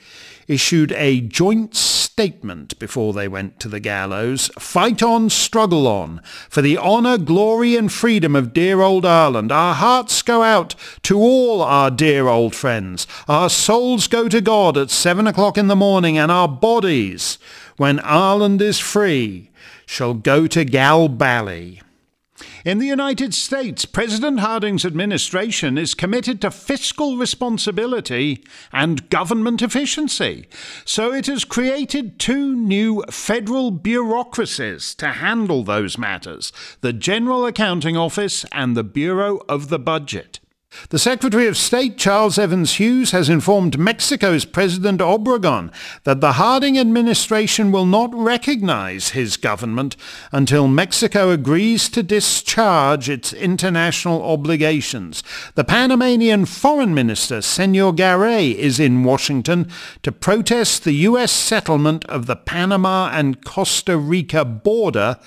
issued 0.49 0.93
a 0.93 1.21
joint 1.21 1.77
statement 1.77 2.77
before 2.79 3.13
they 3.13 3.29
went 3.29 3.61
to 3.61 3.69
the 3.69 3.79
gallows. 3.79 4.51
Fight 4.59 5.03
on, 5.03 5.31
struggle 5.31 5.87
on. 5.87 6.21
For 6.49 6.63
the 6.63 6.77
honour, 6.77 7.19
glory 7.19 7.77
and 7.77 7.93
freedom 7.93 8.35
of 8.35 8.53
dear 8.53 8.81
old 8.81 9.05
Ireland, 9.05 9.53
our 9.53 9.75
hearts 9.75 10.23
go 10.23 10.43
out 10.43 10.75
to 11.03 11.19
all 11.19 11.63
our 11.63 11.91
dear 11.91 12.27
old 12.27 12.57
friends. 12.57 13.07
Our 13.29 13.51
souls 13.51 14.09
go 14.09 14.29
to 14.29 14.41
God 14.41 14.77
at 14.77 14.91
seven 14.91 15.27
o'clock 15.27 15.57
in 15.57 15.69
the 15.69 15.77
morning 15.77 16.19
and 16.19 16.33
our 16.33 16.49
bodies, 16.49 17.39
when 17.77 18.01
Ireland 18.01 18.61
is 18.61 18.81
free, 18.81 19.51
shall 19.87 20.15
go 20.15 20.47
to 20.49 20.65
Galbally. 20.65 21.83
In 22.65 22.79
the 22.79 22.87
United 22.87 23.35
States, 23.35 23.85
President 23.85 24.41
Harding's 24.41 24.85
administration 24.85 25.79
is 25.79 25.95
committed 25.95 26.41
to 26.41 26.51
fiscal 26.51 27.17
responsibility 27.17 28.45
and 28.73 29.09
government 29.11 29.63
efficiency. 29.63 30.47
So 30.85 31.13
it 31.13 31.27
has 31.27 31.45
created 31.45 32.19
two 32.19 32.55
new 32.55 33.05
federal 33.11 33.71
bureaucracies 33.71 34.95
to 34.97 35.09
handle 35.09 35.65
those 35.65 35.99
matters 35.99 36.53
the 36.81 36.93
General 36.93 37.47
Accounting 37.47 37.97
Office 37.97 38.45
and 38.53 38.77
the 38.77 38.85
Bureau 38.85 39.41
of 39.49 39.69
the 39.69 39.79
Budget. 39.79 40.41
The 40.91 40.99
Secretary 40.99 41.47
of 41.47 41.57
State, 41.57 41.99
Charles 41.99 42.39
Evans 42.39 42.75
Hughes, 42.75 43.11
has 43.11 43.29
informed 43.29 43.79
Mexico's 43.79 44.45
President 44.45 45.01
Obregon 45.01 45.71
that 46.05 46.21
the 46.21 46.33
Harding 46.33 46.79
administration 46.79 47.73
will 47.73 47.85
not 47.85 48.15
recognize 48.15 49.11
his 49.11 49.37
government 49.37 49.97
until 50.33 50.67
Mexico 50.67 51.31
agrees 51.31 51.89
to 51.91 52.03
discharge 52.03 53.11
its 53.11 53.33
international 53.33 54.23
obligations. 54.23 55.23
The 55.57 55.65
Panamanian 55.65 56.47
Foreign 56.47 56.95
Minister, 56.95 57.43
Senor 57.43 57.93
Garay, 57.93 58.51
is 58.53 58.81
in 58.81 59.05
Washington 59.05 59.69
to 60.03 60.13
protest 60.13 60.85
the 60.85 60.93
U.S. 60.93 61.33
settlement 61.33 62.05
of 62.07 62.27
the 62.27 62.37
Panama 62.37 63.11
and 63.13 63.45
Costa 63.45 63.99
Rica 63.99 64.45
border, 64.45 65.19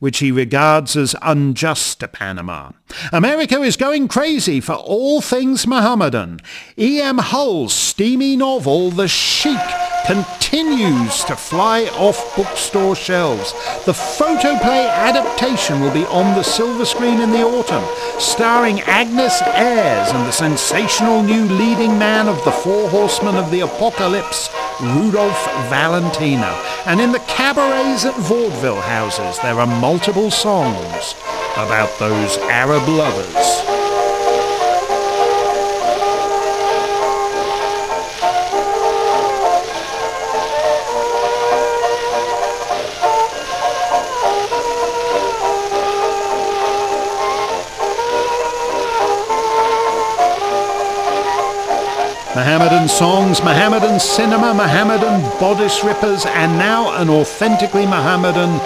which 0.00 0.18
he 0.18 0.32
regards 0.32 0.96
as 0.96 1.14
unjust 1.22 2.00
to 2.00 2.08
Panama. 2.08 2.72
America 3.12 3.62
is 3.62 3.76
going 3.76 4.08
crazy 4.08 4.60
for 4.60 4.74
all 4.74 5.20
things 5.20 5.66
Mohammedan. 5.66 6.40
E.M. 6.76 7.18
Hull's 7.18 7.72
steamy 7.72 8.36
novel, 8.36 8.90
The 8.90 9.06
Sheik, 9.06 9.58
continues 10.06 11.22
to 11.24 11.36
fly 11.36 11.84
off 11.92 12.34
bookstore 12.34 12.96
shelves. 12.96 13.52
The 13.84 13.94
photoplay 13.94 14.86
adaptation 14.86 15.29
will 15.40 15.92
be 15.92 16.04
on 16.06 16.36
the 16.36 16.42
silver 16.42 16.84
screen 16.84 17.18
in 17.18 17.30
the 17.30 17.42
autumn, 17.42 17.82
starring 18.20 18.80
Agnes 18.82 19.40
Ayres 19.40 20.12
and 20.12 20.26
the 20.26 20.32
sensational 20.32 21.22
new 21.22 21.44
leading 21.44 21.98
man 21.98 22.28
of 22.28 22.44
the 22.44 22.52
Four 22.52 22.90
Horsemen 22.90 23.36
of 23.36 23.50
the 23.50 23.60
Apocalypse, 23.60 24.50
Rudolph 24.82 25.42
Valentino. 25.70 26.52
And 26.84 27.00
in 27.00 27.10
the 27.10 27.20
cabarets 27.20 28.04
at 28.04 28.14
vaudeville 28.16 28.82
houses, 28.82 29.38
there 29.40 29.58
are 29.58 29.80
multiple 29.80 30.30
songs 30.30 31.14
about 31.56 31.90
those 31.98 32.36
Arab 32.48 32.86
lovers. 32.86 33.79
Mohammedan 52.40 52.88
songs, 52.88 53.42
Mohammedan 53.42 54.00
cinema, 54.00 54.54
Mohammedan 54.54 55.20
bodice 55.38 55.84
rippers, 55.84 56.24
and 56.24 56.56
now 56.56 56.96
an 56.96 57.10
authentically 57.10 57.84
Mohammedan 57.84 58.58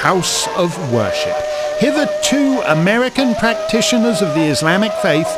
house 0.00 0.48
of 0.56 0.76
worship. 0.92 1.36
Hitherto, 1.78 2.60
American 2.66 3.36
practitioners 3.36 4.20
of 4.20 4.34
the 4.34 4.46
Islamic 4.46 4.92
faith 4.94 5.28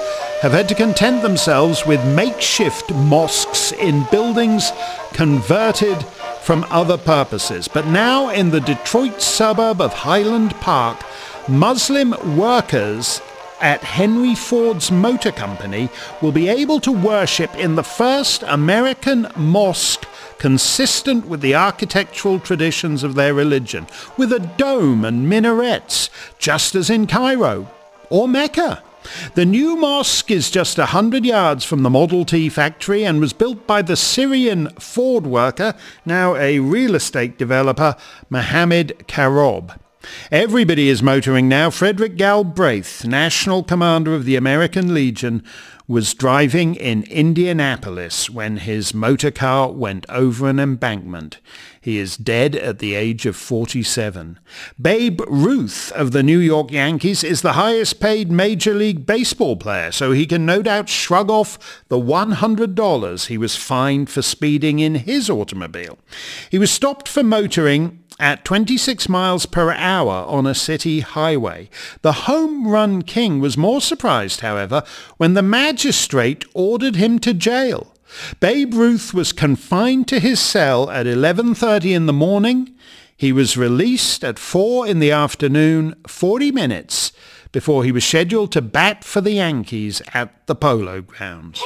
have 0.40 0.52
had 0.52 0.70
to 0.70 0.74
content 0.74 1.20
themselves 1.20 1.84
with 1.84 2.02
makeshift 2.16 2.90
mosques 2.94 3.72
in 3.72 4.04
buildings 4.10 4.72
converted 5.12 6.02
from 6.40 6.64
other 6.70 6.96
purposes. 6.96 7.68
But 7.68 7.86
now 7.86 8.30
in 8.30 8.48
the 8.48 8.60
Detroit 8.60 9.20
suburb 9.20 9.82
of 9.82 9.92
Highland 9.92 10.52
Park, 10.62 10.98
Muslim 11.46 12.14
workers 12.38 13.20
at 13.62 13.82
Henry 13.82 14.34
Ford's 14.34 14.90
Motor 14.90 15.32
Company 15.32 15.88
will 16.20 16.32
be 16.32 16.48
able 16.48 16.80
to 16.80 16.92
worship 16.92 17.54
in 17.56 17.76
the 17.76 17.84
first 17.84 18.42
American 18.42 19.28
mosque 19.36 20.06
consistent 20.38 21.26
with 21.26 21.40
the 21.40 21.54
architectural 21.54 22.40
traditions 22.40 23.04
of 23.04 23.14
their 23.14 23.32
religion, 23.32 23.86
with 24.18 24.32
a 24.32 24.40
dome 24.40 25.04
and 25.04 25.28
minarets, 25.28 26.10
just 26.38 26.74
as 26.74 26.90
in 26.90 27.06
Cairo 27.06 27.70
or 28.10 28.26
Mecca. 28.26 28.82
The 29.34 29.44
new 29.44 29.76
mosque 29.76 30.30
is 30.30 30.50
just 30.50 30.78
a 30.78 30.86
hundred 30.86 31.24
yards 31.24 31.64
from 31.64 31.82
the 31.82 31.90
Model 31.90 32.24
T 32.24 32.48
factory 32.48 33.04
and 33.04 33.20
was 33.20 33.32
built 33.32 33.66
by 33.66 33.82
the 33.82 33.96
Syrian 33.96 34.68
Ford 34.78 35.26
worker, 35.26 35.74
now 36.04 36.34
a 36.36 36.58
real 36.58 36.94
estate 36.94 37.38
developer, 37.38 37.96
Mohammed 38.28 39.04
Karoub. 39.06 39.78
Everybody 40.30 40.88
is 40.88 41.02
motoring 41.02 41.48
now. 41.48 41.70
Frederick 41.70 42.16
Galbraith, 42.16 43.04
National 43.04 43.62
Commander 43.62 44.14
of 44.14 44.24
the 44.24 44.36
American 44.36 44.94
Legion, 44.94 45.42
was 45.88 46.14
driving 46.14 46.74
in 46.74 47.02
Indianapolis 47.04 48.30
when 48.30 48.56
his 48.56 48.94
motor 48.94 49.30
car 49.30 49.70
went 49.70 50.06
over 50.08 50.48
an 50.48 50.58
embankment. 50.58 51.38
He 51.80 51.98
is 51.98 52.16
dead 52.16 52.54
at 52.54 52.78
the 52.78 52.94
age 52.94 53.26
of 53.26 53.36
47. 53.36 54.38
Babe 54.80 55.20
Ruth 55.26 55.90
of 55.92 56.12
the 56.12 56.22
New 56.22 56.38
York 56.38 56.70
Yankees 56.70 57.24
is 57.24 57.42
the 57.42 57.54
highest 57.54 58.00
paid 58.00 58.30
Major 58.30 58.72
League 58.72 59.04
Baseball 59.04 59.56
player, 59.56 59.90
so 59.90 60.12
he 60.12 60.24
can 60.24 60.46
no 60.46 60.62
doubt 60.62 60.88
shrug 60.88 61.30
off 61.30 61.82
the 61.88 61.98
$100 61.98 63.26
he 63.26 63.36
was 63.36 63.56
fined 63.56 64.08
for 64.08 64.22
speeding 64.22 64.78
in 64.78 64.94
his 64.94 65.28
automobile. 65.28 65.98
He 66.50 66.58
was 66.58 66.70
stopped 66.70 67.08
for 67.08 67.22
motoring 67.24 68.01
at 68.22 68.44
26 68.44 69.08
miles 69.08 69.46
per 69.46 69.72
hour 69.72 70.24
on 70.28 70.46
a 70.46 70.54
city 70.54 71.00
highway. 71.00 71.68
The 72.02 72.12
home 72.12 72.68
run 72.68 73.02
king 73.02 73.40
was 73.40 73.56
more 73.56 73.80
surprised, 73.80 74.40
however, 74.42 74.84
when 75.16 75.34
the 75.34 75.42
magistrate 75.42 76.44
ordered 76.54 76.94
him 76.94 77.18
to 77.18 77.34
jail. 77.34 77.94
Babe 78.38 78.74
Ruth 78.74 79.12
was 79.12 79.32
confined 79.32 80.06
to 80.08 80.20
his 80.20 80.38
cell 80.38 80.88
at 80.88 81.06
11.30 81.06 81.96
in 81.96 82.06
the 82.06 82.12
morning. 82.12 82.72
He 83.16 83.32
was 83.32 83.56
released 83.56 84.22
at 84.22 84.38
4 84.38 84.86
in 84.86 85.00
the 85.00 85.10
afternoon, 85.10 85.96
40 86.06 86.52
minutes 86.52 87.12
before 87.50 87.82
he 87.82 87.90
was 87.90 88.04
scheduled 88.04 88.52
to 88.52 88.62
bat 88.62 89.02
for 89.02 89.20
the 89.20 89.32
Yankees 89.32 90.00
at 90.14 90.46
the 90.46 90.54
Polo 90.54 91.02
Grounds. 91.02 91.60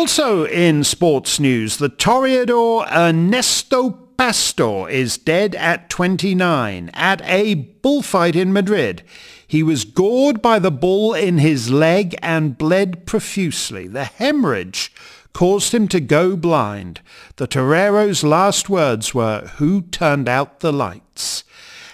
Also 0.00 0.46
in 0.46 0.82
sports 0.82 1.38
news, 1.38 1.76
the 1.76 1.90
Toreador 1.90 2.90
Ernesto 2.90 3.90
Pastor 4.16 4.88
is 4.88 5.18
dead 5.18 5.54
at 5.54 5.90
29 5.90 6.90
at 6.94 7.20
a 7.26 7.52
bullfight 7.54 8.34
in 8.34 8.50
Madrid. 8.50 9.02
He 9.46 9.62
was 9.62 9.84
gored 9.84 10.40
by 10.40 10.58
the 10.58 10.70
bull 10.70 11.12
in 11.12 11.36
his 11.36 11.70
leg 11.70 12.16
and 12.22 12.56
bled 12.56 13.04
profusely. 13.04 13.86
The 13.86 14.04
hemorrhage 14.04 14.90
caused 15.34 15.74
him 15.74 15.86
to 15.88 16.00
go 16.00 16.34
blind. 16.34 17.02
The 17.36 17.46
torero's 17.46 18.24
last 18.24 18.70
words 18.70 19.14
were, 19.14 19.50
who 19.58 19.82
turned 19.82 20.30
out 20.30 20.60
the 20.60 20.72
lights? 20.72 21.44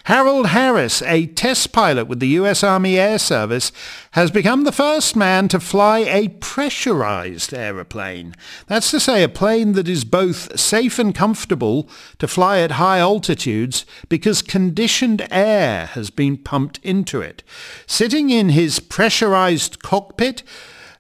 Harold 0.07 0.47
Harris, 0.47 1.03
a 1.03 1.27
test 1.27 1.73
pilot 1.73 2.07
with 2.07 2.21
the 2.21 2.29
U.S. 2.29 2.63
Army 2.63 2.97
Air 2.97 3.19
Service, 3.19 3.73
has 4.13 4.31
become 4.31 4.63
the 4.63 4.71
first 4.71 5.17
man 5.17 5.49
to 5.49 5.59
fly 5.59 5.99
a 5.99 6.29
pressurized 6.29 7.53
aeroplane. 7.53 8.33
That's 8.69 8.93
to 8.93 9.01
say, 9.01 9.25
a 9.25 9.29
plane 9.29 9.73
that 9.73 9.89
is 9.89 10.05
both 10.05 10.61
safe 10.61 11.01
and 11.01 11.13
comfortable 11.13 11.91
to 12.21 12.29
fly 12.29 12.61
at 12.61 12.73
high 12.73 13.01
altitudes 13.01 13.85
because 14.09 14.43
conditioned 14.43 15.27
air 15.29 15.87
has 15.87 16.11
been 16.11 16.37
pumped 16.37 16.79
into 16.85 17.21
it. 17.21 17.43
Sitting 17.89 18.31
in 18.31 18.51
his 18.51 18.79
pressurized 18.79 19.83
cockpit, 19.83 20.45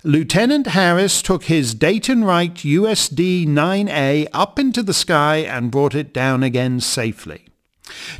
Lieutenant 0.02 0.66
Harris 0.66 1.22
took 1.22 1.44
his 1.44 1.74
Dayton 1.74 2.24
Wright 2.24 2.54
USD 2.57 3.46
9A 3.46 4.26
up 4.32 4.59
into 4.59 4.82
the 4.82 4.92
sky 4.92 5.36
and 5.36 5.70
brought 5.70 5.94
it 5.94 6.12
down 6.12 6.42
again 6.42 6.80
safely. 6.80 7.46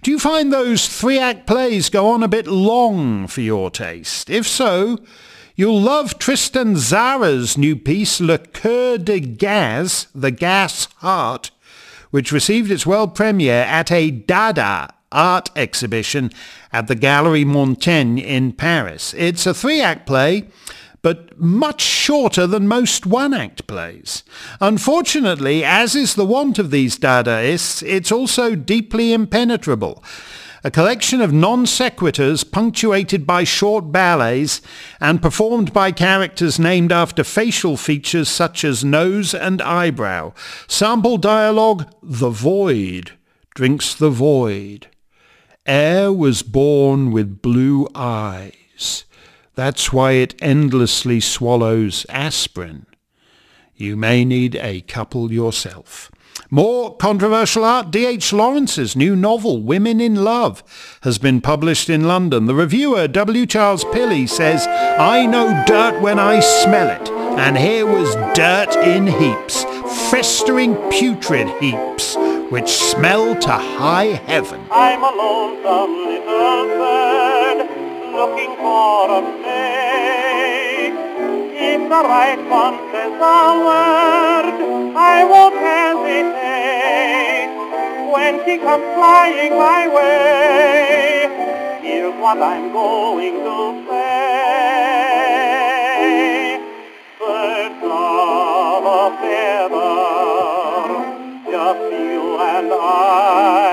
Do 0.03 0.11
you 0.11 0.19
find 0.19 0.53
those 0.53 0.89
three-act 0.89 1.47
plays 1.47 1.89
go 1.91 2.09
on 2.09 2.23
a 2.23 2.29
bit 2.29 2.47
long 2.47 3.27
for 3.27 3.41
your 3.41 3.71
taste? 3.71 4.31
If 4.31 4.47
so, 4.47 4.99
you'll 5.55 5.81
love 5.81 6.19
Tristan 6.19 6.75
Tzara's 6.75 7.59
new 7.59 7.77
piece, 7.77 8.21
Le 8.21 8.39
Coeur 8.39 8.99
de 8.99 9.21
Gaz, 9.21 10.07
The 10.15 10.31
Gas 10.31 10.87
Heart, 10.97 11.51
which 12.11 12.33
received 12.33 12.71
its 12.71 12.87
world 12.87 13.15
premiere 13.15 13.63
at 13.65 13.91
a 13.91 14.11
Dada 14.11 14.95
art 15.13 15.51
exhibition 15.57 16.31
at 16.73 16.89
the 16.89 16.95
Galerie 16.95 17.45
Montaigne 17.45 18.21
in 18.21 18.53
Paris. 18.53 19.15
It's 19.15 19.47
a 19.47 19.55
three-act 19.55 20.07
play 20.07 20.45
but 21.07 21.39
much 21.39 21.83
shorter 21.83 22.49
than 22.49 22.67
most 22.67 23.07
one-act 23.07 23.69
plays. 23.69 24.25
Unfortunately, 24.61 25.63
as 25.63 25.95
is 25.95 26.17
the 26.17 26.25
wont 26.25 26.59
of 26.59 26.73
these 26.73 26.99
Dadaists, 26.99 27.81
it's 27.87 28.11
also 28.11 28.57
deeply 28.57 29.13
impenetrable. 29.13 30.03
A 30.65 30.71
collection 30.73 31.21
of 31.21 31.33
non 31.33 31.65
sequiturs 31.65 32.43
punctuated 32.43 33.25
by 33.25 33.45
short 33.45 33.93
ballets 33.93 34.61
and 35.01 35.23
performed 35.23 35.73
by 35.73 35.93
characters 35.93 36.59
named 36.59 36.91
after 36.91 37.23
facial 37.23 37.77
features 37.77 38.29
such 38.29 38.65
as 38.65 38.85
nose 38.85 39.33
and 39.33 39.63
eyebrow. 39.63 40.33
Sample 40.67 41.19
dialogue, 41.19 41.89
the 42.03 42.31
void 42.31 43.13
drinks 43.55 43.95
the 43.95 44.11
void. 44.11 44.89
Air 45.67 46.13
was 46.13 46.43
born 46.43 47.13
with 47.13 47.43
blue 47.43 47.87
eyes. 47.95 49.05
That's 49.57 49.91
why 49.91 50.13
it 50.13 50.35
endlessly 50.43 51.19
swallows 51.19 52.05
aspirin. 52.11 52.85
You 53.75 53.97
may 53.97 54.23
need 54.23 54.55
a 54.57 54.83
couple 54.83 55.33
yourself. 55.33 56.11
More 56.51 56.95
controversial 56.95 57.65
art, 57.65 57.91
D.H. 57.91 58.35
Lawrence's 58.35 58.95
new 58.95 59.17
novel, 59.17 59.63
Women 59.63 59.99
in 59.99 60.23
Love, 60.23 60.63
has 61.03 61.19
been 61.19 61.41
published 61.41 61.89
in 61.89 62.05
London. 62.05 62.45
The 62.45 62.55
reviewer, 62.55 63.09
W. 63.09 63.47
Charles 63.47 63.85
Pilley, 63.85 64.29
says, 64.29 64.67
I 64.69 65.25
know 65.25 65.65
dirt 65.67 66.03
when 66.03 66.19
I 66.19 66.41
smell 66.41 66.91
it. 66.91 67.09
And 67.39 67.57
here 67.57 67.87
was 67.87 68.15
dirt 68.37 68.77
in 68.85 69.07
heaps, 69.07 69.65
festering 70.11 70.77
putrid 70.91 71.49
heaps, 71.63 72.15
which 72.51 72.69
smell 72.69 73.35
to 73.37 73.53
high 73.53 74.21
heaven. 74.27 74.61
I'm 74.71 75.03
a 75.03 75.17
lonesome 75.17 75.97
little 76.05 76.79
looking 78.17 78.57
for 78.57 79.11
a 79.19 79.21
mate. 79.45 80.97
If 81.53 81.81
the 81.93 82.03
right 82.15 82.41
one 82.49 82.77
says 82.91 83.13
a 83.13 83.41
word, 83.67 84.57
I 84.97 85.17
won't 85.33 85.57
hesitate. 85.69 87.51
When 88.15 88.33
she 88.47 88.57
comes 88.57 88.85
flying 88.97 89.53
my 89.53 89.87
way, 89.97 91.29
here's 91.83 92.15
what 92.15 92.39
I'm 92.41 92.73
going 92.73 93.35
to 93.45 93.85
say. 93.91 94.17
Birds 97.21 97.85
of 97.85 99.13
feather, 99.21 100.57
just 101.53 101.85
you 101.93 102.25
and 102.41 102.73
I, 102.73 103.66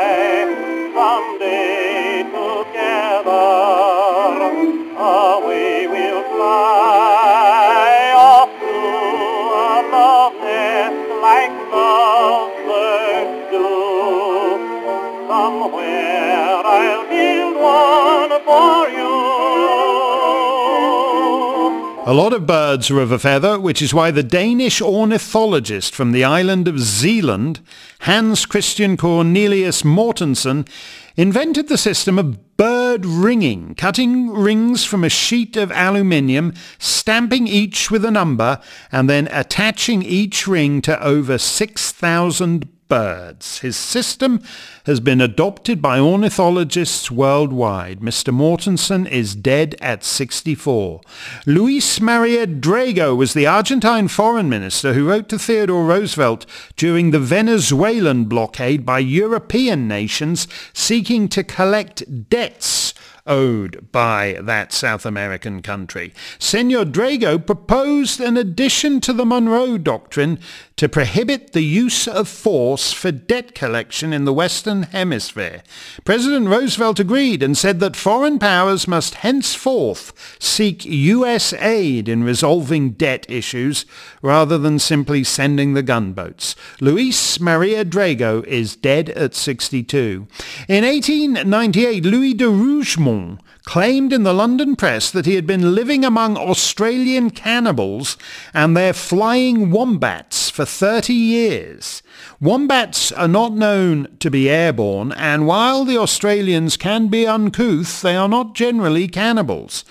A 22.13 22.23
lot 22.23 22.31
of 22.31 22.45
birds 22.45 22.91
are 22.91 22.99
of 22.99 23.11
a 23.11 23.17
feather, 23.17 23.59
which 23.59 23.81
is 23.81 23.91
why 23.91 24.11
the 24.11 24.21
Danish 24.21 24.83
ornithologist 24.83 25.95
from 25.95 26.11
the 26.11 26.23
island 26.23 26.67
of 26.67 26.79
Zealand, 26.79 27.59
Hans 28.01 28.45
Christian 28.45 28.97
Cornelius 28.97 29.81
Mortensen, 29.81 30.67
invented 31.15 31.69
the 31.69 31.77
system 31.77 32.19
of 32.19 32.55
bird 32.55 33.03
ringing, 33.03 33.73
cutting 33.73 34.29
rings 34.29 34.85
from 34.85 35.03
a 35.03 35.09
sheet 35.09 35.57
of 35.57 35.71
aluminium, 35.71 36.53
stamping 36.77 37.47
each 37.47 37.89
with 37.89 38.05
a 38.05 38.11
number, 38.11 38.59
and 38.91 39.09
then 39.09 39.27
attaching 39.31 40.03
each 40.03 40.45
ring 40.45 40.83
to 40.83 41.03
over 41.03 41.39
6,000 41.39 42.69
birds. 42.93 43.57
His 43.61 43.75
system 43.75 44.39
has 44.85 44.99
been 44.99 45.19
adopted 45.19 45.81
by 45.81 45.97
ornithologists 45.97 47.09
worldwide. 47.09 48.01
Mr. 48.01 48.31
Mortensen 48.31 49.07
is 49.07 49.33
dead 49.33 49.75
at 49.81 50.03
64. 50.03 51.01
Luis 51.47 51.99
Maria 51.99 52.45
Drago 52.45 53.17
was 53.17 53.33
the 53.33 53.47
Argentine 53.47 54.09
foreign 54.09 54.47
minister 54.47 54.93
who 54.93 55.09
wrote 55.09 55.27
to 55.29 55.39
Theodore 55.39 55.85
Roosevelt 55.85 56.45
during 56.75 57.09
the 57.09 57.19
Venezuelan 57.19 58.25
blockade 58.25 58.85
by 58.85 58.99
European 58.99 59.87
nations 59.87 60.47
seeking 60.71 61.27
to 61.29 61.43
collect 61.43 62.29
debts 62.29 62.93
owed 63.25 63.91
by 63.91 64.37
that 64.41 64.73
South 64.73 65.05
American 65.05 65.61
country. 65.61 66.13
Senor 66.39 66.85
Drago 66.85 67.43
proposed 67.43 68.19
an 68.19 68.37
addition 68.37 68.99
to 69.01 69.13
the 69.13 69.25
Monroe 69.25 69.77
Doctrine 69.77 70.39
to 70.75 70.89
prohibit 70.89 71.53
the 71.53 71.63
use 71.63 72.07
of 72.07 72.27
force 72.27 72.91
for 72.91 73.11
debt 73.11 73.53
collection 73.53 74.11
in 74.11 74.25
the 74.25 74.33
Western 74.33 74.83
Hemisphere. 74.83 75.63
President 76.03 76.47
Roosevelt 76.47 76.99
agreed 76.99 77.43
and 77.43 77.57
said 77.57 77.79
that 77.79 77.95
foreign 77.95 78.39
powers 78.39 78.87
must 78.87 79.15
henceforth 79.15 80.37
seek 80.39 80.83
U.S. 80.85 81.53
aid 81.53 82.09
in 82.09 82.23
resolving 82.23 82.91
debt 82.91 83.25
issues 83.29 83.85
rather 84.21 84.57
than 84.57 84.79
simply 84.79 85.23
sending 85.23 85.73
the 85.73 85.83
gunboats. 85.83 86.55
Luis 86.79 87.39
Maria 87.39 87.85
Drago 87.85 88.43
is 88.45 88.75
dead 88.75 89.09
at 89.11 89.35
62. 89.35 90.27
In 90.67 90.83
1898, 90.83 92.05
Louis 92.05 92.33
de 92.33 92.49
Rougemont 92.49 93.39
claimed 93.65 94.11
in 94.11 94.23
the 94.23 94.33
London 94.33 94.75
press 94.75 95.09
that 95.11 95.25
he 95.25 95.35
had 95.35 95.47
been 95.47 95.73
living 95.73 96.03
among 96.03 96.37
Australian 96.37 97.29
cannibals 97.29 98.17
and 98.53 98.75
their 98.75 98.93
flying 98.93 99.71
wombats 99.71 100.49
for 100.49 100.65
30 100.65 101.13
years. 101.13 102.03
Wombats 102.41 103.11
are 103.11 103.27
not 103.27 103.53
known 103.53 104.07
to 104.19 104.29
be 104.29 104.49
airborne, 104.49 105.11
and 105.13 105.47
while 105.47 105.85
the 105.85 105.97
Australians 105.97 106.75
can 106.75 107.07
be 107.07 107.25
uncouth, 107.25 108.01
they 108.01 108.15
are 108.15 108.29
not 108.29 108.53
generally 108.53 109.07
cannibals. 109.07 109.85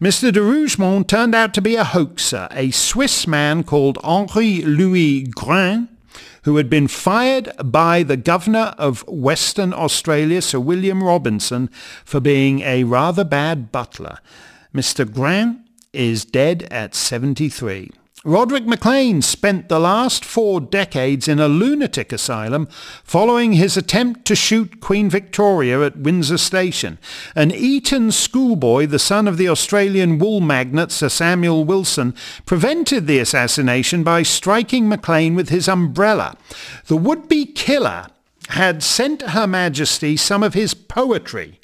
Mr. 0.00 0.32
de 0.32 0.40
Rougemont 0.40 1.08
turned 1.08 1.34
out 1.34 1.52
to 1.54 1.62
be 1.62 1.74
a 1.74 1.84
hoaxer, 1.84 2.48
a 2.52 2.70
Swiss 2.70 3.26
man 3.26 3.64
called 3.64 3.98
Henri 4.04 4.62
Louis 4.62 5.24
Grin, 5.24 5.88
who 6.46 6.58
had 6.58 6.70
been 6.70 6.86
fired 6.86 7.50
by 7.64 8.04
the 8.04 8.16
governor 8.16 8.72
of 8.78 9.04
Western 9.08 9.72
Australia, 9.72 10.40
Sir 10.40 10.60
William 10.60 11.02
Robinson, 11.02 11.68
for 12.04 12.20
being 12.20 12.60
a 12.60 12.84
rather 12.84 13.24
bad 13.24 13.72
butler. 13.72 14.20
Mr. 14.72 15.12
Grant 15.12 15.58
is 15.92 16.24
dead 16.24 16.62
at 16.70 16.94
73. 16.94 17.90
Roderick 18.26 18.66
MacLean 18.66 19.22
spent 19.22 19.68
the 19.68 19.78
last 19.78 20.24
four 20.24 20.60
decades 20.60 21.28
in 21.28 21.38
a 21.38 21.46
lunatic 21.46 22.12
asylum 22.12 22.66
following 23.04 23.52
his 23.52 23.76
attempt 23.76 24.24
to 24.24 24.34
shoot 24.34 24.80
Queen 24.80 25.08
Victoria 25.08 25.80
at 25.86 25.98
Windsor 25.98 26.38
Station. 26.38 26.98
An 27.36 27.52
Eton 27.52 28.10
schoolboy, 28.10 28.86
the 28.86 28.98
son 28.98 29.28
of 29.28 29.36
the 29.36 29.48
Australian 29.48 30.18
wool 30.18 30.40
magnate 30.40 30.90
Sir 30.90 31.08
Samuel 31.08 31.64
Wilson, 31.64 32.16
prevented 32.46 33.06
the 33.06 33.20
assassination 33.20 34.02
by 34.02 34.24
striking 34.24 34.88
MacLean 34.88 35.36
with 35.36 35.50
his 35.50 35.68
umbrella. 35.68 36.36
The 36.86 36.96
would-be 36.96 37.46
killer 37.46 38.08
had 38.48 38.82
sent 38.82 39.22
Her 39.22 39.46
Majesty 39.46 40.16
some 40.16 40.42
of 40.42 40.54
his 40.54 40.74
poetry 40.74 41.55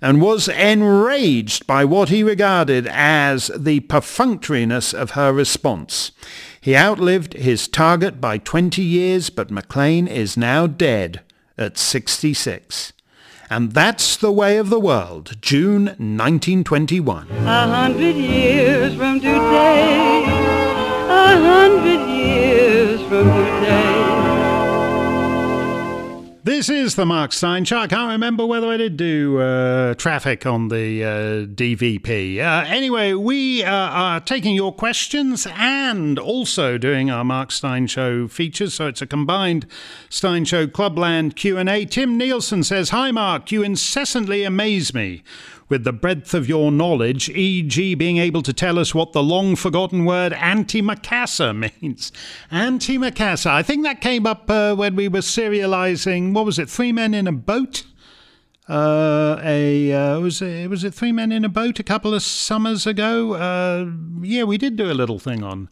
and 0.00 0.20
was 0.20 0.48
enraged 0.48 1.66
by 1.66 1.84
what 1.84 2.08
he 2.08 2.22
regarded 2.22 2.86
as 2.90 3.50
the 3.56 3.80
perfunctoriness 3.80 4.94
of 4.94 5.12
her 5.12 5.32
response. 5.32 6.12
He 6.60 6.76
outlived 6.76 7.34
his 7.34 7.68
target 7.68 8.20
by 8.20 8.38
20 8.38 8.82
years, 8.82 9.30
but 9.30 9.50
Maclean 9.50 10.06
is 10.06 10.36
now 10.36 10.66
dead 10.66 11.22
at 11.56 11.78
66. 11.78 12.92
And 13.50 13.72
that's 13.72 14.16
the 14.16 14.32
way 14.32 14.58
of 14.58 14.68
the 14.68 14.80
world, 14.80 15.36
June 15.40 15.86
1921. 15.86 17.28
A 17.30 17.66
hundred 17.66 18.16
years 18.16 18.94
from 18.94 19.20
today, 19.20 20.24
a 21.08 21.36
hundred 21.40 22.06
years 22.08 23.00
from 23.08 23.24
today. 23.24 23.57
This 26.48 26.70
is 26.70 26.94
the 26.94 27.04
Mark 27.04 27.34
Steyn 27.34 27.66
Show. 27.66 27.76
I 27.76 27.88
can't 27.88 28.10
remember 28.10 28.46
whether 28.46 28.68
I 28.68 28.78
did 28.78 28.96
do 28.96 29.38
uh, 29.38 29.92
traffic 29.96 30.46
on 30.46 30.68
the 30.68 31.04
uh, 31.04 31.08
DVP. 31.44 32.38
Uh, 32.38 32.64
anyway, 32.66 33.12
we 33.12 33.62
uh, 33.62 33.70
are 33.70 34.18
taking 34.18 34.54
your 34.54 34.72
questions 34.72 35.46
and 35.52 36.18
also 36.18 36.78
doing 36.78 37.10
our 37.10 37.22
Mark 37.22 37.52
Steyn 37.52 37.86
Show 37.86 38.28
features. 38.28 38.72
So 38.72 38.86
it's 38.86 39.02
a 39.02 39.06
combined 39.06 39.66
Steyn 40.08 40.46
Show 40.46 40.66
Clubland 40.66 41.36
Q&A. 41.36 41.84
Tim 41.84 42.16
Nielsen 42.16 42.64
says, 42.64 42.88
Hi 42.88 43.10
Mark, 43.10 43.52
you 43.52 43.62
incessantly 43.62 44.42
amaze 44.42 44.94
me 44.94 45.22
with 45.68 45.84
the 45.84 45.92
breadth 45.92 46.34
of 46.34 46.48
your 46.48 46.72
knowledge, 46.72 47.28
e.g., 47.30 47.94
being 47.94 48.18
able 48.18 48.42
to 48.42 48.52
tell 48.52 48.78
us 48.78 48.94
what 48.94 49.12
the 49.12 49.22
long 49.22 49.56
forgotten 49.56 50.04
word 50.04 50.32
antimacassar 50.32 51.54
means. 51.80 52.12
Antimacassar. 52.50 53.50
I 53.50 53.62
think 53.62 53.84
that 53.84 54.00
came 54.00 54.26
up 54.26 54.50
uh, 54.50 54.74
when 54.74 54.96
we 54.96 55.08
were 55.08 55.20
serializing, 55.20 56.32
what 56.32 56.44
was 56.44 56.58
it, 56.58 56.70
Three 56.70 56.92
Men 56.92 57.14
in 57.14 57.26
a 57.26 57.32
Boat? 57.32 57.84
Uh, 58.68 59.40
a 59.42 59.92
uh, 59.92 60.20
was 60.20 60.42
it 60.42 60.68
was 60.68 60.84
it 60.84 60.92
Three 60.92 61.10
Men 61.12 61.32
in 61.32 61.42
a 61.42 61.48
Boat 61.48 61.78
a 61.78 61.82
couple 61.82 62.12
of 62.12 62.22
summers 62.22 62.86
ago? 62.86 63.32
Uh, 63.32 63.90
yeah, 64.20 64.44
we 64.44 64.58
did 64.58 64.76
do 64.76 64.90
a 64.90 64.92
little 64.92 65.18
thing 65.18 65.42
on 65.42 65.70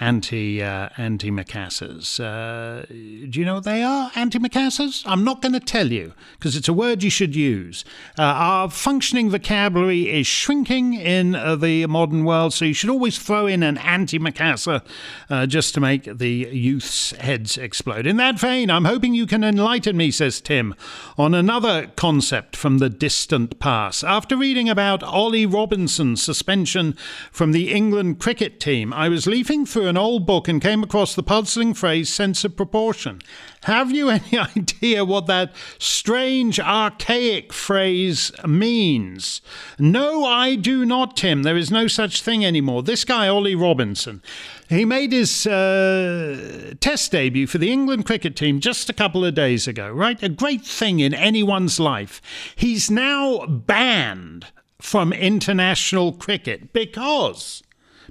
anti 0.00 0.62
uh, 0.62 0.88
antimacassars. 0.90 2.18
Uh, 2.18 2.86
do 2.88 3.38
you 3.38 3.44
know 3.44 3.54
what 3.54 3.64
they 3.64 3.82
are? 3.82 4.10
Antimacassars? 4.12 5.02
I'm 5.06 5.24
not 5.24 5.42
going 5.42 5.52
to 5.52 5.60
tell 5.60 5.92
you 5.92 6.14
because 6.38 6.56
it's 6.56 6.68
a 6.68 6.72
word 6.72 7.02
you 7.02 7.10
should 7.10 7.36
use. 7.36 7.84
Uh, 8.18 8.22
our 8.22 8.70
functioning 8.70 9.30
vocabulary 9.30 10.08
is 10.08 10.26
shrinking 10.26 10.94
in 10.94 11.34
uh, 11.34 11.56
the 11.56 11.86
modern 11.86 12.24
world, 12.24 12.54
so 12.54 12.64
you 12.64 12.74
should 12.74 12.90
always 12.90 13.18
throw 13.18 13.46
in 13.46 13.62
an 13.62 13.76
antimacassar 13.76 14.82
uh, 15.28 15.46
just 15.46 15.74
to 15.74 15.80
make 15.80 16.04
the 16.04 16.48
youth's 16.50 17.10
heads 17.12 17.58
explode. 17.58 18.06
In 18.06 18.16
that 18.16 18.38
vein, 18.38 18.70
I'm 18.70 18.86
hoping 18.86 19.14
you 19.14 19.26
can 19.26 19.44
enlighten 19.44 19.96
me, 19.96 20.10
says 20.10 20.40
Tim, 20.40 20.74
on 21.18 21.34
another 21.34 21.88
concept 21.96 22.56
from 22.56 22.78
the 22.78 22.88
distant 22.88 23.58
past. 23.58 24.04
After 24.04 24.36
reading 24.36 24.68
about 24.68 25.02
Ollie 25.02 25.46
Robinson's 25.46 26.22
suspension 26.22 26.96
from 27.30 27.52
the 27.52 27.72
England 27.72 28.18
cricket 28.18 28.58
team, 28.58 28.92
I 28.92 29.08
was 29.08 29.26
leafing 29.26 29.66
through 29.66 29.81
an 29.88 29.96
old 29.96 30.26
book 30.26 30.48
and 30.48 30.60
came 30.60 30.82
across 30.82 31.14
the 31.14 31.22
puzzling 31.22 31.74
phrase 31.74 32.12
sense 32.12 32.44
of 32.44 32.56
proportion. 32.56 33.20
Have 33.64 33.92
you 33.92 34.10
any 34.10 34.38
idea 34.56 35.04
what 35.04 35.26
that 35.26 35.52
strange, 35.78 36.58
archaic 36.58 37.52
phrase 37.52 38.32
means? 38.46 39.40
No, 39.78 40.24
I 40.24 40.56
do 40.56 40.84
not, 40.84 41.16
Tim. 41.16 41.42
There 41.42 41.56
is 41.56 41.70
no 41.70 41.86
such 41.86 42.22
thing 42.22 42.44
anymore. 42.44 42.82
This 42.82 43.04
guy, 43.04 43.28
Ollie 43.28 43.54
Robinson, 43.54 44.22
he 44.68 44.84
made 44.84 45.12
his 45.12 45.46
uh, 45.46 46.74
test 46.80 47.12
debut 47.12 47.46
for 47.46 47.58
the 47.58 47.72
England 47.72 48.06
cricket 48.06 48.36
team 48.36 48.60
just 48.60 48.88
a 48.88 48.94
couple 48.94 49.24
of 49.24 49.34
days 49.34 49.68
ago, 49.68 49.90
right? 49.90 50.22
A 50.22 50.28
great 50.28 50.64
thing 50.64 51.00
in 51.00 51.14
anyone's 51.14 51.78
life. 51.78 52.20
He's 52.56 52.90
now 52.90 53.46
banned 53.46 54.46
from 54.80 55.12
international 55.12 56.12
cricket 56.12 56.72
because 56.72 57.62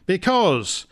because 0.05 0.88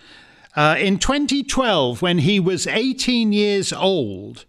uh, 0.59 0.75
in 0.75 0.99
2012, 0.99 2.01
when 2.01 2.17
he 2.17 2.37
was 2.37 2.67
18 2.67 3.31
years 3.31 3.71
old, 3.71 4.43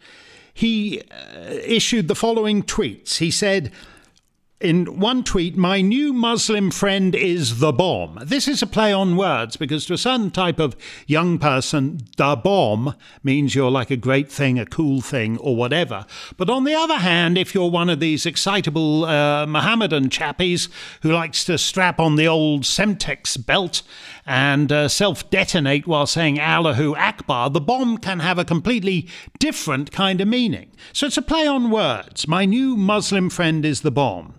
he 0.53 1.03
uh, 1.03 1.51
issued 1.65 2.09
the 2.09 2.17
following 2.17 2.65
tweets. 2.65 3.19
He 3.19 3.31
said, 3.31 3.71
in 4.61 4.99
one 4.99 5.23
tweet, 5.25 5.57
my 5.57 5.81
new 5.81 6.13
Muslim 6.13 6.71
friend 6.71 7.15
is 7.15 7.61
the 7.61 7.73
bomb. 7.73 8.19
This 8.23 8.47
is 8.47 8.61
a 8.61 8.67
play 8.67 8.93
on 8.93 9.17
words 9.17 9.57
because 9.57 9.87
to 9.87 9.95
a 9.95 9.99
certain 9.99 10.31
type 10.31 10.59
of 10.59 10.77
young 11.07 11.39
person, 11.39 12.01
the 12.19 12.37
bomb 12.37 12.95
means 13.23 13.55
you're 13.55 13.71
like 13.71 13.91
a 13.91 13.97
great 13.97 14.31
thing, 14.31 14.59
a 14.59 14.67
cool 14.67 15.01
thing, 15.01 15.39
or 15.39 15.57
whatever. 15.57 16.05
But 16.37 16.51
on 16.51 16.65
the 16.65 16.75
other 16.75 16.99
hand, 16.99 17.39
if 17.39 17.55
you're 17.55 17.71
one 17.71 17.89
of 17.89 18.01
these 18.01 18.27
excitable 18.27 19.07
uh, 19.07 19.47
Mohammedan 19.47 20.11
chappies 20.11 20.69
who 21.03 21.13
likes 21.13 21.45
to 21.45 21.57
strap 21.57 21.99
on 21.99 22.17
the 22.17 22.27
old 22.27 22.65
Semtex 22.65 23.47
belt 23.47 23.83
and 24.27 24.71
uh, 24.71 24.89
self 24.89 25.29
detonate 25.31 25.87
while 25.87 26.07
saying 26.07 26.39
Allahu 26.39 26.95
Akbar, 26.97 27.51
the 27.51 27.61
bomb 27.61 27.99
can 27.99 28.21
have 28.21 28.39
a 28.39 28.45
completely 28.45 29.09
different 29.39 29.91
kind 29.93 30.21
of 30.21 30.29
meaning. 30.29 30.71
So 30.93 31.07
it's 31.07 31.17
a 31.17 31.23
play 31.23 31.47
on 31.47 31.71
words. 31.71 32.29
My 32.29 32.45
new 32.45 32.77
Muslim 32.77 33.31
friend 33.31 33.65
is 33.65 33.81
the 33.81 33.91
bomb. 33.91 34.35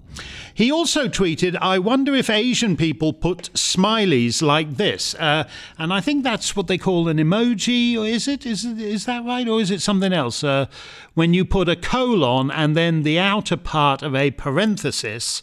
He 0.53 0.71
also 0.71 1.07
tweeted, 1.07 1.57
I 1.61 1.79
wonder 1.79 2.13
if 2.13 2.29
Asian 2.29 2.75
people 2.75 3.13
put 3.13 3.51
smileys 3.53 4.41
like 4.41 4.75
this. 4.75 5.15
Uh, 5.15 5.47
and 5.77 5.93
I 5.93 6.01
think 6.01 6.23
that's 6.23 6.55
what 6.55 6.67
they 6.67 6.77
call 6.77 7.07
an 7.07 7.17
emoji, 7.17 7.97
or 7.97 8.05
is 8.05 8.27
it? 8.27 8.45
Is, 8.45 8.65
is 8.65 9.05
that 9.05 9.23
right? 9.23 9.47
Or 9.47 9.61
is 9.61 9.71
it 9.71 9.81
something 9.81 10.11
else? 10.11 10.43
Uh, 10.43 10.65
when 11.13 11.33
you 11.33 11.45
put 11.45 11.69
a 11.69 11.75
colon 11.75 12.51
and 12.51 12.75
then 12.75 13.03
the 13.03 13.19
outer 13.19 13.57
part 13.57 14.03
of 14.03 14.13
a 14.13 14.31
parenthesis, 14.31 15.41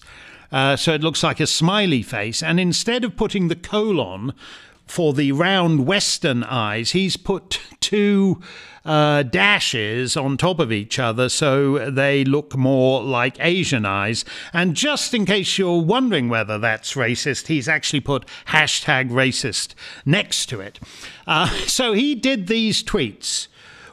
uh, 0.50 0.76
so 0.76 0.94
it 0.94 1.02
looks 1.02 1.22
like 1.22 1.40
a 1.40 1.46
smiley 1.46 2.02
face. 2.02 2.42
And 2.42 2.58
instead 2.58 3.04
of 3.04 3.16
putting 3.16 3.48
the 3.48 3.56
colon 3.56 4.32
for 4.86 5.12
the 5.12 5.32
round 5.32 5.86
Western 5.86 6.42
eyes, 6.44 6.92
he's 6.92 7.16
put 7.16 7.60
two 7.80 8.40
uh, 8.84 9.22
dashes 9.22 10.16
on 10.16 10.38
top 10.38 10.58
of 10.58 10.72
each 10.72 10.98
other 10.98 11.28
so 11.28 11.90
they 11.90 12.24
look 12.24 12.56
more 12.56 13.02
like 13.02 13.36
Asian 13.38 13.84
eyes. 13.84 14.24
And 14.52 14.74
just 14.74 15.12
in 15.12 15.26
case 15.26 15.58
you're 15.58 15.82
wondering 15.82 16.30
whether 16.30 16.58
that's 16.58 16.94
racist, 16.94 17.48
he's 17.48 17.68
actually 17.68 18.00
put 18.00 18.26
hashtag 18.46 19.10
racist 19.10 19.74
next 20.06 20.46
to 20.46 20.60
it. 20.60 20.80
Uh, 21.26 21.48
so 21.66 21.92
he 21.92 22.14
did 22.14 22.46
these 22.46 22.82
tweets 22.82 23.48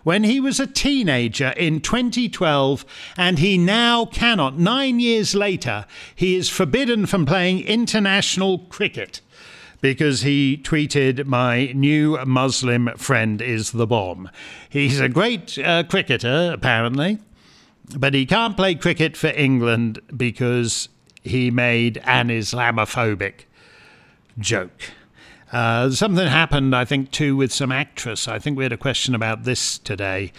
when 0.06 0.24
he 0.24 0.39
was 0.39 0.60
a 0.60 0.68
teenager 0.68 1.49
in 1.58 1.82
2012, 1.82 2.86
and 3.18 3.39
he 3.39 3.58
now 3.58 4.06
cannot. 4.06 4.56
Nine 4.56 4.99
years 4.99 5.34
later, 5.34 5.88
he 6.16 6.36
is 6.36 6.47
forbidden 6.47 7.08
from 7.08 7.26
playing 7.26 7.62
international 7.62 8.60
cricket 8.60 9.20
because 9.82 10.22
he 10.22 10.62
tweeted, 10.64 11.26
My 11.26 11.72
new 11.74 12.24
Muslim 12.24 12.91
friend 12.97 13.41
is 13.41 13.72
the 13.72 13.88
bomb. 13.88 14.30
He's 14.70 14.99
a 14.99 15.10
great 15.10 15.58
uh, 15.58 15.82
cricketer, 15.89 16.51
apparently, 16.53 17.18
but 17.97 18.14
he 18.14 18.28
can't 18.28 18.56
play 18.56 18.76
cricket 18.76 19.18
for 19.18 19.30
England 19.30 19.99
because 20.16 20.88
he 21.24 21.49
made 21.49 21.97
an 22.06 22.28
Islamophobic 22.28 23.45
joke. 24.38 24.91
Uh, 25.56 25.89
something 25.89 26.28
happened, 26.28 26.76
I 26.76 26.84
think, 26.84 27.12
too, 27.12 27.38
with 27.38 27.49
some 27.49 27.72
actress. 27.72 28.28
I 28.28 28.39
think 28.39 28.58
we 28.58 28.66
had 28.66 28.74
a 28.74 28.78
question 28.78 29.16
about 29.16 29.45
this 29.45 29.78
today. 29.78 30.34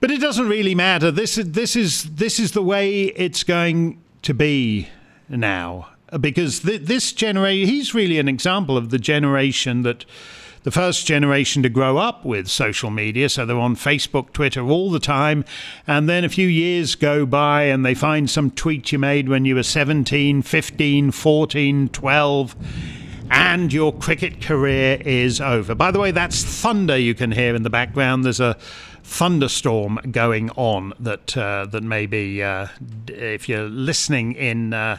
But 0.00 0.10
it 0.10 0.20
doesn't 0.20 0.50
really 0.50 0.74
matter. 0.74 1.10
This 1.10 1.38
is, 1.38 1.52
this 1.52 1.74
is, 1.74 2.04
this 2.04 2.38
is 2.38 2.52
the 2.52 2.60
way 2.60 3.04
it's 3.04 3.42
going 3.42 3.98
to 4.20 4.34
be 4.34 4.90
now 5.30 5.88
because 6.20 6.60
th- 6.60 6.82
this 6.82 7.14
generation, 7.14 7.70
he's 7.70 7.94
really 7.94 8.18
an 8.18 8.28
example 8.28 8.76
of 8.76 8.90
the 8.90 8.98
generation 8.98 9.80
that 9.84 10.04
the 10.62 10.70
first 10.70 11.06
generation 11.06 11.62
to 11.62 11.70
grow 11.70 11.96
up 11.96 12.26
with 12.26 12.48
social 12.48 12.90
media. 12.90 13.30
So 13.30 13.46
they're 13.46 13.58
on 13.58 13.76
Facebook, 13.76 14.34
Twitter 14.34 14.60
all 14.60 14.90
the 14.90 15.00
time. 15.00 15.42
And 15.86 16.06
then 16.06 16.22
a 16.22 16.28
few 16.28 16.48
years 16.48 16.96
go 16.96 17.24
by 17.24 17.62
and 17.62 17.82
they 17.82 17.94
find 17.94 18.28
some 18.28 18.50
tweet 18.50 18.92
you 18.92 18.98
made 18.98 19.30
when 19.30 19.46
you 19.46 19.54
were 19.54 19.62
17, 19.62 20.42
15, 20.42 21.12
14, 21.12 21.88
12 21.88 22.56
and 23.30 23.72
your 23.72 23.92
cricket 23.92 24.40
career 24.40 25.00
is 25.04 25.40
over. 25.40 25.74
By 25.74 25.90
the 25.90 25.98
way, 25.98 26.10
that's 26.10 26.42
thunder 26.42 26.96
you 26.96 27.14
can 27.14 27.32
hear 27.32 27.54
in 27.54 27.62
the 27.62 27.70
background. 27.70 28.24
There's 28.24 28.40
a 28.40 28.56
thunderstorm 29.02 29.98
going 30.10 30.50
on 30.50 30.92
that 31.00 31.36
uh, 31.36 31.66
that 31.66 31.82
maybe 31.82 32.42
uh, 32.42 32.68
if 33.08 33.48
you're 33.48 33.68
listening 33.68 34.34
in. 34.34 34.72
Uh, 34.72 34.98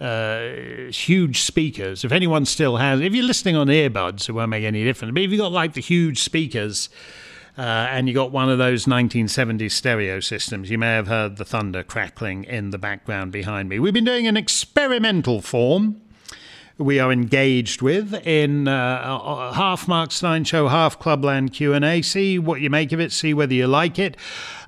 uh, 0.00 0.92
huge 0.92 1.40
speakers. 1.40 2.04
If 2.04 2.12
anyone 2.12 2.44
still 2.44 2.76
has, 2.76 3.00
if 3.00 3.12
you're 3.16 3.24
listening 3.24 3.56
on 3.56 3.66
earbuds, 3.66 4.28
it 4.28 4.32
won't 4.32 4.48
make 4.48 4.62
any 4.62 4.84
difference. 4.84 5.12
But 5.12 5.22
if 5.22 5.32
you've 5.32 5.40
got 5.40 5.50
like 5.50 5.72
the 5.72 5.80
huge 5.80 6.20
speakers 6.20 6.88
uh, 7.56 7.62
and 7.90 8.06
you 8.06 8.14
got 8.14 8.30
one 8.30 8.48
of 8.48 8.58
those 8.58 8.84
1970s 8.84 9.72
stereo 9.72 10.20
systems, 10.20 10.70
you 10.70 10.78
may 10.78 10.94
have 10.94 11.08
heard 11.08 11.36
the 11.36 11.44
thunder 11.44 11.82
crackling 11.82 12.44
in 12.44 12.70
the 12.70 12.78
background 12.78 13.32
behind 13.32 13.68
me. 13.68 13.80
We've 13.80 13.92
been 13.92 14.04
doing 14.04 14.28
an 14.28 14.36
experimental 14.36 15.42
form 15.42 16.00
we 16.78 17.00
are 17.00 17.10
engaged 17.10 17.82
with 17.82 18.14
in 18.24 18.68
uh, 18.68 19.52
half 19.52 19.88
Mark 19.88 20.12
Steyn 20.12 20.44
show, 20.44 20.68
half 20.68 20.98
Clubland 20.98 21.52
Q 21.52 21.74
and 21.74 21.84
A. 21.84 22.02
See 22.02 22.38
what 22.38 22.60
you 22.60 22.70
make 22.70 22.92
of 22.92 23.00
it. 23.00 23.10
See 23.10 23.34
whether 23.34 23.52
you 23.52 23.66
like 23.66 23.98
it. 23.98 24.16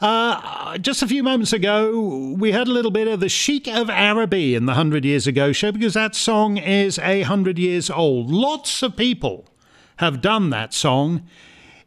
Uh, 0.00 0.76
just 0.78 1.02
a 1.02 1.06
few 1.06 1.22
moments 1.22 1.52
ago, 1.52 2.34
we 2.36 2.50
heard 2.50 2.66
a 2.66 2.72
little 2.72 2.90
bit 2.90 3.06
of 3.06 3.20
the 3.20 3.28
Sheik 3.28 3.68
of 3.68 3.88
Araby 3.88 4.56
in 4.56 4.66
the 4.66 4.74
Hundred 4.74 5.04
Years 5.04 5.28
Ago 5.28 5.52
show 5.52 5.70
because 5.70 5.94
that 5.94 6.16
song 6.16 6.56
is 6.56 6.98
a 6.98 7.22
hundred 7.22 7.58
years 7.58 7.88
old. 7.88 8.30
Lots 8.30 8.82
of 8.82 8.96
people 8.96 9.46
have 9.98 10.20
done 10.20 10.50
that 10.50 10.74
song 10.74 11.22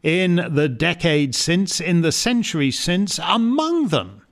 in 0.02 0.36
the 0.50 0.68
decades 0.68 1.36
since, 1.36 1.80
in 1.80 2.00
the 2.00 2.12
centuries 2.12 2.78
since. 2.78 3.20
Among 3.22 3.88
them, 3.88 4.22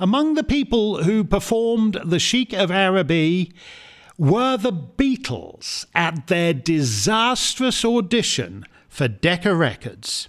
among 0.00 0.34
the 0.34 0.44
people 0.44 1.04
who 1.04 1.22
performed 1.22 2.00
the 2.04 2.18
Sheik 2.18 2.52
of 2.52 2.72
Araby 2.72 3.52
were 4.18 4.56
the 4.56 4.72
Beatles 4.72 5.86
at 5.94 6.26
their 6.26 6.52
disastrous 6.52 7.84
audition 7.84 8.66
for 8.88 9.06
Decca 9.06 9.54
Records. 9.54 10.28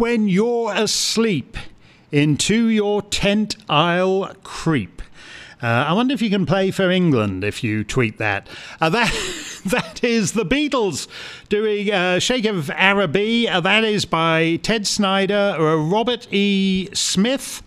When 0.00 0.28
you're 0.28 0.72
asleep, 0.72 1.58
into 2.10 2.68
your 2.68 3.02
tent 3.02 3.58
I'll 3.68 4.32
creep. 4.42 5.02
Uh, 5.62 5.66
I 5.66 5.92
wonder 5.92 6.14
if 6.14 6.22
you 6.22 6.30
can 6.30 6.46
play 6.46 6.70
for 6.70 6.90
England 6.90 7.44
if 7.44 7.62
you 7.62 7.84
tweet 7.84 8.16
that. 8.16 8.48
Uh, 8.80 8.88
that 8.88 9.12
that 9.66 10.02
is 10.02 10.32
the 10.32 10.46
Beatles 10.46 11.06
doing 11.50 11.92
uh, 11.92 12.18
Sheik 12.18 12.46
of 12.46 12.70
Araby. 12.70 13.46
Uh, 13.46 13.60
that 13.60 13.84
is 13.84 14.06
by 14.06 14.56
Ted 14.62 14.86
Snyder, 14.86 15.54
uh, 15.58 15.76
Robert 15.76 16.26
E. 16.30 16.88
Smith, 16.94 17.62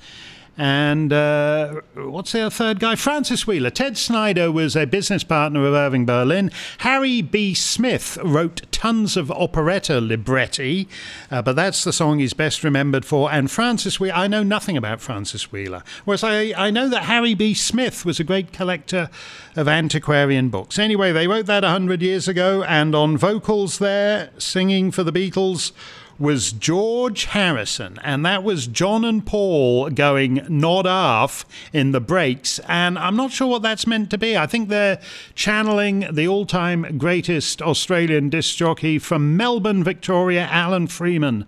and 0.56 1.12
uh, 1.12 1.82
what's 1.96 2.32
the 2.34 2.52
third 2.52 2.80
guy? 2.80 2.96
Francis 2.96 3.48
Wheeler. 3.48 3.72
Ted 3.72 3.98
Snyder 3.98 4.52
was 4.52 4.76
a 4.76 4.86
business 4.86 5.24
partner 5.24 5.66
of 5.66 5.74
Irving 5.74 6.06
Berlin. 6.06 6.52
Harry 6.80 7.24
B. 7.24 7.56
Smith 7.56 8.20
wrote 8.24 8.62
tons 8.72 9.18
of 9.18 9.32
operetta 9.32 10.00
libretti, 10.00 10.88
uh, 11.32 11.42
but 11.42 11.56
that's 11.56 11.84
the 11.84 11.92
song 11.92 12.20
he's 12.20 12.34
best 12.34 12.64
remembered 12.64 13.04
for. 13.04 13.32
And 13.32 13.50
Francis 13.50 14.00
Wheeler, 14.00 14.16
I 14.16 14.28
know 14.28 14.44
nothing 14.44 14.78
about 14.78 15.02
Francis 15.02 15.52
Wheeler. 15.52 15.84
Whereas 16.06 16.24
I, 16.24 16.54
I 16.56 16.70
know 16.70 16.88
that 16.88 17.04
Harry 17.04 17.34
B. 17.34 17.56
Smith 17.56 18.06
was 18.06 18.20
a 18.20 18.24
great 18.24 18.54
collector 18.54 19.10
of 19.56 19.68
antiquarian 19.68 20.50
books. 20.50 20.78
Anyway, 20.78 21.12
they 21.12 21.28
wrote 21.28 21.48
that 21.48 21.64
100 21.64 22.02
years 22.04 22.28
ago, 22.28 22.64
and 22.64 22.94
on 22.94 23.18
vocals 23.18 23.80
there, 23.80 24.30
singing 24.38 24.92
for 24.92 25.04
the 25.04 25.12
Beatles, 25.12 25.72
was 26.20 26.52
George 26.52 27.26
Harrison, 27.26 28.00
and 28.04 28.26
that 28.26 28.44
was 28.44 28.68
John 28.68 29.04
and 29.04 29.26
Paul 29.26 29.90
going 29.90 30.46
nod 30.48 30.86
off 30.86 31.46
in 31.72 31.92
the 31.92 32.00
breaks. 32.00 32.60
And 32.68 32.98
I'm 32.98 33.16
not 33.16 33.32
sure 33.32 33.48
what 33.48 33.62
that's 33.62 33.88
meant 33.88 34.10
to 34.12 34.18
be. 34.18 34.38
I 34.38 34.46
think 34.46 34.70
they're 34.70 35.02
channeling 35.36 36.06
the 36.12 36.28
all 36.28 36.46
time 36.46 36.98
greatest 36.98 37.62
Australian 37.62 38.30
disc 38.30 38.56
jockey 38.56 39.00
from 39.00 39.36
Melbourne, 39.36 39.84
Victoria, 39.84 40.48
Alan 40.52 40.88
Freeman, 40.88 41.46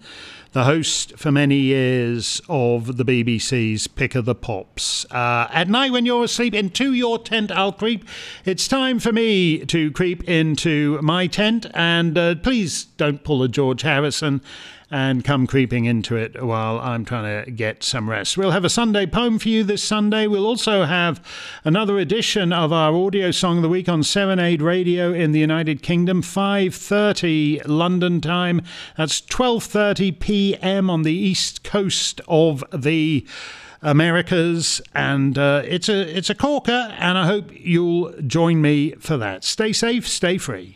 the 0.56 0.64
host 0.64 1.18
for 1.18 1.34
many 1.34 1.58
years 1.58 2.42
of 2.48 2.96
the 2.96 3.04
BBC's 3.04 3.88
Pick 3.88 4.16
of 4.16 4.24
the 4.24 4.34
Pops. 4.34 5.06
Uh, 5.12 5.50
at 5.52 5.68
night 5.68 5.92
when 5.92 6.06
you're 6.06 6.24
asleep, 6.24 6.54
into 6.54 6.94
your 6.94 7.20
tent 7.20 7.52
I'll 7.52 7.74
creep. 7.74 8.06
It's 8.46 8.66
time 8.66 9.00
for 9.00 9.12
me 9.12 9.66
to 9.66 9.92
creep 9.92 10.24
into 10.24 10.98
my 11.02 11.28
tent, 11.28 11.66
and 11.74 12.18
uh, 12.18 12.36
please 12.36 12.86
don't 12.86 13.22
pull 13.22 13.44
a 13.44 13.50
George 13.50 13.82
Harrison 13.82 14.42
and 14.92 15.24
come 15.24 15.48
creeping 15.48 15.86
into 15.86 16.16
it 16.16 16.44
while 16.44 16.80
I'm 16.80 17.06
trying 17.06 17.46
to 17.46 17.52
get 17.52 17.84
some 17.84 18.10
rest. 18.10 18.38
We'll 18.38 18.52
have 18.52 18.66
a 18.66 18.70
Sunday 18.70 19.06
poem 19.06 19.40
for 19.40 19.50
you 19.50 19.64
this 19.64 19.84
Sunday. 19.84 20.28
We'll 20.28 20.46
also 20.46 20.86
have 20.86 21.26
another 21.64 21.98
edition 21.98 22.54
of 22.54 22.72
our 22.72 22.94
audio 22.94 23.32
song 23.32 23.58
of 23.58 23.64
the 23.64 23.70
week 23.70 23.90
on 23.90 24.04
Serenade 24.04 24.62
Radio 24.62 25.14
in 25.14 25.32
the 25.32 25.40
United 25.40 25.82
Kingdom, 25.82 26.22
5:30 26.22 27.68
London 27.68 28.22
time. 28.22 28.62
That's 28.98 29.22
12:30 29.22 30.20
p.m. 30.20 30.90
on 30.90 31.04
the 31.04 31.14
east 31.14 31.64
coast 31.64 32.22
of 32.28 32.64
the 32.72 33.26
Americas, 33.82 34.82
and 34.94 35.38
uh, 35.38 35.62
it's 35.66 35.90
a 35.90 36.18
it's 36.18 36.30
a 36.30 36.36
corker, 36.36 36.94
and 36.98 37.18
I 37.18 37.26
hope 37.26 37.52
you'll 37.54 38.14
join 38.22 38.62
me 38.62 38.92
for 38.94 39.18
that. 39.18 39.44
Stay 39.44 39.74
safe, 39.74 40.08
stay 40.08 40.38
free. 40.38 40.76